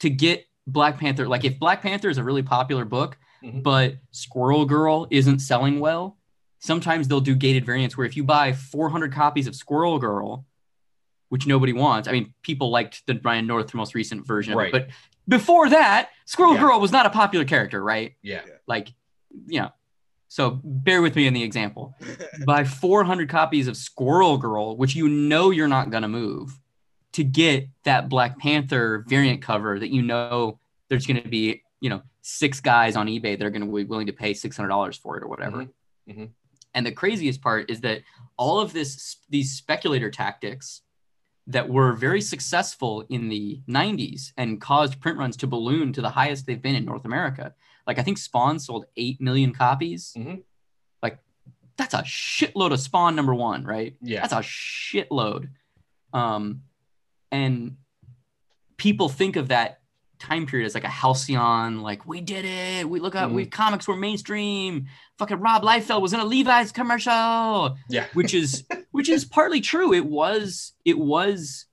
to 0.00 0.10
get 0.10 0.44
black 0.66 0.98
panther 0.98 1.28
like 1.28 1.44
if 1.44 1.58
black 1.58 1.82
panther 1.82 2.08
is 2.08 2.18
a 2.18 2.24
really 2.24 2.42
popular 2.42 2.84
book 2.84 3.18
Mhm. 3.42 3.62
but 3.62 3.96
squirrel 4.10 4.64
girl 4.64 5.06
isn't 5.10 5.40
selling 5.40 5.78
well 5.80 6.16
sometimes 6.60 7.06
they'll 7.08 7.20
do 7.20 7.34
gated 7.34 7.66
variants 7.66 7.94
where 7.96 8.06
if 8.06 8.16
you 8.16 8.24
buy 8.24 8.54
400 8.54 9.12
copies 9.12 9.46
of 9.46 9.54
squirrel 9.54 9.98
girl 9.98 10.46
which 11.30 11.46
nobody 11.48 11.72
wants. 11.72 12.06
I 12.06 12.12
mean, 12.12 12.32
people 12.42 12.70
liked 12.70 13.04
the 13.08 13.18
Ryan 13.24 13.46
North 13.48 13.74
most 13.74 13.94
recent 13.94 14.24
version 14.26 14.54
Right. 14.56 14.70
but 14.70 14.88
before 15.26 15.68
that, 15.70 16.10
Squirrel 16.26 16.54
Yeah. 16.54 16.60
Girl 16.60 16.80
was 16.80 16.92
not 16.92 17.06
a 17.06 17.10
popular 17.10 17.44
character, 17.44 17.82
right? 17.82 18.14
yeah 18.22 18.42
Like, 18.68 18.92
you 19.46 19.60
know. 19.60 19.70
So 20.34 20.60
bear 20.64 21.00
with 21.00 21.14
me 21.14 21.28
in 21.28 21.32
the 21.32 21.44
example. 21.44 21.94
Buy 22.44 22.64
400 22.64 23.28
copies 23.28 23.68
of 23.68 23.76
Squirrel 23.76 24.36
Girl, 24.36 24.76
which 24.76 24.96
you 24.96 25.08
know 25.08 25.50
you're 25.50 25.68
not 25.68 25.90
gonna 25.90 26.08
move, 26.08 26.58
to 27.12 27.22
get 27.22 27.68
that 27.84 28.08
Black 28.08 28.36
Panther 28.40 29.04
variant 29.06 29.42
cover 29.42 29.78
that 29.78 29.90
you 29.90 30.02
know 30.02 30.58
there's 30.88 31.06
gonna 31.06 31.22
be, 31.22 31.62
you 31.78 31.88
know, 31.88 32.02
six 32.22 32.58
guys 32.58 32.96
on 32.96 33.06
eBay 33.06 33.38
that 33.38 33.42
are 33.44 33.50
gonna 33.50 33.64
be 33.64 33.84
willing 33.84 34.08
to 34.08 34.12
pay 34.12 34.34
$600 34.34 34.98
for 34.98 35.16
it 35.16 35.22
or 35.22 35.28
whatever. 35.28 35.58
Mhm. 35.58 35.70
Mhm. 36.10 36.30
And 36.74 36.84
the 36.84 36.90
craziest 36.90 37.40
part 37.40 37.70
is 37.70 37.82
that 37.82 38.02
all 38.36 38.58
of 38.58 38.72
this, 38.72 39.18
these 39.30 39.52
speculator 39.52 40.10
tactics 40.10 40.82
that 41.46 41.68
were 41.68 41.92
very 41.92 42.20
successful 42.20 43.02
in 43.08 43.28
the 43.28 43.62
90s 43.68 44.32
and 44.36 44.60
caused 44.60 45.00
print 45.00 45.16
runs 45.16 45.36
to 45.36 45.46
balloon 45.46 45.92
to 45.92 46.02
the 46.02 46.10
highest 46.10 46.46
they've 46.46 46.60
been 46.60 46.74
in 46.74 46.84
North 46.84 47.04
America. 47.04 47.54
Like 47.86 47.98
I 47.98 48.02
think 48.02 48.18
Spawn 48.18 48.58
sold 48.58 48.86
8 48.96 49.20
million 49.20 49.52
copies. 49.52 50.14
Mhm. 50.16 50.42
Like 51.02 51.18
that's 51.76 51.94
a 51.94 51.98
shitload 52.02 52.72
of 52.72 52.80
Spawn 52.80 53.14
number 53.16 53.34
1, 53.34 53.64
right? 53.64 53.96
yeah 54.00 54.20
That's 54.20 54.32
a 54.32 54.36
shitload. 54.36 55.48
Um 56.12 56.62
and 57.30 57.76
people 58.76 59.08
think 59.08 59.36
of 59.36 59.48
that 59.48 59.80
time 60.20 60.46
period 60.46 60.64
as 60.66 60.74
like 60.74 60.84
a 60.84 60.88
halcyon, 60.88 61.82
like 61.82 62.06
we 62.06 62.20
did 62.20 62.44
it. 62.44 62.88
We 62.88 63.00
look 63.00 63.14
at 63.14 63.30
we 63.30 63.44
comics 63.46 63.86
were 63.86 63.96
mainstream. 63.96 64.86
Fucking 65.18 65.38
Rob 65.40 65.62
Liefeld 65.62 66.00
was 66.00 66.12
in 66.12 66.20
a 66.20 66.24
Levi's 66.24 66.72
commercial 66.72 67.76
yeah 67.88 68.06
which 68.14 68.32
is 68.34 68.64
which 68.92 69.08
is 69.08 69.24
partly 69.24 69.60
true 69.60 69.92
it 69.92 70.06
was 70.06 70.72
it 70.84 70.98
was 70.98 71.66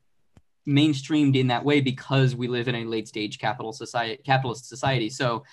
mainstreamed 0.67 1.35
in 1.35 1.47
that 1.47 1.65
way 1.65 1.81
because 1.81 2.35
we 2.35 2.47
live 2.47 2.67
in 2.67 2.75
a 2.75 2.83
late 2.85 3.07
stage 3.07 3.39
capital 3.39 3.73
society 3.73 4.21
capitalist 4.23 4.69
society 4.69 5.09
so 5.09 5.43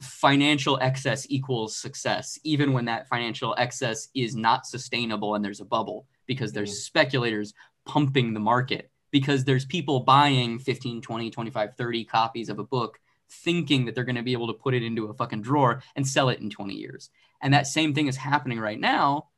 financial 0.00 0.78
excess 0.80 1.26
equals 1.28 1.76
success 1.76 2.38
even 2.42 2.72
when 2.72 2.86
that 2.86 3.06
financial 3.08 3.54
excess 3.58 4.08
is 4.14 4.34
not 4.34 4.66
sustainable 4.66 5.34
and 5.34 5.44
there's 5.44 5.60
a 5.60 5.64
bubble 5.64 6.06
because 6.26 6.52
there's 6.52 6.70
mm-hmm. 6.70 6.82
speculators 6.82 7.52
pumping 7.84 8.32
the 8.32 8.40
market 8.40 8.90
because 9.10 9.44
there's 9.44 9.64
people 9.66 10.00
buying 10.00 10.58
15 10.58 11.02
20 11.02 11.30
25 11.30 11.74
30 11.76 12.04
copies 12.04 12.48
of 12.48 12.58
a 12.58 12.64
book 12.64 12.98
thinking 13.30 13.84
that 13.84 13.94
they're 13.94 14.04
going 14.04 14.16
to 14.16 14.22
be 14.22 14.32
able 14.32 14.46
to 14.46 14.54
put 14.54 14.74
it 14.74 14.82
into 14.82 15.06
a 15.06 15.14
fucking 15.14 15.42
drawer 15.42 15.82
and 15.96 16.06
sell 16.06 16.30
it 16.30 16.40
in 16.40 16.48
20 16.48 16.74
years 16.74 17.10
and 17.42 17.52
that 17.52 17.66
same 17.66 17.92
thing 17.92 18.06
is 18.06 18.16
happening 18.16 18.58
right 18.58 18.80
now 18.80 19.28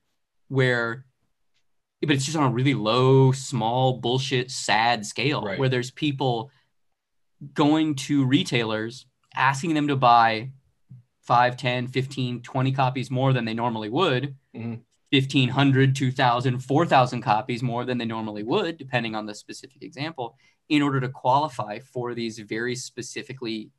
where 0.49 1.05
but 2.01 2.17
it's 2.17 2.25
just 2.25 2.37
on 2.37 2.45
a 2.45 2.53
really 2.53 2.75
low, 2.75 3.31
small, 3.33 3.99
bullshit, 3.99 4.51
sad 4.51 5.07
scale 5.07 5.43
Right. 5.43 5.59
where 5.59 5.69
there's 5.69 5.91
people 5.91 6.51
going 7.55 7.95
to 7.95 8.25
retailers 8.25 9.07
asking 9.35 9.75
them 9.75 9.89
to 9.89 9.97
buy 9.97 10.51
5, 11.23 11.57
10, 11.57 11.87
15, 11.89 12.43
20 12.43 12.73
copies 12.73 13.11
more 13.11 13.33
than 13.33 13.45
they 13.45 13.55
normally 13.55 13.89
would. 13.89 14.37
Mhm. 14.55 14.81
1500, 15.11 15.95
2000, 15.95 16.61
4000 16.61 17.21
copies 17.21 17.63
more 17.63 17.85
than 17.85 17.99
they 17.99 18.05
normally 18.07 18.43
would, 18.43 18.79
depending 18.79 19.15
on 19.15 19.27
the 19.27 19.35
specific 19.35 19.83
example, 19.83 20.37
in 20.71 20.81
order 20.81 21.01
to 21.01 21.09
qualify 21.09 21.79
for 21.81 22.15
these 22.15 22.39
very 22.39 22.75
specifically 22.75 23.71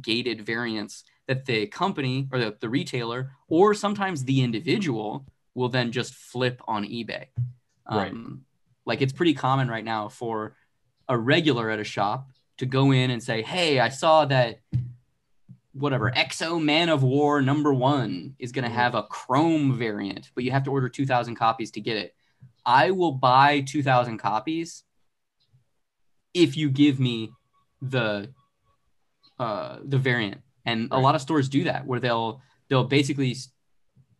gated 0.00 0.40
variants 0.40 1.04
that 1.26 1.44
the 1.44 1.66
company 1.66 2.28
or 2.32 2.38
the, 2.38 2.56
the 2.60 2.68
retailer 2.68 3.32
or 3.48 3.74
sometimes 3.74 4.24
the 4.24 4.42
individual 4.42 5.26
will 5.54 5.68
then 5.68 5.92
just 5.92 6.14
flip 6.14 6.60
on 6.66 6.84
eBay. 6.84 7.26
Right. 7.90 8.12
Um, 8.12 8.44
like 8.84 9.02
it's 9.02 9.12
pretty 9.12 9.34
common 9.34 9.68
right 9.68 9.84
now 9.84 10.08
for 10.08 10.56
a 11.08 11.18
regular 11.18 11.70
at 11.70 11.78
a 11.78 11.84
shop 11.84 12.30
to 12.58 12.66
go 12.66 12.90
in 12.92 13.10
and 13.10 13.22
say, 13.22 13.42
Hey, 13.42 13.80
I 13.80 13.88
saw 13.88 14.24
that 14.26 14.60
whatever 15.72 16.10
X-O 16.16 16.58
Manowar 16.58 17.44
number 17.44 17.72
one 17.74 18.34
is 18.38 18.50
going 18.52 18.64
to 18.64 18.70
Mhm. 18.70 18.74
have 18.74 18.94
a 18.94 19.02
Chrome 19.02 19.76
variant, 19.76 20.30
but 20.34 20.42
you 20.44 20.50
have 20.50 20.64
to 20.64 20.70
order 20.70 20.88
2,000 20.88 21.34
copies 21.34 21.70
to 21.72 21.80
get 21.80 21.96
it. 21.98 22.14
I 22.64 22.90
will 22.92 23.12
buy 23.12 23.60
2,000 23.60 24.18
copies 24.18 24.84
if 26.34 26.56
you 26.56 26.70
give 26.70 26.98
me 27.00 27.32
the 27.82 28.32
uh, 29.38 29.80
the 29.84 29.98
variant. 29.98 30.40
And 30.64 30.88
a 30.92 30.98
lot 30.98 31.14
of 31.14 31.20
stores 31.20 31.48
do 31.50 31.64
that 31.64 31.86
where 31.86 32.00
they'll 32.00 32.40
they'll 32.68 32.84
basically 32.84 33.36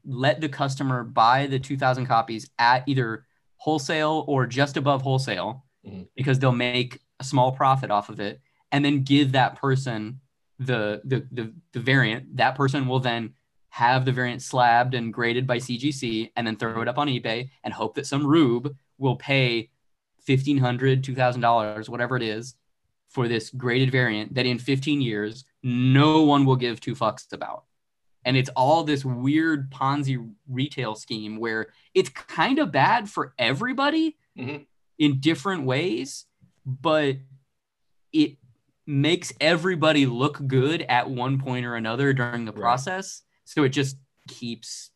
let 0.05 0.41
the 0.43 0.49
customer 0.49 1.05
buy 1.05 1.47
the 1.47 1.59
2000 1.59 2.05
copies 2.07 2.51
at 2.59 2.85
either 2.87 3.27
wholesale 3.57 4.25
or 4.29 4.47
just 4.47 4.77
above 4.77 5.01
wholesale 5.03 5.65
Mhm. 5.87 6.09
because 6.15 6.39
they'll 6.39 6.53
make 6.53 7.01
a 7.21 7.25
small 7.25 7.53
profit 7.53 7.91
off 7.91 8.09
of 8.09 8.21
it 8.21 8.41
and 8.73 8.85
then 8.85 9.03
give 9.03 9.33
that 9.33 9.57
person 9.57 10.21
the, 10.59 11.01
the 11.05 11.27
the 11.33 11.53
the 11.73 11.81
variant 11.81 12.37
that 12.37 12.55
person 12.55 12.87
will 12.89 13.01
then 13.01 13.35
have 13.69 14.05
the 14.07 14.13
variant 14.13 14.41
slabbed 14.41 14.95
and 14.95 15.13
graded 15.13 15.47
by 15.47 15.59
CGC 15.59 16.31
and 16.35 16.47
then 16.47 16.57
throw 16.57 16.81
it 16.81 16.89
up 16.89 16.97
on 16.99 17.09
eBay 17.09 17.51
and 17.63 17.75
hope 17.75 17.95
that 17.95 18.07
some 18.07 18.27
rube 18.27 18.75
will 18.97 19.17
pay 19.17 19.69
$1500 20.27 21.03
$2000 21.03 21.89
whatever 21.89 22.17
it 22.17 22.23
is 22.23 22.55
for 23.09 23.29
this 23.29 23.51
graded 23.51 23.91
variant 23.93 24.35
that 24.35 24.47
in 24.47 24.59
15 24.59 25.01
years 25.01 25.45
no 25.63 26.23
one 26.23 26.45
will 26.45 26.57
give 26.57 26.81
two 26.81 26.95
fucks 26.95 27.33
about 27.33 27.65
and 28.25 28.37
it's 28.37 28.51
all 28.57 28.83
this 28.83 29.05
weird 29.05 29.71
ponzi 29.71 30.29
retail 30.49 30.95
scheme 30.95 31.39
where 31.39 31.69
it's 31.95 32.09
kind 32.09 32.59
of 32.59 32.73
bad 32.73 33.09
for 33.09 33.35
everybody 33.39 34.17
Mhm. 34.39 34.67
in 34.99 35.21
different 35.21 35.65
ways 35.65 36.27
but 36.67 37.17
it 38.13 38.37
makes 38.87 39.33
everybody 39.41 40.05
look 40.05 40.45
good 40.47 40.83
at 40.83 41.09
one 41.09 41.39
point 41.39 41.65
or 41.65 41.77
another 41.77 42.13
during 42.13 42.45
the 42.45 42.53
Right. 42.53 42.61
process 42.61 43.23
so 43.45 43.63
it 43.63 43.71
just 43.71 43.97
keeps 44.29 44.91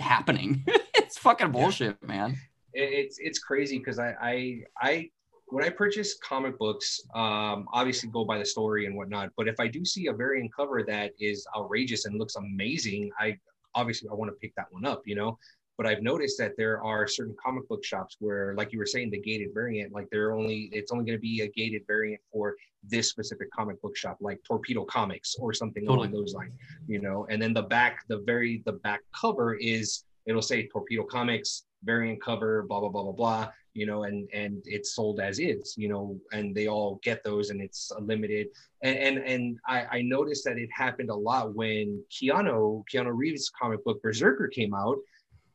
happening 0.00 0.64
it's 0.94 1.18
fucking 1.18 1.50
bullshit 1.50 2.02
man 2.02 2.36
it's 2.72 3.18
it's 3.20 3.38
crazy 3.38 3.78
because 3.78 3.98
I 3.98 4.14
I 4.20 4.60
I 4.80 5.10
when 5.48 5.62
I 5.62 5.68
purchase 5.68 6.18
comic 6.18 6.58
books, 6.58 7.00
um, 7.14 7.68
obviously 7.72 8.08
go 8.10 8.24
by 8.24 8.38
the 8.38 8.44
story 8.44 8.86
and 8.86 8.96
whatnot. 8.96 9.28
But 9.36 9.46
if 9.46 9.60
I 9.60 9.68
do 9.68 9.84
see 9.84 10.06
a 10.08 10.12
variant 10.12 10.50
cover 10.52 10.82
that 10.84 11.12
is 11.20 11.46
outrageous 11.56 12.06
and 12.06 12.18
looks 12.18 12.34
amazing, 12.34 13.10
I 13.20 13.36
obviously 13.74 14.08
I 14.08 14.14
want 14.14 14.30
to 14.30 14.36
pick 14.40 14.52
that 14.56 14.66
one 14.70 14.84
up, 14.84 15.02
you 15.04 15.14
know. 15.14 15.38
But 15.76 15.86
I've 15.86 16.02
noticed 16.02 16.38
that 16.38 16.56
there 16.56 16.82
are 16.82 17.06
certain 17.08 17.34
comic 17.42 17.68
book 17.68 17.84
shops 17.84 18.16
where, 18.20 18.54
like 18.56 18.72
you 18.72 18.78
were 18.78 18.86
saying, 18.86 19.10
the 19.10 19.20
gated 19.20 19.52
variant, 19.52 19.92
like 19.92 20.08
they're 20.10 20.32
only 20.32 20.68
it's 20.72 20.92
only 20.92 21.04
going 21.04 21.18
to 21.18 21.22
be 21.22 21.40
a 21.40 21.48
gated 21.48 21.82
variant 21.86 22.22
for 22.32 22.56
this 22.88 23.08
specific 23.08 23.50
comic 23.50 23.80
book 23.82 23.96
shop, 23.96 24.18
like 24.20 24.40
Torpedo 24.44 24.84
Comics 24.84 25.34
or 25.38 25.52
something 25.52 25.86
along 25.88 26.12
those 26.12 26.34
lines, 26.34 26.54
you 26.86 27.00
know. 27.00 27.26
And 27.28 27.40
then 27.42 27.52
the 27.52 27.62
back, 27.62 28.04
the 28.08 28.18
very 28.18 28.62
the 28.64 28.72
back 28.72 29.00
cover 29.18 29.54
is 29.54 30.04
it'll 30.26 30.42
say 30.42 30.66
Torpedo 30.68 31.04
Comics 31.04 31.64
variant 31.82 32.22
cover, 32.22 32.62
blah 32.62 32.80
blah 32.80 32.88
blah 32.88 33.02
blah 33.02 33.12
blah, 33.12 33.48
you 33.74 33.86
know, 33.86 34.04
and 34.04 34.28
and 34.32 34.62
it's 34.64 34.94
sold 34.94 35.20
as 35.20 35.38
is, 35.38 35.74
you 35.76 35.88
know, 35.88 36.18
and 36.32 36.54
they 36.54 36.68
all 36.68 37.00
get 37.02 37.22
those, 37.24 37.50
and 37.50 37.60
it's 37.60 37.90
a 37.96 38.00
limited. 38.00 38.48
And 38.82 38.96
and 38.96 39.18
and 39.18 39.58
I, 39.66 39.86
I 39.98 40.02
noticed 40.02 40.44
that 40.44 40.58
it 40.58 40.70
happened 40.72 41.10
a 41.10 41.14
lot 41.14 41.54
when 41.54 42.02
Keanu 42.10 42.84
Keanu 42.92 43.12
Reeves 43.14 43.50
comic 43.50 43.84
book 43.84 44.02
Berserker 44.02 44.48
came 44.48 44.74
out. 44.74 44.98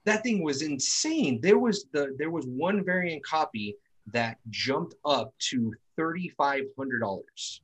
That 0.06 0.24
thing 0.24 0.44
was 0.44 0.62
insane. 0.62 1.40
There 1.42 1.60
was 1.60 1.86
the 1.92 2.16
there 2.18 2.32
was 2.32 2.46
one 2.46 2.84
variant 2.84 3.24
copy 3.24 3.76
that 4.08 4.38
jumped 4.50 4.96
up 5.06 5.34
to 5.50 5.74
thirty 5.96 6.30
five 6.30 6.64
hundred 6.78 7.00
dollars. 7.00 7.62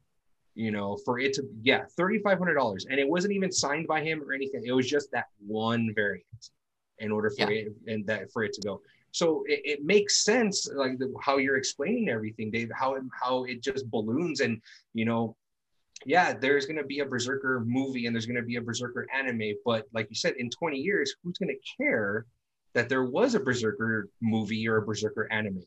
You 0.53 0.71
know, 0.71 0.97
for 1.03 1.19
it 1.19 1.33
to 1.33 1.43
yeah, 1.63 1.83
thirty 1.97 2.19
five 2.19 2.38
hundred 2.38 2.55
dollars, 2.55 2.86
and 2.89 2.99
it 2.99 3.07
wasn't 3.07 3.33
even 3.33 3.51
signed 3.51 3.88
by 3.88 4.01
him 4.03 4.21
or 4.23 4.33
anything. 4.33 4.63
It 4.65 4.71
was 4.71 4.89
just 4.89 5.11
that 5.11 5.25
one 5.45 5.91
variant 5.95 6.51
in 6.99 7.11
order 7.11 7.29
for 7.29 7.51
Yeah. 7.51 7.65
it 7.65 7.73
and 7.88 8.07
that 8.07 8.31
for 8.31 8.43
it 8.43 8.53
to 8.53 8.61
go. 8.61 8.81
So 9.11 9.43
it, 9.47 9.61
it 9.63 9.86
makes 9.86 10.23
sense, 10.23 10.69
like 10.73 10.97
the, 10.97 11.13
how 11.21 11.38
you're 11.38 11.57
explaining 11.57 12.09
everything, 12.09 12.51
Dave. 12.51 12.69
How 12.73 12.95
it, 12.95 13.03
how 13.21 13.45
it 13.45 13.61
just 13.61 13.89
balloons, 13.89 14.39
and 14.41 14.61
you 14.93 15.05
know, 15.05 15.36
yeah, 16.06 16.34
there's 16.34 16.66
gonna 16.66 16.84
be 16.84 17.00
a 17.00 17.06
Berserker 17.06 17.64
movie 17.66 18.06
and 18.06 18.16
there's 18.16 18.26
gonna 18.26 18.41
be 18.43 18.58
a 18.58 18.62
Berserker 18.62 19.08
anime, 19.14 19.54
but 19.64 19.86
like 19.93 20.08
you 20.10 20.16
said, 20.16 20.34
in 20.38 20.50
20 20.50 20.78
years, 20.78 21.16
who's 21.24 21.38
gonna 21.38 21.54
care 21.78 22.26
that 22.74 22.89
there 22.89 23.06
was 23.06 23.36
a 23.36 23.39
Berserker 23.39 24.10
movie 24.22 24.68
or 24.68 24.78
a 24.78 24.82
Berserker 24.86 25.32
anime? 25.32 25.64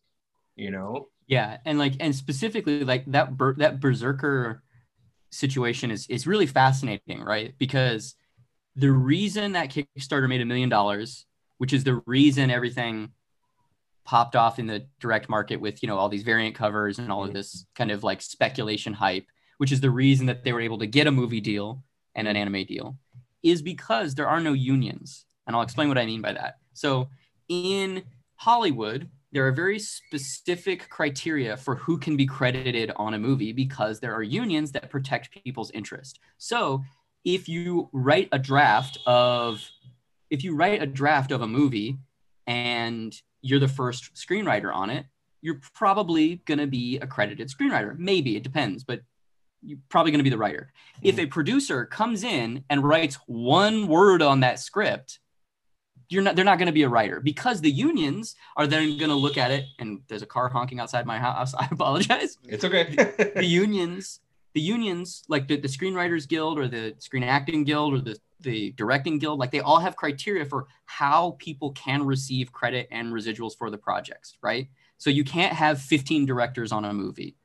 You 0.56 0.70
know? 0.70 1.08
Yeah, 1.26 1.58
and 1.64 1.78
like 1.78 1.94
and 2.00 2.14
specifically 2.14 2.84
like 2.84 3.04
that 3.12 3.36
ber- 3.36 3.54
that 3.58 3.80
berserker 3.80 4.62
situation 5.30 5.90
is 5.90 6.06
is 6.08 6.26
really 6.26 6.46
fascinating, 6.46 7.20
right? 7.22 7.54
Because 7.58 8.14
the 8.76 8.90
reason 8.90 9.52
that 9.52 9.70
Kickstarter 9.70 10.28
made 10.28 10.40
a 10.40 10.46
million 10.46 10.68
dollars, 10.68 11.26
which 11.58 11.72
is 11.72 11.84
the 11.84 12.02
reason 12.06 12.50
everything 12.50 13.10
popped 14.04 14.36
off 14.36 14.58
in 14.58 14.66
the 14.66 14.86
direct 15.00 15.28
market 15.28 15.56
with, 15.60 15.82
you 15.82 15.86
know, 15.86 15.98
all 15.98 16.08
these 16.08 16.22
variant 16.22 16.54
covers 16.54 16.98
and 16.98 17.12
all 17.12 17.24
of 17.24 17.30
Mhm. 17.30 17.34
this 17.34 17.66
kind 17.74 17.90
of 17.90 18.02
like 18.02 18.22
speculation 18.22 18.94
hype, 18.94 19.26
which 19.58 19.70
is 19.70 19.80
the 19.80 19.90
reason 19.90 20.26
that 20.26 20.42
they 20.44 20.52
were 20.52 20.60
able 20.60 20.78
to 20.78 20.86
get 20.86 21.06
a 21.06 21.12
movie 21.12 21.40
deal 21.40 21.84
and 22.14 22.26
an 22.26 22.36
anime 22.36 22.64
deal, 22.64 22.96
is 23.42 23.62
because 23.62 24.14
there 24.14 24.28
are 24.28 24.40
no 24.40 24.52
unions. 24.52 25.26
And 25.46 25.54
I'll 25.54 25.62
explain 25.62 25.88
what 25.88 25.98
I 25.98 26.06
mean 26.06 26.22
by 26.22 26.32
that. 26.32 26.58
So 26.72 27.08
in 27.48 28.02
Hollywood, 28.36 29.08
there 29.32 29.46
are 29.46 29.52
very 29.52 29.78
specific 29.78 30.88
criteria 30.88 31.56
for 31.56 31.76
who 31.76 31.98
can 31.98 32.16
be 32.16 32.26
credited 32.26 32.92
on 32.96 33.14
a 33.14 33.18
movie 33.18 33.52
because 33.52 34.00
there 34.00 34.14
are 34.14 34.22
unions 34.22 34.72
that 34.72 34.90
protect 34.90 35.30
people's 35.44 35.70
interest. 35.72 36.18
So 36.38 36.82
if 37.24 37.48
you 37.48 37.90
write 37.92 38.28
a 38.32 38.38
draft 38.38 38.98
of 39.06 39.62
if 40.30 40.44
you 40.44 40.54
write 40.54 40.82
a 40.82 40.86
draft 40.86 41.30
of 41.30 41.42
a 41.42 41.46
movie 41.46 41.98
and 42.46 43.14
you're 43.42 43.60
the 43.60 43.68
first 43.68 44.14
screenwriter 44.14 44.74
on 44.74 44.90
it, 44.90 45.06
you're 45.40 45.60
probably 45.74 46.36
going 46.46 46.58
to 46.58 46.66
be 46.66 46.98
a 46.98 47.06
credited 47.06 47.48
screenwriter. 47.48 47.98
Maybe 47.98 48.36
it 48.36 48.42
depends, 48.42 48.84
but 48.84 49.02
you're 49.62 49.78
probably 49.88 50.12
going 50.12 50.20
to 50.20 50.24
be 50.24 50.30
the 50.30 50.38
writer. 50.38 50.72
If 51.02 51.16
mm-hmm. 51.16 51.24
a 51.24 51.28
producer 51.28 51.84
comes 51.84 52.24
in 52.24 52.64
and 52.70 52.82
writes 52.84 53.18
one 53.26 53.88
word 53.88 54.22
on 54.22 54.40
that 54.40 54.60
script, 54.60 55.18
you're 56.08 56.22
not 56.22 56.36
they're 56.36 56.44
not 56.44 56.58
going 56.58 56.66
to 56.66 56.72
be 56.72 56.84
a 56.84 56.88
writer 56.88 57.20
because 57.20 57.60
the 57.60 57.70
unions 57.70 58.34
are 58.56 58.66
then 58.66 58.96
going 58.96 59.10
to 59.10 59.14
look 59.14 59.36
at 59.36 59.50
it 59.50 59.66
and 59.78 60.00
there's 60.08 60.22
a 60.22 60.26
car 60.26 60.48
honking 60.48 60.80
outside 60.80 61.06
my 61.06 61.18
house. 61.18 61.54
I 61.58 61.68
apologize 61.70 62.38
It's 62.44 62.64
okay. 62.64 62.94
the 63.34 63.44
unions 63.44 64.20
the 64.54 64.60
unions 64.60 65.24
like 65.28 65.46
the, 65.46 65.56
the 65.56 65.68
screenwriters 65.68 66.26
guild 66.26 66.58
or 66.58 66.66
the 66.66 66.94
screen 66.98 67.22
acting 67.22 67.64
guild 67.64 67.94
or 67.94 68.00
the, 68.00 68.18
the 68.40 68.72
directing 68.72 69.18
guild 69.18 69.38
like 69.38 69.50
they 69.50 69.60
all 69.60 69.78
have 69.78 69.94
criteria 69.94 70.44
for 70.44 70.66
how 70.86 71.36
people 71.38 71.70
can 71.72 72.04
receive 72.04 72.52
credit 72.52 72.88
and 72.90 73.12
residuals 73.12 73.56
for 73.56 73.70
the 73.70 73.78
projects 73.78 74.36
right 74.42 74.68
so 74.96 75.10
you 75.10 75.22
can't 75.22 75.52
have 75.52 75.80
15 75.80 76.26
directors 76.26 76.72
on 76.72 76.84
a 76.84 76.92
movie 76.92 77.36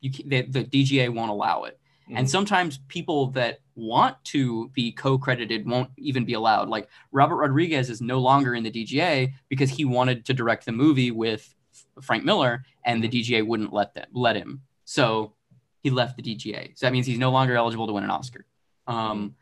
you 0.00 0.10
can, 0.12 0.28
the, 0.28 0.42
the 0.42 0.64
dga 0.64 1.08
won't 1.12 1.30
allow 1.30 1.64
it. 1.64 1.78
And 2.08 2.26
Mhm. 2.26 2.30
sometimes 2.30 2.78
people 2.86 3.28
that 3.32 3.60
want 3.74 4.16
to 4.26 4.68
be 4.68 4.92
co-credited 4.92 5.66
won't 5.68 5.90
even 5.96 6.24
be 6.24 6.34
allowed. 6.34 6.68
Like 6.68 6.88
robert 7.12 7.36
rodriguez 7.36 7.90
is 7.90 8.00
no 8.00 8.18
longer 8.18 8.54
in 8.54 8.62
the 8.62 8.70
dga 8.70 9.32
because 9.48 9.70
he 9.70 9.84
wanted 9.84 10.24
to 10.26 10.32
direct 10.34 10.64
the 10.66 10.72
movie 10.72 11.10
with 11.10 11.54
frank 12.00 12.24
miller 12.24 12.64
and 12.84 13.02
the 13.02 13.08
dga 13.08 13.44
wouldn't 13.46 13.72
let 13.72 13.94
them 13.94 14.06
let 14.12 14.36
him. 14.36 14.62
So 14.84 15.34
he 15.82 15.90
left 15.90 16.16
the 16.16 16.22
dga 16.22 16.76
so 16.76 16.86
that 16.86 16.92
means 16.92 17.06
he's 17.06 17.18
no 17.18 17.30
longer 17.30 17.56
eligible 17.56 17.86
to 17.88 17.92
win 17.92 18.04
an 18.04 18.10
oscar. 18.10 18.46
Um, 18.86 19.34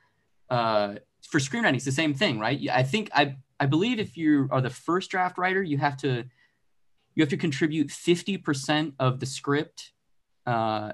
uh, 0.48 0.96
for 1.22 1.38
screenwriting 1.38 1.74
it's 1.76 1.84
the 1.84 1.92
same 1.92 2.14
thing 2.14 2.38
right? 2.38 2.58
I 2.72 2.82
think 2.82 3.10
i 3.14 3.36
i 3.60 3.66
believe 3.66 3.98
if 3.98 4.16
you 4.16 4.48
are 4.50 4.60
the 4.62 4.70
first 4.70 5.10
draft 5.10 5.36
writer 5.38 5.62
you 5.62 5.78
have 5.78 5.96
to 5.98 6.24
you 7.14 7.22
have 7.22 7.28
to 7.30 7.36
contribute 7.36 7.88
50% 7.88 8.94
of 8.98 9.20
the 9.20 9.26
script 9.26 9.92
uh, 10.46 10.92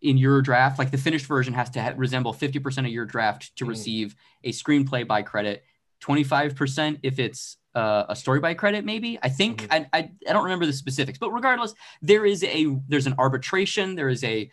in 0.00 0.18
your 0.18 0.42
draft 0.42 0.78
like 0.78 0.90
the 0.90 0.98
finished 0.98 1.26
version 1.26 1.54
has 1.54 1.70
to 1.70 1.82
ha- 1.82 1.94
resemble 1.96 2.32
50% 2.34 2.78
of 2.86 2.92
your 2.92 3.06
draft 3.06 3.54
to 3.56 3.64
Mhm. 3.64 3.68
receive 3.68 4.14
a 4.42 4.50
screenplay 4.52 5.06
by 5.06 5.22
credit 5.22 5.64
25% 6.00 6.98
if 7.02 7.18
it's 7.18 7.56
uh, 7.74 8.04
a 8.08 8.14
story 8.14 8.38
by 8.38 8.54
credit 8.54 8.84
maybe 8.84 9.18
i 9.22 9.28
think 9.28 9.62
Mhm. 9.62 9.68
I, 9.70 9.98
I 9.98 10.10
i 10.28 10.32
don't 10.32 10.44
remember 10.44 10.64
the 10.66 10.72
specifics 10.72 11.18
but 11.18 11.30
regardless 11.32 11.74
there 12.02 12.24
is 12.24 12.44
a 12.44 12.66
there's 12.86 13.06
an 13.06 13.14
arbitration 13.18 13.94
there 13.96 14.08
is 14.08 14.22
a 14.22 14.50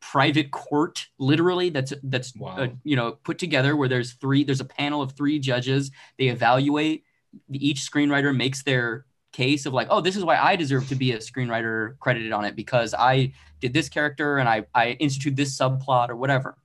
private 0.00 0.50
court 0.50 1.08
literally 1.18 1.68
that's 1.70 1.92
that's 2.04 2.34
Wow. 2.36 2.56
uh, 2.56 2.68
you 2.84 2.96
know 2.96 3.12
put 3.24 3.38
together 3.38 3.74
where 3.76 3.88
there's 3.88 4.12
three 4.14 4.44
there's 4.44 4.60
a 4.60 4.64
panel 4.64 5.02
of 5.02 5.12
three 5.12 5.38
judges 5.38 5.90
they 6.18 6.28
evaluate 6.28 7.04
each 7.52 7.80
screenwriter 7.80 8.34
makes 8.34 8.62
their 8.62 9.04
case 9.34 9.66
of 9.66 9.72
like 9.72 9.88
oh 9.90 10.00
this 10.00 10.16
is 10.16 10.24
why 10.24 10.36
i 10.36 10.54
deserve 10.54 10.86
to 10.88 10.94
be 10.94 11.10
a 11.12 11.18
screenwriter 11.18 11.98
credited 11.98 12.30
on 12.30 12.44
it 12.44 12.54
because 12.54 12.94
i 12.96 13.32
did 13.60 13.72
this 13.74 13.88
character 13.88 14.38
and 14.38 14.48
i 14.48 14.64
i 14.74 14.90
institute 15.00 15.34
this 15.34 15.58
subplot 15.58 16.08
or 16.08 16.16
whatever. 16.16 16.56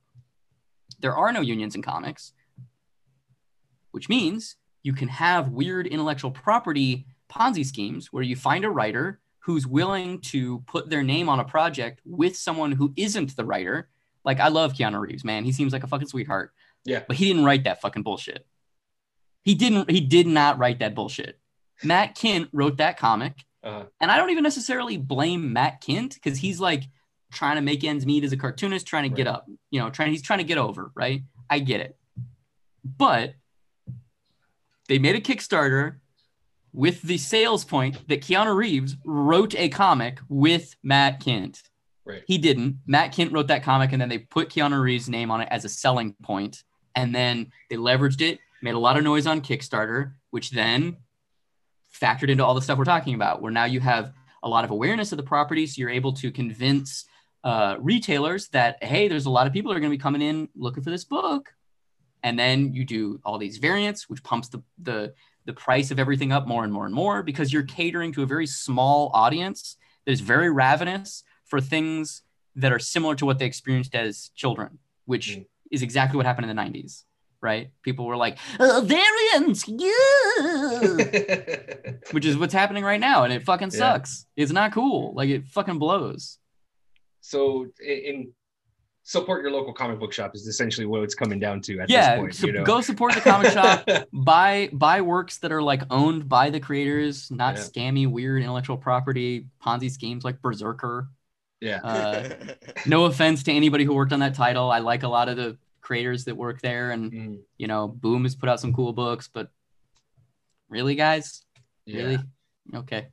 There 1.00 1.16
are 1.16 1.32
no 1.32 1.40
unions 1.40 1.74
in 1.74 1.82
comics 1.82 2.32
which 3.90 4.08
means 4.08 4.56
you 4.82 4.92
can 4.92 5.08
have 5.08 5.48
weird 5.48 5.86
intellectual 5.88 6.30
property 6.30 7.06
ponzi 7.28 7.66
schemes 7.66 8.12
where 8.12 8.22
you 8.22 8.36
find 8.36 8.64
a 8.64 8.70
writer 8.70 9.20
who's 9.40 9.66
willing 9.66 10.20
to 10.20 10.60
put 10.60 10.88
their 10.88 11.02
name 11.02 11.28
on 11.28 11.40
a 11.40 11.44
project 11.44 12.00
with 12.04 12.36
someone 12.36 12.72
who 12.72 12.92
isn't 12.96 13.34
the 13.34 13.44
writer. 13.44 13.88
Like 14.24 14.38
i 14.38 14.48
love 14.48 14.74
keanu 14.74 15.00
reeves 15.00 15.24
man. 15.24 15.44
He 15.44 15.52
seems 15.52 15.72
like 15.72 15.82
a 15.82 15.88
fucking 15.88 16.08
sweetheart. 16.08 16.52
Yeah. 16.84 17.02
but 17.08 17.16
he 17.16 17.26
didn't 17.26 17.44
write 17.44 17.64
that 17.64 17.80
fucking 17.80 18.04
bullshit. 18.04 18.46
He 19.42 19.54
didn't 19.54 19.90
he 19.90 20.00
did 20.00 20.28
not 20.28 20.58
write 20.58 20.78
that 20.78 20.94
bullshit 20.94 21.40
matt 21.84 22.16
Kindt 22.16 22.48
wrote 22.52 22.76
that 22.78 22.96
comic 22.98 23.44
Uh, 23.62 23.84
and 24.00 24.10
I 24.10 24.16
don't 24.16 24.30
even 24.30 24.42
necessarily 24.42 24.96
blame 24.96 25.52
Matt 25.52 25.82
Kindt 25.82 26.14
because 26.14 26.38
he's 26.38 26.60
like 26.60 26.84
trying 27.30 27.56
to 27.56 27.62
make 27.62 27.84
ends 27.84 28.06
meet 28.06 28.24
as 28.24 28.32
a 28.32 28.36
cartoonist, 28.36 28.86
trying 28.86 29.10
to 29.10 29.14
get 29.14 29.26
up, 29.26 29.46
you 29.70 29.80
know, 29.80 29.90
trying 29.90 30.10
he's 30.10 30.22
trying 30.22 30.38
to 30.38 30.44
get 30.44 30.58
over, 30.58 30.90
right? 30.94 31.22
I 31.48 31.58
get 31.58 31.80
it. 31.80 31.96
But 32.84 33.34
they 34.88 34.98
made 34.98 35.14
a 35.14 35.20
Kickstarter 35.20 35.96
with 36.72 37.02
the 37.02 37.18
sales 37.18 37.64
point 37.64 38.08
that 38.08 38.22
Keanu 38.22 38.56
Reeves 38.56 38.96
wrote 39.04 39.54
a 39.56 39.68
comic 39.68 40.20
with 40.28 40.74
Matt 40.82 41.20
Kindt. 41.20 41.62
Right. 42.06 42.22
He 42.26 42.38
didn't. 42.38 42.78
Matt 42.86 43.12
Kindt 43.12 43.32
wrote 43.32 43.48
that 43.48 43.62
comic 43.62 43.92
and 43.92 44.00
then 44.00 44.08
they 44.08 44.18
put 44.18 44.48
Keanu 44.48 44.80
Reeves' 44.80 45.08
name 45.08 45.30
on 45.30 45.42
it 45.42 45.48
as 45.50 45.64
a 45.64 45.68
selling 45.68 46.14
point, 46.22 46.64
And 46.94 47.14
then 47.14 47.52
they 47.68 47.76
leveraged 47.76 48.22
it, 48.22 48.38
made 48.62 48.74
a 48.74 48.78
lot 48.78 48.96
of 48.96 49.04
noise 49.04 49.26
on 49.26 49.42
Kickstarter, 49.42 50.14
which 50.30 50.50
then 50.50 50.96
factored 51.92 52.28
into 52.28 52.44
all 52.44 52.54
the 52.54 52.62
stuff 52.62 52.78
we're 52.78 52.84
talking 52.84 53.14
about, 53.14 53.42
where 53.42 53.52
now 53.52 53.64
you 53.64 53.80
have 53.80 54.12
a 54.42 54.48
lot 54.48 54.64
of 54.64 54.70
awareness 54.70 55.12
of 55.12 55.16
the 55.16 55.22
property. 55.22 55.66
So 55.66 55.80
you're 55.80 55.90
able 55.90 56.12
to 56.14 56.30
convince 56.30 57.04
uh, 57.44 57.76
retailers 57.80 58.48
that, 58.48 58.82
hey, 58.82 59.08
there's 59.08 59.26
a 59.26 59.30
lot 59.30 59.46
of 59.46 59.52
people 59.52 59.70
that 59.70 59.76
are 59.76 59.80
going 59.80 59.90
to 59.92 59.96
be 59.96 60.02
coming 60.02 60.22
in 60.22 60.48
looking 60.54 60.82
for 60.82 60.90
this 60.90 61.04
book. 61.04 61.52
And 62.22 62.38
then 62.38 62.74
you 62.74 62.84
do 62.84 63.20
all 63.24 63.38
these 63.38 63.56
variants, 63.58 64.08
which 64.08 64.22
pumps 64.22 64.48
the, 64.48 64.62
the, 64.82 65.14
the 65.46 65.52
price 65.54 65.90
of 65.90 65.98
everything 65.98 66.32
up 66.32 66.46
more 66.46 66.64
and 66.64 66.72
more 66.72 66.84
and 66.84 66.94
more 66.94 67.22
because 67.22 67.52
you're 67.52 67.62
catering 67.62 68.12
to 68.12 68.22
a 68.22 68.26
very 68.26 68.46
small 68.46 69.10
audience 69.14 69.76
that 70.04 70.12
is 70.12 70.20
very 70.20 70.50
ravenous 70.50 71.24
for 71.46 71.60
things 71.60 72.22
that 72.56 72.72
are 72.72 72.78
similar 72.78 73.14
to 73.14 73.24
what 73.24 73.38
they 73.38 73.46
experienced 73.46 73.94
as 73.94 74.30
children, 74.34 74.78
which 75.06 75.36
Mm. 75.38 75.46
is 75.70 75.82
exactly 75.82 76.16
what 76.16 76.26
happened 76.26 76.48
in 76.48 76.54
the 76.54 76.62
90s, 76.62 77.04
right? 77.42 77.70
People 77.82 78.06
were 78.06 78.16
like, 78.16 78.38
uh, 78.58 78.80
variants, 78.84 79.66
yeah, 79.68 81.92
which 82.12 82.24
is 82.24 82.36
what's 82.36 82.54
happening 82.54 82.84
right 82.84 83.00
now. 83.00 83.24
And 83.24 83.32
it 83.32 83.42
fucking 83.44 83.70
Yeah. 83.72 83.78
sucks. 83.78 84.26
It's 84.36 84.52
not 84.52 84.72
cool. 84.72 85.14
Like 85.14 85.28
it 85.30 85.46
fucking 85.48 85.78
blows. 85.78 86.38
so 87.20 87.66
in, 87.84 87.98
in 87.98 88.32
support 89.02 89.42
your 89.42 89.50
local 89.50 89.72
comic 89.72 89.98
book 89.98 90.12
shop 90.12 90.32
is 90.34 90.46
essentially 90.46 90.86
what 90.86 91.02
it's 91.02 91.14
coming 91.14 91.40
down 91.40 91.60
to 91.60 91.80
at 91.80 91.90
yeah. 91.90 92.12
this 92.12 92.20
point. 92.20 92.34
so 92.34 92.46
you 92.46 92.52
know? 92.52 92.64
go 92.64 92.80
support 92.80 93.14
the 93.14 93.20
comic 93.20 93.52
shop. 93.52 93.88
buy 94.12 94.68
buy 94.72 95.00
works 95.00 95.38
that 95.38 95.50
are 95.52 95.62
like 95.62 95.82
owned 95.90 96.28
by 96.28 96.50
the 96.50 96.60
creators, 96.60 97.30
not 97.30 97.56
Yeah. 97.56 97.62
scammy, 97.62 98.10
weird 98.10 98.42
intellectual 98.42 98.76
property 98.76 99.46
Ponzi 99.64 99.90
schemes 99.90 100.24
like 100.24 100.40
Berserker. 100.42 101.08
yeah. 101.60 101.80
Uh, 101.82 102.28
no 102.86 103.04
offense 103.06 103.42
to 103.44 103.52
anybody 103.52 103.84
who 103.84 103.94
worked 103.94 104.12
on 104.12 104.20
that 104.20 104.34
title. 104.34 104.70
I 104.70 104.78
like 104.78 105.02
a 105.02 105.08
lot 105.08 105.28
of 105.28 105.36
the 105.36 105.56
creators 105.90 106.24
that 106.24 106.36
work 106.36 106.60
there, 106.60 106.92
and 106.92 107.10
Mhm. 107.10 107.42
you 107.58 107.66
know, 107.66 107.88
Boom 107.88 108.22
has 108.22 108.36
put 108.36 108.48
out 108.48 108.60
some 108.60 108.72
cool 108.72 108.92
books, 108.92 109.26
but 109.26 109.50
really, 110.68 110.94
guys, 110.94 111.44
Yeah. 111.84 111.96
really, 111.96 112.18
okay, 112.74 113.08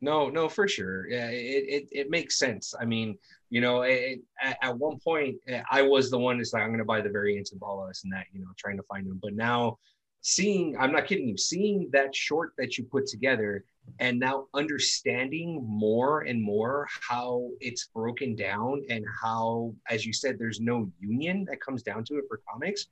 No, 0.00 0.30
no, 0.30 0.48
for 0.48 0.66
sure. 0.66 1.06
Yeah, 1.06 1.28
it, 1.28 1.64
it, 1.76 1.88
it 1.92 2.10
makes 2.10 2.38
sense. 2.38 2.74
I 2.80 2.86
mean, 2.86 3.18
you 3.50 3.60
know, 3.60 3.82
it, 3.82 4.20
at, 4.42 4.56
at 4.62 4.78
one 4.78 4.98
point, 5.00 5.36
eh, 5.48 5.62
I 5.70 5.82
was 5.82 6.10
the 6.10 6.18
one 6.18 6.38
that's 6.38 6.54
like, 6.54 6.62
I'm 6.62 6.70
going 6.70 6.78
to 6.78 6.84
buy 6.86 7.02
the 7.02 7.10
variants 7.10 7.52
of 7.52 7.62
all 7.62 7.82
of 7.82 7.88
this 7.88 8.04
and 8.04 8.12
that, 8.14 8.26
you 8.32 8.40
know, 8.40 8.52
trying 8.56 8.78
to 8.78 8.82
find 8.84 9.06
them. 9.06 9.20
But 9.22 9.34
now 9.34 9.78
seeing, 10.22 10.76
I'm 10.78 10.92
not 10.92 11.06
kidding 11.06 11.28
you, 11.28 11.36
seeing 11.36 11.90
that 11.92 12.14
short 12.14 12.52
that 12.56 12.76
you 12.78 12.84
put 12.84 13.06
together 13.06 13.64
and 14.00 14.18
now 14.18 14.46
understanding 14.54 15.64
more 15.66 16.22
and 16.22 16.42
more 16.42 16.88
how 17.08 17.48
it's 17.60 17.88
broken 17.94 18.34
down 18.34 18.82
and 18.90 19.04
how, 19.22 19.74
as 19.88 20.04
you 20.04 20.12
said, 20.12 20.36
there's 20.38 20.60
no 20.60 20.90
union 21.00 21.44
that 21.48 21.60
comes 21.60 21.82
down 21.82 22.04
to 22.04 22.16
it 22.16 22.24
for 22.28 22.40
comics. 22.50 22.86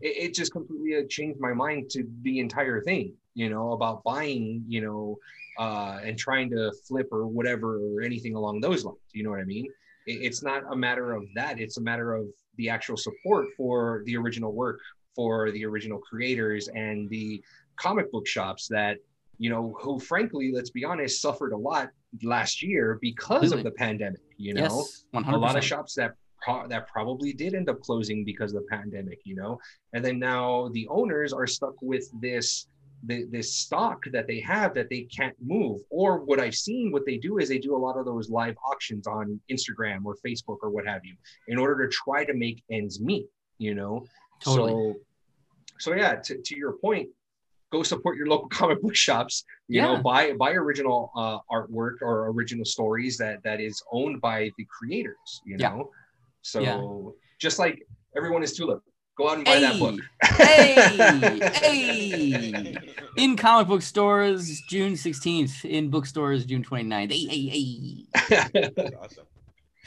It, 0.00 0.16
it 0.16 0.34
just 0.34 0.52
completely 0.52 0.96
uh, 0.96 1.02
changed 1.08 1.40
my 1.40 1.52
mind 1.52 1.90
to 1.90 2.04
the 2.22 2.38
entire 2.38 2.80
thing, 2.82 3.12
you 3.34 3.50
know, 3.50 3.72
about 3.72 4.02
buying, 4.04 4.64
you 4.66 4.80
know, 4.80 5.18
uh, 5.58 5.98
and 6.02 6.16
trying 6.16 6.50
to 6.50 6.72
flip 6.86 7.08
or 7.12 7.26
whatever 7.26 7.78
or 7.78 8.02
anything 8.02 8.34
along 8.34 8.60
those 8.60 8.84
lines. 8.84 8.98
You 9.12 9.24
know 9.24 9.30
what 9.30 9.40
I 9.40 9.44
mean? 9.44 9.66
It, 10.06 10.22
it's 10.22 10.42
not 10.42 10.62
a 10.70 10.76
matter 10.76 11.12
of 11.12 11.24
that. 11.34 11.60
It's 11.60 11.78
a 11.78 11.82
matter 11.82 12.14
of 12.14 12.26
the 12.56 12.70
actual 12.70 12.96
support 12.96 13.48
for 13.56 14.02
the 14.06 14.16
original 14.16 14.52
work, 14.52 14.80
for 15.14 15.50
the 15.50 15.64
original 15.64 15.98
creators 15.98 16.68
and 16.68 17.08
the 17.10 17.42
comic 17.76 18.10
book 18.12 18.26
shops 18.26 18.68
that, 18.68 18.98
you 19.38 19.50
know, 19.50 19.76
who 19.80 19.98
frankly, 19.98 20.50
let's 20.52 20.70
be 20.70 20.84
honest, 20.84 21.20
suffered 21.20 21.52
a 21.52 21.56
lot 21.56 21.90
last 22.22 22.62
year 22.62 22.98
because 23.00 23.40
Completely. 23.40 23.58
of 23.58 23.64
the 23.64 23.70
pandemic. 23.72 24.20
You 24.36 24.54
know, 24.54 24.62
yes, 24.62 25.04
a 25.14 25.36
lot 25.36 25.56
of 25.56 25.64
shops 25.64 25.94
that 25.94 26.14
pro- 26.42 26.68
that 26.68 26.86
probably 26.88 27.32
did 27.32 27.54
end 27.54 27.68
up 27.68 27.80
closing 27.80 28.24
because 28.24 28.54
of 28.54 28.62
the 28.62 28.68
pandemic, 28.68 29.20
you 29.24 29.36
know, 29.36 29.58
and 29.92 30.04
then 30.04 30.18
now 30.18 30.68
the 30.72 30.86
owners 30.88 31.32
are 31.32 31.46
stuck 31.46 31.74
with 31.80 32.08
this 32.20 32.68
the, 33.04 33.26
this 33.30 33.54
stock 33.54 34.02
that 34.12 34.26
they 34.26 34.40
have 34.40 34.74
that 34.74 34.90
they 34.90 35.02
can't 35.02 35.36
move. 35.40 35.80
Or 35.88 36.24
what 36.24 36.40
I've 36.40 36.54
seen, 36.54 36.90
what 36.90 37.06
they 37.06 37.16
do 37.16 37.38
is 37.38 37.48
they 37.48 37.58
do 37.58 37.76
a 37.76 37.78
lot 37.78 37.96
of 37.96 38.04
those 38.04 38.28
live 38.28 38.56
auctions 38.68 39.06
on 39.06 39.40
Instagram 39.50 40.04
or 40.04 40.16
Facebook 40.26 40.58
or 40.62 40.70
what 40.70 40.84
have 40.84 41.04
you, 41.04 41.14
in 41.46 41.58
order 41.58 41.86
to 41.86 41.92
try 41.92 42.24
to 42.24 42.34
make 42.34 42.62
ends 42.70 43.00
meet. 43.00 43.26
You 43.58 43.74
know, 43.74 44.04
Totally. 44.42 44.72
so 44.72 44.94
so 45.78 45.94
yeah. 45.94 46.16
To, 46.16 46.38
to 46.42 46.56
your 46.56 46.72
point, 46.72 47.08
go 47.70 47.82
support 47.82 48.16
your 48.16 48.26
local 48.26 48.48
comic 48.60 48.80
book 48.82 48.94
shops 48.94 49.44
you 49.68 49.82
know 49.82 49.96
buy 50.02 50.32
buy 50.32 50.52
original 50.52 51.10
uh, 51.16 51.38
artwork 51.50 51.96
or 52.02 52.28
original 52.28 52.64
stories 52.64 53.16
that 53.18 53.42
that 53.42 53.60
is 53.60 53.82
owned 53.92 54.20
by 54.20 54.50
the 54.58 54.66
creators 54.76 55.42
you 55.44 55.56
Yeah. 55.58 55.70
know 55.70 55.90
so 56.42 56.62
Yeah. 56.62 56.80
just 57.38 57.58
like 57.58 57.82
everyone 58.16 58.42
is 58.42 58.52
tulip 58.56 58.82
go 59.16 59.28
out 59.28 59.36
and 59.36 59.44
buy 59.44 59.58
that 59.60 59.78
book 59.78 59.96
Hey, 60.22 61.40
hey, 61.52 62.74
in 63.16 63.36
comic 63.36 63.66
book 63.68 63.82
stores 63.82 64.60
June 64.68 64.92
16th, 64.92 65.64
in 65.64 65.90
bookstores 65.90 66.44
June 66.44 66.62
29th. 66.64 67.10
Hey, 67.10 67.26
hey, 67.26 68.04
hey. 68.28 68.92
Awesome. 69.02 69.26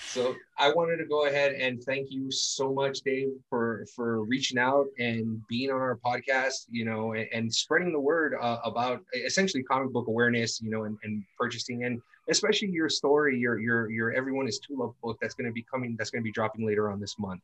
So 0.03 0.35
i 0.57 0.71
wanted 0.73 0.97
to 0.97 1.05
go 1.05 1.25
ahead 1.27 1.53
and 1.53 1.81
thank 1.83 2.11
you 2.11 2.31
so 2.31 2.73
much 2.73 3.01
dave 3.01 3.29
for 3.49 3.85
for 3.95 4.23
reaching 4.23 4.57
out 4.57 4.85
and 4.99 5.41
being 5.47 5.69
on 5.69 5.79
our 5.79 5.97
podcast 5.97 6.65
you 6.69 6.83
know 6.83 7.13
and, 7.13 7.27
and 7.33 7.53
spreading 7.53 7.91
the 7.91 7.99
word 7.99 8.33
uh, 8.39 8.57
about 8.63 9.01
essentially 9.25 9.63
comic 9.63 9.91
book 9.91 10.07
awareness 10.07 10.61
you 10.61 10.69
know 10.69 10.83
and, 10.83 10.97
and 11.03 11.23
purchasing 11.37 11.85
and 11.85 12.01
especially 12.29 12.69
your 12.69 12.89
story 12.89 13.37
your 13.37 13.59
your 13.59 13.89
your 13.89 14.11
everyone 14.11 14.47
is 14.47 14.59
tulip 14.59 14.93
book 15.01 15.17
that's 15.21 15.33
going 15.33 15.47
to 15.47 15.53
be 15.53 15.63
coming 15.71 15.95
that's 15.97 16.09
going 16.09 16.21
to 16.21 16.25
be 16.25 16.31
dropping 16.31 16.65
later 16.65 16.89
on 16.89 16.99
this 16.99 17.17
month 17.19 17.41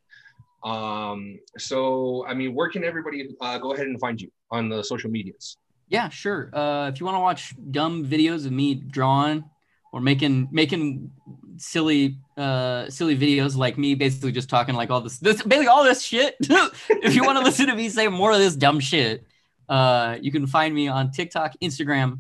um 0.63 1.39
so 1.57 2.25
i 2.27 2.33
mean 2.33 2.53
where 2.53 2.69
can 2.69 2.83
everybody 2.83 3.29
uh, 3.41 3.57
go 3.57 3.73
ahead 3.73 3.87
and 3.87 3.99
find 3.99 4.19
you 4.19 4.29
on 4.51 4.69
the 4.69 4.83
social 4.83 5.09
medias 5.09 5.57
Yeah, 5.89 6.09
sure. 6.09 6.49
Uh, 6.53 6.89
if 6.89 6.99
you 6.99 7.05
want 7.05 7.15
to 7.15 7.21
watch 7.21 7.55
dumb 7.71 8.05
videos 8.05 8.45
of 8.45 8.51
me 8.51 8.75
drawing 8.75 9.45
or 9.93 10.01
making 10.01 10.49
making 10.51 11.11
silly 11.57 12.17
uh 12.37 12.89
silly 12.89 13.17
videos 13.17 13.55
like 13.55 13.77
me 13.77 13.95
basically 13.95 14.31
just 14.31 14.49
talking 14.49 14.75
like 14.75 14.89
all 14.89 15.01
this 15.01 15.17
this 15.19 15.41
basically 15.41 15.67
all 15.67 15.83
this 15.83 16.01
shit. 16.01 16.35
If 16.89 17.15
you 17.15 17.23
want 17.23 17.37
to 17.37 17.43
listen 17.43 17.67
to 17.67 17.75
me 17.75 17.89
say 17.89 18.07
more 18.07 18.31
of 18.31 18.39
this 18.39 18.55
dumb 18.55 18.79
shit 18.79 19.25
uh 19.69 20.17
you 20.21 20.31
can 20.31 20.47
find 20.47 20.73
me 20.73 20.87
on 20.87 21.11
tiktok 21.11 21.53
instagram 21.61 22.19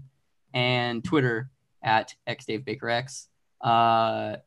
and 0.53 1.03
twitter 1.03 1.49
at 1.81 2.15
xdavebakerx. 2.27 3.27
Uh 3.61 4.37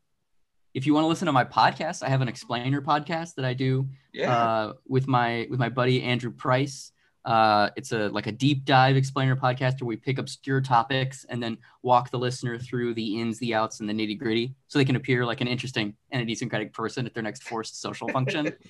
if 0.72 0.86
you 0.86 0.94
want 0.94 1.04
to 1.04 1.08
listen 1.08 1.26
to 1.26 1.32
my 1.32 1.44
podcast 1.44 2.02
i 2.02 2.08
have 2.08 2.20
an 2.20 2.28
explainer 2.28 2.80
podcast 2.80 3.34
that 3.34 3.44
i 3.44 3.54
do 3.54 3.88
yeah. 4.12 4.34
uh, 4.34 4.72
with 4.86 5.06
my 5.08 5.46
with 5.50 5.58
my 5.58 5.68
buddy 5.68 6.02
Andrew 6.02 6.30
Price. 6.30 6.92
Uh, 7.24 7.68
it's 7.76 7.92
a 7.92 8.08
like 8.08 8.26
a 8.26 8.32
deep 8.32 8.64
dive 8.64 8.96
explainer 8.96 9.36
podcast 9.36 9.80
where 9.80 9.88
we 9.88 9.96
pick 9.96 10.18
obscure 10.18 10.60
topics 10.60 11.26
and 11.28 11.42
then 11.42 11.58
walk 11.82 12.10
the 12.10 12.18
listener 12.18 12.58
through 12.58 12.94
the 12.94 13.20
ins, 13.20 13.38
the 13.38 13.54
outs, 13.54 13.80
and 13.80 13.88
the 13.88 13.92
nitty 13.92 14.18
gritty, 14.18 14.54
so 14.68 14.78
they 14.78 14.84
can 14.84 14.96
appear 14.96 15.26
like 15.26 15.40
an 15.40 15.48
interesting 15.48 15.94
and 16.10 16.22
a 16.22 16.24
decent 16.24 16.50
person 16.72 17.04
at 17.06 17.12
their 17.14 17.22
next 17.22 17.42
forced 17.44 17.80
social 17.80 18.08
function. 18.08 18.52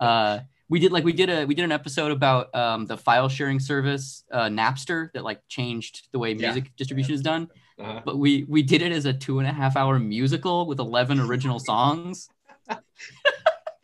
Uh, 0.00 0.40
we 0.68 0.80
did 0.80 0.90
like 0.90 1.04
we 1.04 1.12
did 1.12 1.30
a 1.30 1.44
we 1.44 1.54
did 1.54 1.64
an 1.64 1.70
episode 1.70 2.10
about 2.10 2.52
um, 2.56 2.86
the 2.86 2.96
file 2.96 3.28
sharing 3.28 3.60
service 3.60 4.24
uh, 4.32 4.46
Napster 4.46 5.12
that 5.12 5.22
like 5.22 5.40
changed 5.48 6.08
the 6.10 6.18
way 6.18 6.32
Yeah. 6.32 6.48
music 6.48 6.72
distribution 6.76 7.14
is 7.14 7.20
done. 7.20 7.48
Uh-huh. 7.78 8.00
But 8.04 8.18
we 8.18 8.44
we 8.48 8.64
did 8.64 8.82
it 8.82 8.90
as 8.90 9.04
a 9.04 9.12
two 9.12 9.38
and 9.38 9.46
a 9.46 9.52
half 9.52 9.76
hour 9.76 10.00
musical 10.00 10.66
with 10.66 10.80
eleven 10.80 11.20
original 11.20 11.60
songs. 11.60 12.28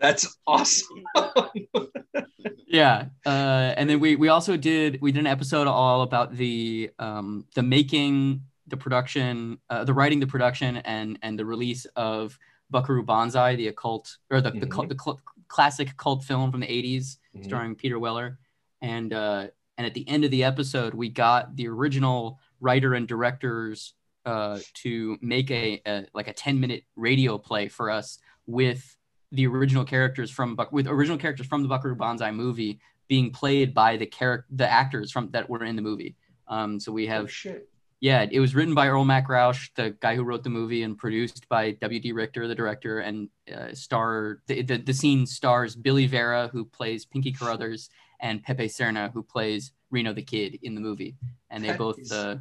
That's 0.00 0.36
awesome. 0.46 1.02
Yeah, 2.70 3.06
uh, 3.24 3.72
and 3.78 3.88
then 3.88 3.98
we 3.98 4.14
we 4.16 4.28
also 4.28 4.56
did 4.58 5.00
we 5.00 5.10
did 5.10 5.20
an 5.20 5.26
episode 5.26 5.66
all 5.66 6.02
about 6.02 6.36
the 6.36 6.90
um, 6.98 7.46
the 7.54 7.62
making, 7.62 8.42
the 8.66 8.76
production, 8.76 9.58
uh, 9.70 9.84
the 9.84 9.94
writing, 9.94 10.20
the 10.20 10.26
production, 10.26 10.76
and 10.78 11.18
and 11.22 11.38
the 11.38 11.46
release 11.46 11.86
of 11.96 12.38
Buckaroo 12.70 13.02
Banzai, 13.02 13.56
the 13.56 13.68
occult 13.68 14.18
or 14.30 14.42
the 14.42 14.50
the, 14.50 14.66
Mhm. 14.66 14.70
cult, 14.70 14.88
the 14.90 14.94
cult, 14.94 15.20
classic 15.48 15.96
cult 15.96 16.24
film 16.24 16.50
from 16.52 16.60
the 16.60 16.66
'80s 16.66 17.16
Mhm. 17.34 17.44
starring 17.44 17.74
Peter 17.74 17.98
Weller, 17.98 18.38
and 18.82 19.14
uh, 19.14 19.46
and 19.78 19.86
at 19.86 19.94
the 19.94 20.06
end 20.06 20.24
of 20.24 20.30
the 20.30 20.44
episode, 20.44 20.92
we 20.92 21.08
got 21.08 21.56
the 21.56 21.68
original 21.68 22.38
writer 22.60 22.92
and 22.92 23.08
directors 23.08 23.94
uh, 24.26 24.58
to 24.74 25.16
make 25.22 25.50
a, 25.50 25.80
a 25.86 26.06
like 26.12 26.28
a 26.28 26.34
ten 26.34 26.60
minute 26.60 26.84
radio 26.96 27.38
play 27.38 27.68
for 27.68 27.90
us 27.90 28.18
with 28.46 28.94
the 29.32 29.46
original 29.46 29.84
characters 29.84 30.30
from 30.30 30.56
Buck 30.56 30.72
with 30.72 30.86
original 30.86 31.18
characters 31.18 31.46
from 31.46 31.62
the 31.62 31.68
Buckaroo 31.68 31.94
Banzai 31.96 32.30
movie 32.30 32.80
being 33.08 33.30
played 33.30 33.74
by 33.74 33.96
the 33.96 34.06
character 34.06 34.46
the 34.50 34.68
actors 34.70 35.10
from 35.12 35.30
that 35.30 35.48
were 35.48 35.64
in 35.64 35.76
the 35.76 35.82
movie. 35.82 36.16
Um, 36.46 36.80
so 36.80 36.92
we 36.92 37.06
Oh 37.06 37.12
have 37.12 37.30
shit. 37.30 37.68
yeah, 38.00 38.26
it 38.30 38.40
was 38.40 38.54
written 38.54 38.74
by 38.74 38.88
Earl 38.88 39.04
Mac 39.04 39.28
Rauch, 39.28 39.70
the 39.74 39.90
guy 40.00 40.14
who 40.16 40.22
wrote 40.22 40.44
the 40.44 40.50
movie, 40.50 40.82
and 40.82 40.96
produced 40.96 41.48
by 41.48 41.72
W.D. 41.72 42.12
Richter, 42.12 42.46
the 42.48 42.54
director, 42.54 43.00
and 43.00 43.28
uh, 43.54 43.74
star 43.74 44.40
the, 44.46 44.62
the 44.62 44.78
the 44.78 44.94
scene 44.94 45.26
stars 45.26 45.74
Billy 45.76 46.06
Vera, 46.06 46.48
who 46.52 46.64
plays 46.64 47.04
Pinky 47.04 47.32
Carruthers, 47.32 47.90
and 48.20 48.42
Pepe 48.42 48.68
Serna, 48.68 49.12
who 49.12 49.22
plays 49.22 49.72
Reno 49.90 50.12
the 50.12 50.22
Kid 50.22 50.58
in 50.62 50.74
the 50.74 50.80
movie, 50.80 51.16
and 51.50 51.62
they 51.62 51.68
That 51.68 51.78
both. 51.78 51.98
is 51.98 52.12
Uh, 52.12 52.38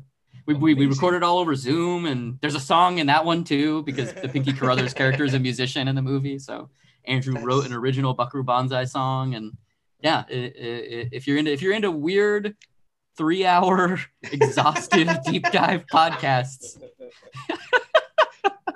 we, 0.48 0.54
we, 0.56 0.74
we 0.74 0.86
recorded 0.88 1.22
all 1.24 1.38
over 1.40 1.54
Zoom, 1.56 2.06
and 2.06 2.38
there's 2.42 2.56
a 2.56 2.60
song 2.60 2.98
in 2.98 3.08
that 3.08 3.24
one 3.26 3.44
too 3.44 3.84
because 3.84 4.14
the 4.14 4.30
Pinky 4.30 4.54
Carruthers 4.54 4.94
character 4.96 5.24
is 5.26 5.34
a 5.34 5.40
musician 5.40 5.88
in 5.88 5.96
the 5.96 6.02
movie. 6.02 6.40
So 6.40 6.70
Andrew 7.06 7.38
wrote 7.40 7.66
an 7.66 7.74
original 7.74 8.14
Buckaroo 8.14 8.44
Banzai 8.44 8.86
song, 8.86 9.36
and 9.36 9.52
yeah, 10.02 10.24
i- 10.30 10.34
i- 10.34 10.36
i- 10.36 11.10
if 11.12 11.28
you're 11.28 11.38
into 11.38 11.52
if 11.52 11.62
you're 11.62 11.74
into 11.74 11.92
weird 11.92 12.56
three 13.18 13.46
hour 13.46 14.00
exhaustive 14.32 15.10
deep 15.26 15.44
dive 15.52 15.86
podcasts. 15.92 16.78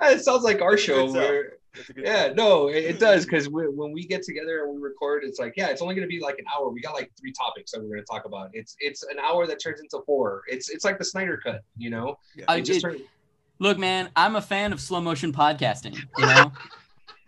It 0.04 0.20
sounds 0.24 0.42
like 0.42 0.60
our 0.60 0.76
show. 0.76 1.12
Where, 1.12 1.12
That's 1.12 1.22
a 1.22 1.42
good 1.50 1.61
yeah, 1.96 2.24
point. 2.24 2.36
no, 2.36 2.68
it, 2.68 2.84
it 2.84 2.98
does 2.98 3.24
because 3.24 3.48
when 3.48 3.92
we 3.92 4.04
get 4.06 4.22
together 4.22 4.64
and 4.64 4.74
we 4.74 4.80
record, 4.80 5.24
it's 5.24 5.38
like, 5.38 5.54
yeah, 5.56 5.68
it's 5.68 5.80
only 5.82 5.94
going 5.94 6.06
to 6.06 6.12
be 6.14 6.20
like 6.20 6.38
an 6.38 6.44
hour. 6.54 6.68
We 6.70 6.80
got 6.80 6.94
like 6.94 7.10
three 7.18 7.32
topics 7.32 7.72
that 7.72 7.80
we're 7.80 7.88
going 7.88 8.00
to 8.00 8.06
talk 8.10 8.24
about. 8.24 8.50
It's 8.52 8.76
it's 8.80 9.02
an 9.04 9.18
hour 9.18 9.46
that 9.46 9.62
turns 9.62 9.80
into 9.80 10.00
four. 10.04 10.42
It's 10.48 10.68
it's 10.70 10.84
like 10.84 10.98
the 10.98 11.04
Snyder 11.04 11.40
cut, 11.42 11.62
you 11.76 11.90
know. 11.90 12.18
Yeah. 12.36 12.44
I 12.48 12.56
It 12.58 12.62
just 12.62 12.80
did- 12.80 12.88
turned- 12.90 13.00
Look, 13.58 13.78
man, 13.78 14.10
I'm 14.16 14.34
a 14.34 14.42
fan 14.42 14.72
of 14.72 14.80
slow 14.80 15.00
motion 15.00 15.32
podcasting. 15.32 15.94
You 16.18 16.26
know, 16.26 16.52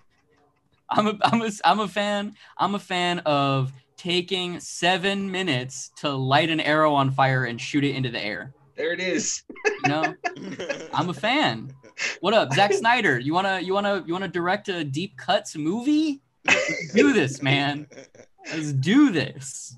I'm 0.91 1.07
a 1.07 1.19
I'm 1.23 1.43
a 1.43 1.51
I'm 1.65 1.81
a 1.81 1.89
fan. 1.89 2.35
I'm 2.59 2.75
a 2.75 2.79
fan 2.79 3.21
of 3.21 3.73
taking 3.97 4.59
seven 4.61 5.31
minutes 5.31 5.91
to 5.99 6.11
light 6.11 6.51
an 6.51 6.61
arrow 6.61 6.93
on 6.93 7.11
fire 7.13 7.45
and 7.45 7.61
shoot 7.61 7.85
it 7.85 7.95
into 7.95 8.11
the 8.11 8.21
air. 8.21 8.53
there 8.77 8.93
it 8.93 9.01
is. 9.01 9.43
You 9.85 9.89
know, 9.89 10.15
I'm 10.93 11.09
a 11.09 11.15
fan. 11.15 11.73
What 12.21 12.35
up, 12.35 12.53
Zack 12.53 12.73
Snyder? 12.83 13.19
You 13.19 13.35
wanna 13.35 13.61
you 13.61 13.73
wanna 13.75 14.03
you 14.07 14.13
wanna 14.13 14.29
direct 14.29 14.69
a 14.69 14.85
deep 14.85 15.17
cuts 15.17 15.57
movie? 15.57 16.21
do 16.95 17.13
this, 17.13 17.41
man. 17.43 17.87
Let's 18.53 18.73
do 18.73 19.11
this. 19.11 19.77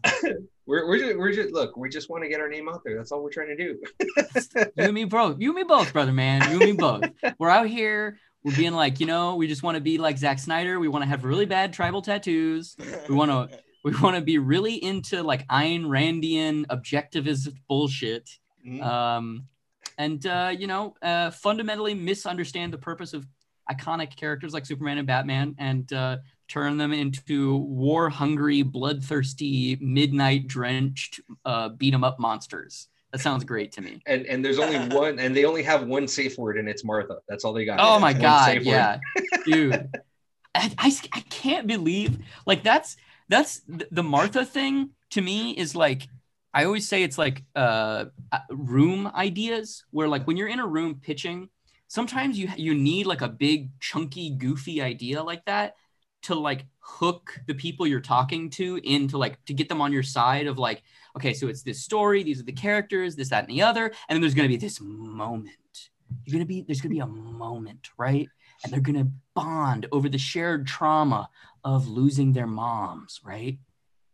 We're 0.67 0.87
we're 0.89 0.99
just, 0.99 1.17
we're 1.17 1.33
just 1.33 1.51
look. 1.53 1.77
We 1.77 1.89
just 1.89 2.11
want 2.11 2.25
to 2.25 2.29
get 2.29 2.41
our 2.41 2.49
name 2.49 2.69
out 2.69 2.83
there. 2.85 2.97
That's 2.97 3.13
all 3.13 3.23
we're 3.23 3.31
trying 3.31 3.57
to 3.57 3.57
do. 3.57 3.81
You 4.77 4.85
and 4.85 4.95
me 4.95 5.05
both. 5.05 5.37
You 5.39 5.51
and 5.51 5.57
me 5.57 5.63
both, 5.63 5.93
brother, 5.93 6.13
man. 6.13 6.43
You 6.51 6.57
and 6.61 6.71
me 6.71 6.73
both. 6.73 7.05
We're 7.39 7.51
out 7.51 7.69
here. 7.69 8.19
We're 8.43 8.57
being 8.57 8.73
like, 8.75 8.99
you 9.01 9.07
know, 9.07 9.37
we 9.37 9.47
just 9.47 9.63
want 9.63 9.77
to 9.77 9.81
be 9.81 9.99
like 9.99 10.19
Zack 10.19 10.39
Snyder. 10.39 10.79
We 10.81 10.89
want 10.89 11.03
to 11.03 11.09
have 11.09 11.25
really 11.25 11.47
bad 11.47 11.73
tribal 11.73 12.03
tattoos. 12.03 12.77
We 13.09 13.15
want 13.15 13.31
to 13.31 13.59
we 13.85 13.93
want 14.01 14.17
to 14.17 14.23
be 14.23 14.39
really 14.39 14.75
into 14.83 15.23
like 15.23 15.47
Ayn 15.49 15.85
Randian 15.85 16.67
objectivist 16.67 17.53
bullshit. 17.69 18.29
Mhm. 18.67 18.83
Um, 18.83 19.45
and 19.99 20.25
uh, 20.27 20.53
you 20.57 20.67
know, 20.67 20.95
uh, 21.03 21.31
fundamentally 21.31 21.95
misunderstand 21.95 22.73
the 22.73 22.79
purpose 22.79 23.13
of 23.13 23.27
iconic 23.71 24.17
characters 24.17 24.53
like 24.53 24.67
Superman 24.67 24.99
and 24.99 25.07
Batman, 25.07 25.55
and 25.59 25.93
uh, 25.93 26.19
turn 26.49 26.77
them 26.77 26.93
into 26.93 27.57
war-hungry, 27.57 28.63
bloodthirsty, 28.63 29.77
midnight-drenched, 29.81 31.21
uh, 31.45 31.71
beat 31.71 31.95
'em 31.95 32.05
up 32.05 32.21
monsters. 32.21 32.89
That 33.13 33.21
sounds 33.21 33.45
great 33.45 33.73
to 33.73 33.81
me. 33.81 34.01
and 34.07 34.27
and 34.27 34.45
there's 34.45 34.59
only 34.59 34.79
one, 34.95 35.19
and 35.19 35.35
they 35.37 35.45
only 35.45 35.63
have 35.63 35.87
one 35.87 36.07
safe 36.07 36.39
word, 36.39 36.59
and 36.59 36.69
it's 36.69 36.85
Martha. 36.85 37.19
That's 37.29 37.45
all 37.45 37.53
they 37.53 37.65
got. 37.65 37.81
Oh 37.81 37.99
my 37.99 38.13
god, 38.13 38.63
yeah, 38.63 38.99
dude. 39.45 39.89
I, 40.55 40.73
I, 40.79 40.93
I 41.13 41.21
can't 41.29 41.67
believe 41.67 42.19
like 42.47 42.63
that's 42.63 42.97
that's 43.29 43.63
the 43.67 44.03
Martha 44.03 44.45
thing 44.45 44.91
to 45.11 45.21
me 45.21 45.51
is 45.53 45.75
like 45.75 46.09
I 46.57 46.65
always 46.65 46.89
say 46.89 47.03
it's 47.03 47.19
like 47.19 47.45
uh 47.55 48.07
uh, 48.33 48.39
room 48.51 49.07
ideas 49.15 49.85
where 49.91 50.09
like 50.09 50.27
when 50.27 50.39
you're 50.39 50.49
in 50.49 50.59
a 50.59 50.67
room 50.67 50.95
pitching, 51.03 51.51
sometimes 51.87 52.39
you 52.39 52.49
you 52.57 52.75
need 52.75 53.07
like 53.07 53.21
a 53.21 53.29
big 53.29 53.79
chunky 53.79 54.31
goofy 54.31 54.81
idea 54.81 55.23
like 55.23 55.45
that 55.45 55.75
to 56.23 56.35
like 56.35 56.65
hook 56.81 57.39
the 57.47 57.55
people 57.55 57.87
you're 57.87 58.01
talking 58.01 58.49
to 58.49 58.81
into 58.85 59.19
like 59.19 59.45
to 59.45 59.53
get 59.53 59.69
them 59.69 59.83
on 59.83 59.93
your 59.93 60.03
side 60.03 60.47
of 60.47 60.57
like 60.57 60.83
okay 61.15 61.35
so 61.35 61.47
it's 61.47 61.63
this 61.63 61.83
story 61.83 62.23
these 62.23 62.41
are 62.41 62.45
the 62.45 62.53
characters 62.53 63.17
this 63.17 63.29
that 63.29 63.45
and 63.45 63.53
the 63.53 63.61
other 63.61 63.93
and 64.09 64.17
then 64.17 64.23
there's 64.23 64.35
going 64.35 64.49
to 64.49 64.57
be 64.57 64.57
this 64.57 64.81
moment. 64.81 65.51
You're 66.25 66.33
going 66.33 66.45
to 66.45 66.49
be 66.49 66.63
there's 66.63 66.81
going 66.81 66.91
to 66.91 66.97
be 66.97 67.01
a 67.01 67.07
moment 67.07 67.91
right? 67.99 68.29
And 68.65 68.73
they're 68.73 68.81
going 68.81 69.05
to 69.05 69.13
bond 69.35 69.87
over 69.93 70.09
the 70.09 70.17
shared 70.17 70.67
trauma 70.67 71.29
of 71.65 71.87
losing 71.87 72.33
their 72.33 72.47
moms 72.47 73.21
right? 73.23 73.59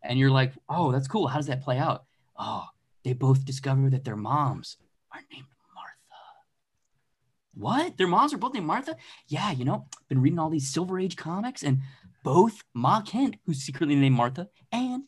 And 0.02 0.18
you're 0.18 0.30
like 0.30 0.54
oh 0.68 0.90
that's 0.90 1.06
cool. 1.06 1.28
How 1.28 1.36
does 1.36 1.46
that 1.46 1.62
play 1.62 1.78
out 1.78 2.04
oh 2.36 2.66
they 3.04 3.12
both 3.12 3.44
discover 3.44 3.90
that 3.90 4.04
their 4.04 4.16
moms 4.16 4.76
are 5.12 5.20
named 5.32 5.46
martha. 5.74 6.22
What? 7.54 7.96
Their 7.96 8.06
moms 8.06 8.32
are 8.32 8.38
both 8.38 8.54
named 8.54 8.66
martha? 8.66 8.96
Yeah 9.26 9.50
you 9.50 9.64
know 9.64 9.86
been 10.08 10.22
reading 10.22 10.38
all 10.38 10.50
these 10.50 10.72
silver 10.72 10.98
age 10.98 11.16
comics 11.16 11.62
and 11.62 11.80
both 12.24 12.62
ma 12.74 13.00
kent 13.02 13.36
who's 13.46 13.62
secretly 13.62 13.94
named 13.96 14.16
martha 14.16 14.48
and 14.70 15.04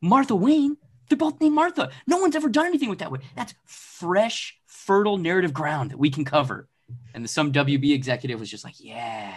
martha 0.00 0.34
wayne 0.34 0.76
they're 1.08 1.18
both 1.18 1.40
named 1.40 1.56
martha. 1.56 1.90
No 2.06 2.18
one's 2.18 2.36
ever 2.36 2.48
done 2.48 2.66
anything 2.66 2.88
with 2.88 3.00
that 3.00 3.10
way. 3.10 3.18
That's 3.34 3.52
fresh 3.66 4.56
fertile 4.66 5.18
narrative 5.18 5.52
ground 5.52 5.90
that 5.90 5.98
we 5.98 6.08
can 6.08 6.24
cover. 6.24 6.68
And 7.14 7.28
some 7.28 7.52
wb 7.52 7.92
executive 7.92 8.38
was 8.38 8.50
just 8.50 8.64
like 8.64 8.74
yeah 8.78 9.34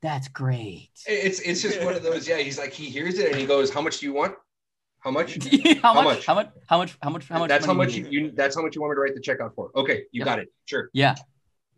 that's 0.00 0.28
great. 0.28 0.90
It's 1.06 1.40
it's 1.40 1.60
just 1.60 1.82
one 1.82 1.94
of 1.94 2.02
those. 2.02 2.28
Yeah, 2.28 2.38
he's 2.38 2.58
like 2.58 2.72
he 2.72 2.88
hears 2.88 3.18
it 3.18 3.30
and 3.30 3.40
he 3.40 3.46
goes, 3.46 3.70
"How 3.70 3.80
much 3.80 3.98
do 3.98 4.06
you 4.06 4.12
want? 4.12 4.34
How 5.00 5.10
much? 5.10 5.38
how, 5.82 5.94
How 5.94 5.94
much, 5.94 6.04
much? 6.04 6.26
how 6.26 6.34
much 6.34 6.50
how 6.66 6.78
much 6.78 6.96
how 7.00 7.10
much 7.10 7.28
how 7.28 7.38
much 7.38 7.48
that's 7.48 7.64
how 7.66 7.72
much 7.74 7.94
you, 7.94 8.06
you. 8.10 8.30
That's 8.32 8.56
how 8.56 8.62
much 8.62 8.74
you 8.74 8.80
want 8.82 8.92
me 8.92 8.96
to 8.96 9.00
write 9.00 9.14
the 9.14 9.20
check 9.20 9.40
out 9.40 9.54
for. 9.54 9.70
Okay, 9.76 10.04
you 10.12 10.20
Yep. 10.20 10.24
got 10.24 10.38
it. 10.40 10.52
Sure. 10.66 10.90
yeah 10.92 11.14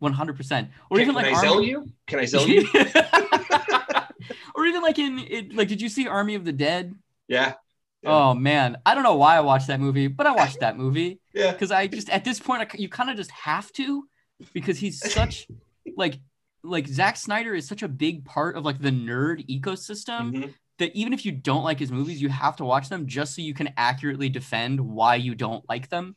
100% 0.01 0.69
or 0.89 0.97
Can, 0.97 1.01
even 1.03 1.13
like 1.15 1.25
can 1.27 1.35
I 1.35 1.41
sell 1.41 1.61
you? 1.61 1.85
Can 2.07 2.19
I 2.19 2.25
sell 2.25 2.47
you? 2.47 2.67
or 4.55 4.65
even 4.65 4.81
like 4.81 4.97
in 4.99 5.19
it, 5.19 5.53
like 5.55 5.67
did 5.67 5.81
you 5.81 5.89
see 5.89 6.07
army 6.07 6.35
of 6.35 6.45
the 6.45 6.51
dead 6.51 6.95
yeah. 7.27 7.53
Yeah. 8.01 8.09
oh 8.09 8.33
man 8.33 8.77
i 8.85 8.95
don't 8.95 9.03
know 9.03 9.15
why 9.15 9.35
i 9.37 9.41
watched 9.41 9.67
that 9.67 9.79
movie 9.79 10.07
but 10.07 10.25
i 10.25 10.31
watched 10.31 10.59
that 10.61 10.75
movie 10.77 11.19
Yeah. 11.33 11.51
because 11.51 11.71
i 11.71 11.85
just 11.87 12.09
at 12.09 12.23
this 12.23 12.39
point 12.39 12.63
I, 12.63 12.77
you 12.77 12.89
kind 12.89 13.09
of 13.11 13.15
just 13.17 13.29
have 13.31 13.71
to 13.73 14.07
because 14.53 14.79
he's 14.79 14.99
such 15.13 15.47
like 15.95 16.19
like 16.63 16.87
Zack 16.87 17.17
Snyder 17.17 17.55
is 17.55 17.67
such 17.67 17.81
a 17.81 17.87
big 17.87 18.23
part 18.23 18.55
of 18.55 18.63
like 18.65 18.79
the 18.79 18.91
nerd 18.91 19.47
ecosystem 19.47 20.31
Mhm. 20.33 20.53
That 20.81 20.95
even 20.95 21.13
if 21.13 21.25
you 21.25 21.31
don't 21.31 21.63
like 21.63 21.79
his 21.79 21.91
movies, 21.91 22.21
you 22.21 22.29
have 22.29 22.55
to 22.57 22.65
watch 22.65 22.89
them 22.89 23.07
just 23.07 23.35
so 23.35 23.41
you 23.41 23.53
can 23.53 23.69
accurately 23.77 24.29
defend 24.29 24.79
why 24.79 25.15
you 25.15 25.33
don't 25.35 25.63
like 25.69 25.89
them. 25.89 26.15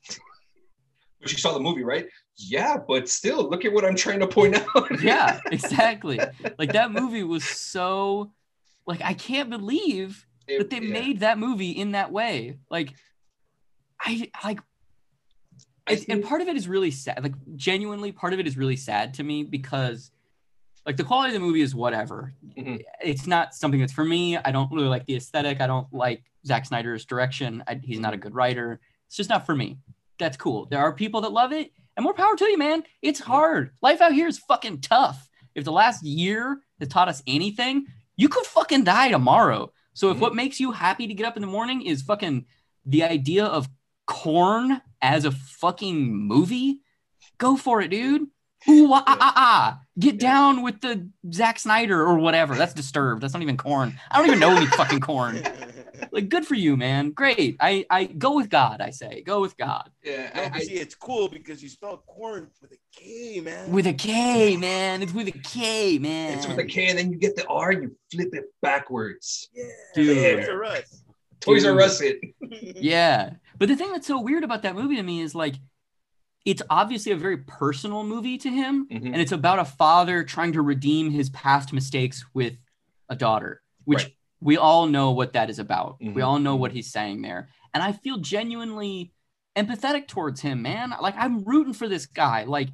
But 1.21 1.33
you 1.33 1.39
saw 1.39 1.53
the 1.55 1.61
movie, 1.61 1.85
right? 1.85 2.07
Yeah, 2.37 2.77
but 2.87 3.09
still, 3.09 3.49
look 3.49 3.65
at 3.65 3.73
what 3.73 3.85
I'm 3.85 3.95
trying 3.97 4.21
to 4.21 4.27
point 4.27 4.57
out. 4.77 5.03
Yeah, 5.03 5.39
exactly. 5.51 6.19
like 6.59 6.73
that 6.73 6.91
movie 6.93 7.23
was 7.23 7.45
so 7.45 8.33
like 8.87 9.01
I 9.03 9.15
can't 9.15 9.49
believe 9.51 10.27
It- 10.49 10.59
that 10.59 10.71
they 10.71 10.81
yeah. 10.85 10.93
made 10.93 11.21
that 11.21 11.39
movie 11.39 11.71
in 11.71 11.93
that 11.93 12.11
way. 12.12 12.59
Like 12.71 12.93
I 14.01 14.31
like 14.43 14.61
I 15.87 15.93
it's, 15.93 16.05
and 16.09 16.25
part 16.25 16.41
of 16.41 16.49
it 16.49 16.57
is 16.57 16.67
really 16.67 16.91
sad. 16.91 17.23
Like 17.23 17.35
genuinely, 17.57 18.12
part 18.12 18.33
of 18.33 18.41
it 18.41 18.47
is 18.47 18.57
really 18.57 18.77
sad 18.77 19.15
to 19.15 19.23
me 19.23 19.45
because 19.45 20.11
like 20.87 20.97
the 20.97 21.05
quality 21.05 21.35
of 21.35 21.41
the 21.41 21.47
movie 21.47 21.62
is 21.62 21.74
whatever. 21.74 22.32
Mhm. 22.57 22.82
It's 23.03 23.26
not 23.26 23.55
something 23.55 23.80
that's 23.80 23.93
for 23.93 24.05
me. 24.05 24.37
I 24.37 24.51
don't 24.53 24.70
really 24.70 24.89
like 24.89 25.07
the 25.07 25.16
aesthetic. 25.16 25.61
I 25.61 25.66
don't 25.66 25.91
like 25.93 26.22
Zack 26.47 26.66
Snyder's 26.66 27.05
direction. 27.05 27.62
I, 27.66 27.80
he's 27.82 28.01
not 28.01 28.14
a 28.14 28.18
good 28.18 28.35
writer. 28.35 28.80
It's 29.07 29.16
just 29.16 29.30
not 29.30 29.47
for 29.47 29.55
me. 29.55 29.78
That's 30.18 30.37
cool. 30.37 30.66
There 30.66 30.78
are 30.80 30.93
people 30.93 31.22
that 31.22 31.32
love 31.32 31.53
it, 31.53 31.72
and 31.97 32.05
more 32.05 32.14
power 32.14 32.37
to 32.37 32.45
you, 32.45 32.59
man. 32.59 32.85
It's 33.03 33.20
hard. 33.20 33.70
Life 33.82 34.01
out 34.01 34.12
here 34.12 34.26
is 34.26 34.39
fucking 34.39 34.80
tough. 34.82 35.28
If 35.55 35.64
the 35.64 35.72
last 35.72 36.05
year 36.05 36.61
has 36.80 36.89
taught 36.89 37.09
us 37.09 37.22
anything, 37.26 37.87
you 38.16 38.28
could 38.28 38.45
fucking 38.47 38.85
die 38.85 39.11
tomorrow. 39.11 39.72
So 39.95 40.11
if 40.11 40.16
Mhm. 40.16 40.20
what 40.20 40.35
makes 40.35 40.61
you 40.61 40.72
happy 40.72 41.07
to 41.07 41.14
get 41.14 41.26
up 41.26 41.37
in 41.37 41.41
the 41.41 41.47
morning 41.49 41.82
is 41.82 42.03
fucking 42.03 42.47
the 42.85 43.05
idea 43.05 43.45
of 43.45 43.68
corn 44.07 44.82
as 45.01 45.24
a 45.24 45.30
fucking 45.30 46.14
movie, 46.14 46.80
go 47.39 47.57
for 47.57 47.80
it, 47.80 47.89
dude. 47.89 48.22
Ooh, 48.68 48.93
ah, 48.93 49.05
ah, 49.07 49.16
ah, 49.20 49.32
ah. 49.37 49.80
Get 49.99 50.18
down 50.18 50.62
with 50.62 50.80
the 50.80 51.09
Zack 51.32 51.59
Snyder 51.59 52.01
or 52.01 52.18
whatever. 52.18 52.57
That's 52.57 52.74
disturbed. 52.74 53.22
That's 53.22 53.32
not 53.32 53.42
even 53.42 53.57
corn. 53.57 53.99
I 54.11 54.18
don't 54.18 54.26
even 54.26 54.40
know 54.40 54.57
any 54.57 54.66
fucking 54.66 55.01
corn. 55.01 55.42
Like, 56.11 56.28
good 56.28 56.47
for 56.47 56.55
you, 56.55 56.76
man. 56.76 57.11
Great. 57.11 57.57
I, 57.61 57.86
I 57.90 58.05
go 58.05 58.34
with 58.36 58.49
God. 58.49 58.80
I 58.80 58.90
say, 58.90 59.22
go 59.22 59.40
with 59.40 59.57
God 59.57 59.90
Yeah, 60.03 60.30
I, 60.34 60.59
I, 60.59 60.61
see, 60.61 60.74
it's 60.74 60.95
cool 60.95 61.28
because 61.28 61.62
you 61.62 61.68
spell 61.68 62.03
corn 62.07 62.49
with 62.61 62.72
a 62.72 62.76
K, 62.92 63.40
man. 63.40 63.70
with 63.70 63.86
a 63.86 63.92
K, 63.92 64.57
man. 64.57 65.03
It's 65.03 65.12
with 65.12 65.28
a 65.28 65.32
K, 65.32 65.99
man. 65.99 66.36
it's 66.38 66.47
with 66.47 66.59
a 66.59 66.64
K, 66.64 66.88
and 66.88 66.99
then 66.99 67.12
you 67.12 67.18
get 67.18 67.36
the 67.36 67.47
R, 67.47 67.70
and 67.70 67.82
you 67.84 67.97
flip 68.12 68.34
it 68.34 68.45
backwards. 68.62 69.49
yeah, 69.55 69.64
Dude. 69.95 70.36
Toys 70.36 70.49
R 70.49 70.64
Us. 70.64 71.03
Toys 71.40 71.64
R 71.64 71.72
Dude. 71.72 71.82
Us 71.82 72.01
it. 72.01 72.18
Yeah. 72.76 73.30
But 73.59 73.68
the 73.68 73.76
thing 73.76 73.90
that's 73.92 74.07
so 74.07 74.20
weird 74.20 74.45
about 74.45 74.62
that 74.62 74.74
movie 74.74 74.97
to 74.97 75.03
me 75.03 75.20
is 75.20 75.34
like, 75.34 75.55
it's 76.45 76.62
obviously 76.68 77.12
a 77.12 77.16
very 77.16 77.38
personal 77.38 78.05
movie 78.05 78.36
to 78.38 78.51
him. 78.51 78.86
Mhm. 78.90 79.07
And 79.12 79.16
it's 79.16 79.32
about 79.32 79.59
a 79.59 79.64
father 79.64 80.22
trying 80.24 80.53
to 80.53 80.62
redeem 80.62 81.11
his 81.11 81.30
past 81.30 81.72
mistakes 81.72 82.24
with 82.34 82.55
a 83.09 83.16
daughter, 83.16 83.62
which 83.84 84.03
Right. 84.05 84.12
we 84.40 84.57
all 84.59 84.86
know 84.86 85.11
what 85.12 85.32
that 85.32 85.49
is 85.49 85.59
about. 85.59 85.97
We 86.01 86.07
Mhm. 86.09 86.26
all 86.26 86.38
know 86.38 86.57
what 86.57 86.72
he's 86.72 86.90
saying 86.92 87.22
there. 87.22 87.49
And 87.72 87.82
I 87.82 87.92
feel 87.92 88.18
genuinely 88.18 89.12
empathetic 89.57 90.07
towards 90.09 90.40
him, 90.40 90.62
man. 90.62 90.95
Like, 91.01 91.14
I'm 91.16 91.45
rooting 91.45 91.72
for 91.72 91.88
this 91.88 92.07
guy. 92.07 92.45
Like, 92.45 92.68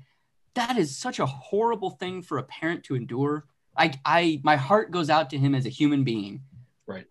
that 0.54 0.76
is 0.76 0.96
such 0.96 1.20
a 1.20 1.26
horrible 1.26 1.90
thing 1.90 2.22
for 2.22 2.38
a 2.38 2.42
parent 2.42 2.82
to 2.84 2.96
endure. 2.96 3.46
I, 3.76 3.92
I, 4.04 4.40
my 4.42 4.56
heart 4.56 4.90
goes 4.90 5.08
out 5.10 5.30
to 5.30 5.38
him 5.38 5.54
as 5.54 5.64
a 5.64 5.68
human 5.68 6.02
being. 6.02 6.42
Right. 6.86 7.06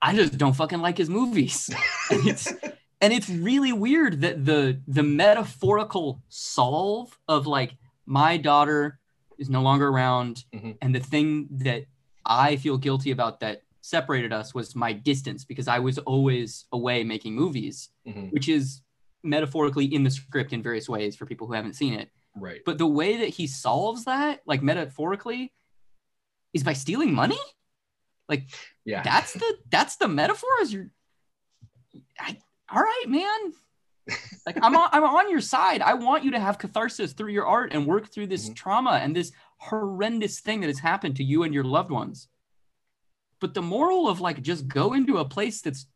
I 0.00 0.14
just 0.14 0.38
don't 0.38 0.54
fucking 0.54 0.80
like 0.80 0.98
his 0.98 1.10
movies. 1.10 1.68
it's 2.10 2.52
and 3.00 3.12
it's 3.12 3.28
really 3.28 3.72
weird 3.72 4.20
that 4.20 4.44
the 4.44 4.80
the 4.86 5.02
metaphorical 5.02 6.22
solve 6.28 7.18
of 7.28 7.46
like 7.46 7.76
my 8.06 8.36
daughter 8.36 8.98
is 9.38 9.48
no 9.48 9.62
longer 9.62 9.88
around 9.88 10.44
Mhm. 10.52 10.76
and 10.82 10.94
the 10.94 11.00
thing 11.00 11.48
that 11.50 11.84
i 12.26 12.56
feel 12.56 12.76
guilty 12.78 13.10
about 13.10 13.40
that 13.40 13.62
separated 13.80 14.32
us 14.32 14.54
was 14.54 14.76
my 14.76 14.92
distance 14.92 15.44
because 15.44 15.68
i 15.68 15.78
was 15.78 15.98
always 15.98 16.66
away 16.72 17.02
making 17.04 17.34
movies 17.34 17.88
Mhm. 18.06 18.30
which 18.32 18.48
is 18.48 18.82
metaphorically 19.22 19.84
in 19.86 20.02
the 20.04 20.10
script 20.10 20.52
in 20.52 20.62
various 20.62 20.88
ways 20.88 21.16
for 21.16 21.26
people 21.26 21.46
who 21.46 21.52
haven't 21.54 21.74
seen 21.74 21.94
it 21.94 22.10
Right. 22.36 22.60
but 22.64 22.78
the 22.78 22.86
way 22.86 23.16
that 23.18 23.28
he 23.28 23.46
solves 23.46 24.04
that 24.04 24.42
like 24.46 24.62
metaphorically 24.62 25.52
is 26.52 26.62
by 26.62 26.72
stealing 26.74 27.12
money 27.14 27.38
like 28.28 28.44
Yeah. 28.84 29.02
that's 29.02 29.32
the 29.32 29.58
that's 29.70 29.96
the 29.96 30.08
metaphor 30.08 30.50
is 30.62 30.72
you're 30.72 30.90
I, 32.18 32.38
all 32.72 32.80
right 32.82 33.04
man 33.08 33.52
like 34.46 34.56
i'm 34.62 34.76
on 34.76 34.88
i'm 34.92 35.04
on 35.04 35.30
your 35.30 35.40
side 35.40 35.82
i 35.82 35.94
want 35.94 36.24
you 36.24 36.30
to 36.32 36.40
have 36.40 36.58
catharsis 36.58 37.12
through 37.12 37.30
your 37.32 37.46
art 37.46 37.72
and 37.72 37.86
work 37.86 38.08
through 38.10 38.26
this 38.26 38.48
Mhm. 38.48 38.56
trauma 38.56 38.90
and 39.02 39.14
this 39.14 39.32
horrendous 39.58 40.40
thing 40.40 40.60
that 40.60 40.66
has 40.68 40.78
happened 40.78 41.16
to 41.16 41.24
you 41.24 41.42
and 41.42 41.52
your 41.54 41.64
loved 41.64 41.90
ones 41.90 42.28
but 43.40 43.54
the 43.54 43.62
moral 43.62 44.08
of 44.08 44.20
like 44.20 44.42
just 44.42 44.66
go 44.68 44.92
into 44.94 45.18
a 45.18 45.24
place 45.24 45.60
that's 45.60 45.86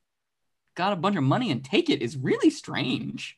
got 0.74 0.92
a 0.92 0.96
bunch 0.96 1.16
of 1.16 1.22
money 1.24 1.50
and 1.50 1.64
take 1.64 1.88
it 1.90 2.02
is 2.02 2.16
really 2.16 2.50
strange 2.50 3.36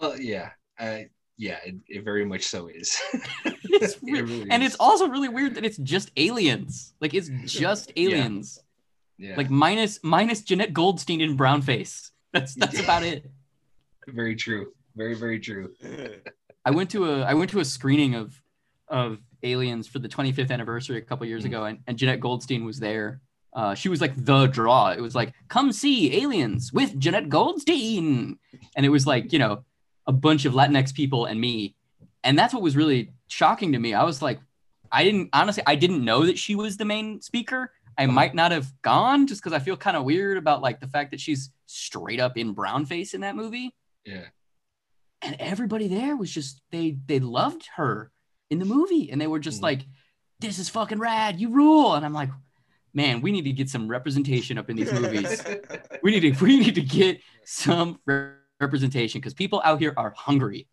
Uh, 0.00 0.14
yeah. 0.18 0.50
Uh, 0.78 1.00
yeah. 1.36 1.58
It, 1.66 1.74
it 1.88 2.04
very 2.04 2.24
much 2.24 2.44
so 2.44 2.68
is. 2.68 2.96
it's 3.64 3.94
It 4.02 4.22
really 4.22 4.48
and 4.50 4.62
is. 4.62 4.68
it's 4.72 4.76
also 4.80 5.08
really 5.08 5.28
weird 5.28 5.54
that 5.56 5.64
it's 5.64 5.78
just 5.78 6.10
aliens 6.16 6.94
like 7.00 7.14
it's 7.14 7.28
just 7.44 7.92
aliens 7.96 8.60
yeah. 9.18 9.34
like 9.36 9.50
minus 9.50 9.98
minus 10.02 10.42
jenette 10.42 10.72
goldstein 10.72 11.20
in 11.20 11.36
brown 11.36 11.60
face 11.62 12.12
that's 12.32 12.54
that's 12.54 12.80
about 12.80 13.02
it 13.02 13.24
very 14.08 14.34
true. 14.36 14.72
Very 14.96 15.14
very 15.14 15.38
true. 15.38 15.70
I 16.64 16.70
went 16.70 16.90
to 16.90 17.04
a 17.10 17.22
I 17.22 17.34
went 17.34 17.50
to 17.50 17.60
a 17.60 17.64
screening 17.64 18.14
of 18.14 18.40
of 18.88 19.18
Aliens 19.42 19.86
for 19.86 19.98
the 19.98 20.08
25th 20.08 20.50
anniversary 20.50 20.96
a 20.96 21.02
couple 21.02 21.26
years 21.26 21.44
Mm. 21.44 21.46
ago, 21.46 21.64
and, 21.64 21.78
and 21.86 21.98
Jenette 21.98 22.20
Goldstein 22.20 22.64
was 22.64 22.80
there. 22.80 23.20
Uh, 23.52 23.74
she 23.74 23.88
was 23.90 24.00
like 24.00 24.14
the 24.24 24.46
draw. 24.46 24.90
It 24.90 25.00
was 25.00 25.14
like, 25.14 25.34
come 25.48 25.72
see 25.72 26.22
Aliens 26.22 26.72
with 26.72 26.98
Jenette 26.98 27.28
Goldstein, 27.28 28.38
and 28.74 28.86
it 28.86 28.88
was 28.88 29.06
like 29.06 29.32
you 29.32 29.38
know 29.38 29.64
a 30.06 30.12
bunch 30.12 30.44
of 30.46 30.54
Latinx 30.54 30.94
people 30.94 31.26
and 31.26 31.38
me, 31.40 31.74
and 32.24 32.38
that's 32.38 32.54
what 32.54 32.62
was 32.62 32.76
really 32.76 33.12
shocking 33.28 33.72
to 33.72 33.78
me. 33.78 33.92
I 33.94 34.04
was 34.04 34.22
like, 34.22 34.40
I 34.90 35.04
didn't 35.04 35.28
honestly, 35.34 35.62
I 35.66 35.74
didn't 35.74 36.02
know 36.04 36.24
that 36.26 36.38
she 36.38 36.54
was 36.54 36.78
the 36.78 36.84
main 36.86 37.20
speaker. 37.20 37.72
I 37.98 38.04
Uh-huh. 38.04 38.12
might 38.12 38.34
not 38.34 38.52
have 38.52 38.72
gone 38.82 39.26
just 39.26 39.42
because 39.42 39.52
I 39.52 39.58
feel 39.58 39.76
kind 39.76 39.96
of 39.96 40.04
weird 40.04 40.38
about 40.38 40.62
like 40.62 40.78
the 40.80 40.86
fact 40.86 41.10
that 41.10 41.20
she's 41.20 41.50
straight 41.66 42.20
up 42.20 42.38
in 42.38 42.52
brown 42.52 42.86
face 42.86 43.12
in 43.12 43.20
that 43.22 43.36
movie. 43.36 43.74
Yeah. 44.04 44.26
and 45.20 45.34
everybody 45.40 45.88
there 45.88 46.16
was 46.16 46.30
just 46.30 46.62
they 46.70 46.96
they 47.06 47.18
loved 47.18 47.68
her 47.74 48.12
in 48.50 48.60
the 48.60 48.64
movie. 48.64 49.10
And 49.10 49.20
they 49.20 49.26
were 49.26 49.40
just 49.40 49.58
Mhm. 49.58 49.64
like 49.64 49.80
this 50.38 50.60
is 50.60 50.68
fucking 50.68 51.00
rad. 51.00 51.40
You 51.40 51.50
rule. 51.50 51.94
And 51.94 52.06
i'm 52.06 52.12
like 52.12 52.30
man 52.94 53.20
we 53.20 53.32
need 53.32 53.42
to 53.44 53.52
get 53.52 53.68
some 53.68 53.88
representation 53.88 54.56
up 54.58 54.70
in 54.70 54.76
these 54.76 54.92
movies. 54.92 55.42
We 56.04 56.12
need 56.12 56.34
to 56.36 56.44
we 56.44 56.56
need 56.60 56.76
to 56.76 56.82
get 56.82 57.20
some 57.44 57.98
re- 58.06 58.30
representation 58.60 59.20
because 59.20 59.34
people 59.34 59.60
out 59.64 59.80
here 59.80 59.92
are 59.96 60.12
hungry. 60.16 60.68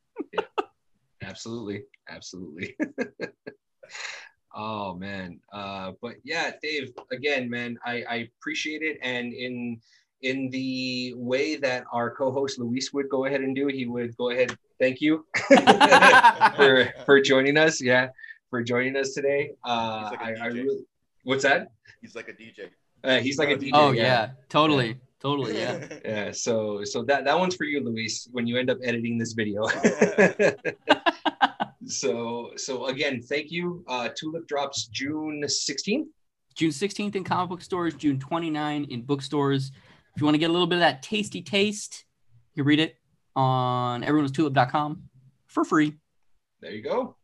Absolutely. 1.24 1.86
Absolutely 2.08 2.76
oh 4.56 4.96
man. 4.96 5.40
Uh 5.52 5.92
but 6.02 6.16
yeah 6.24 6.52
dave 6.62 6.92
again 7.12 7.50
man 7.50 7.78
i 7.86 8.04
i 8.10 8.16
appreciate 8.40 8.82
it. 8.82 8.98
And 9.02 9.34
in 9.34 9.80
in 10.22 10.50
the 10.50 11.14
way 11.18 11.56
that 11.58 11.84
our 11.92 12.10
co-host 12.16 12.58
luis 12.58 12.92
would 12.94 13.10
go 13.10 13.26
ahead 13.26 13.42
and 13.42 13.54
do 13.56 13.68
he 13.68 13.86
would 13.86 14.16
go 14.18 14.30
ahead 14.32 14.58
thank 14.80 15.02
you 15.02 15.26
for 16.56 16.92
for 17.06 17.22
joining 17.22 17.58
us. 17.58 17.82
Yeah 17.82 18.08
for 18.50 18.64
joining 18.64 18.96
us 18.96 19.14
today. 19.14 19.52
Uh 19.64 20.10
like 20.12 20.22
a 20.22 20.24
I, 20.24 20.30
I 20.30 20.50
DJ. 20.50 20.54
really 20.54 20.80
what's 21.24 21.44
that? 21.44 21.68
He's 22.02 22.16
like 22.16 22.30
a 22.30 22.34
DJ. 22.34 22.70
uh, 23.04 23.20
he's 23.20 23.38
like 23.38 23.50
a 23.50 23.56
DJ, 23.58 23.72
oh 23.74 23.92
yeah, 23.92 24.32
totally. 24.50 24.98
Totally 25.20 25.58
yeah. 25.58 25.88
Yeah 26.06 26.32
so 26.32 26.84
so 26.84 27.02
that 27.04 27.26
that 27.26 27.38
one's 27.38 27.56
for 27.56 27.64
you 27.66 27.80
luis 27.84 28.30
when 28.32 28.46
you 28.48 28.58
end 28.58 28.70
up 28.70 28.78
editing 28.84 29.18
this 29.18 29.34
video 29.34 29.66
so 31.88 32.52
so 32.56 32.86
again 32.88 33.22
thank 33.22 33.52
you. 33.52 33.84
Uh 33.88 34.10
tulip 34.16 34.48
drops 34.48 34.88
june 34.88 35.42
16th 35.44 36.06
june 36.56 36.70
16th 36.70 37.16
in 37.16 37.24
comic 37.24 37.50
book 37.50 37.62
stores 37.62 37.94
june 37.94 38.20
29 38.20 38.86
in 38.86 39.02
bookstores. 39.04 39.72
If 40.16 40.22
you 40.22 40.26
want 40.26 40.36
to 40.36 40.40
get 40.40 40.50
a 40.50 40.54
little 40.54 40.68
bit 40.68 40.76
of 40.76 40.82
that 40.82 41.02
tasty 41.02 41.42
taste 41.42 42.06
you 42.54 42.64
can 42.64 42.68
read 42.68 42.80
it 42.80 42.96
on 43.36 44.04
everyone'stulip.com 44.04 45.04
for 45.48 45.66
free. 45.66 45.94
There 46.62 46.72
you 46.72 46.82
go. 46.82 47.16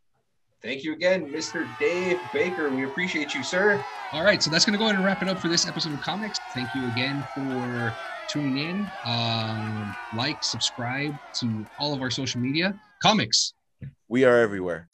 Thank 0.62 0.84
you 0.84 0.94
again 0.94 1.32
mr 1.32 1.68
dave 1.80 2.20
baker. 2.34 2.70
We 2.70 2.86
appreciate 2.86 3.34
you 3.34 3.44
sir. 3.44 3.84
All 4.12 4.24
right 4.24 4.42
so 4.42 4.50
that's 4.50 4.66
going 4.66 4.74
to 4.74 4.80
go 4.80 4.86
ahead 4.86 4.96
and 4.96 5.06
wrap 5.06 5.22
it 5.22 5.30
up 5.30 5.40
for 5.40 5.48
this 5.48 5.68
episode 5.68 5.94
of 5.94 6.02
comics. 6.02 6.40
Thank 6.54 6.74
you 6.76 6.88
again 6.92 7.26
for 7.34 7.96
tuning 8.28 8.58
in. 8.58 8.92
Um, 9.06 9.96
like 10.16 10.44
subscribe 10.44 11.16
to 11.36 11.66
all 11.80 11.94
of 11.94 12.02
our 12.02 12.12
social 12.12 12.40
media. 12.40 12.80
Comics 13.02 13.54
We 14.08 14.26
are 14.26 14.40
everywhere. 14.40 14.90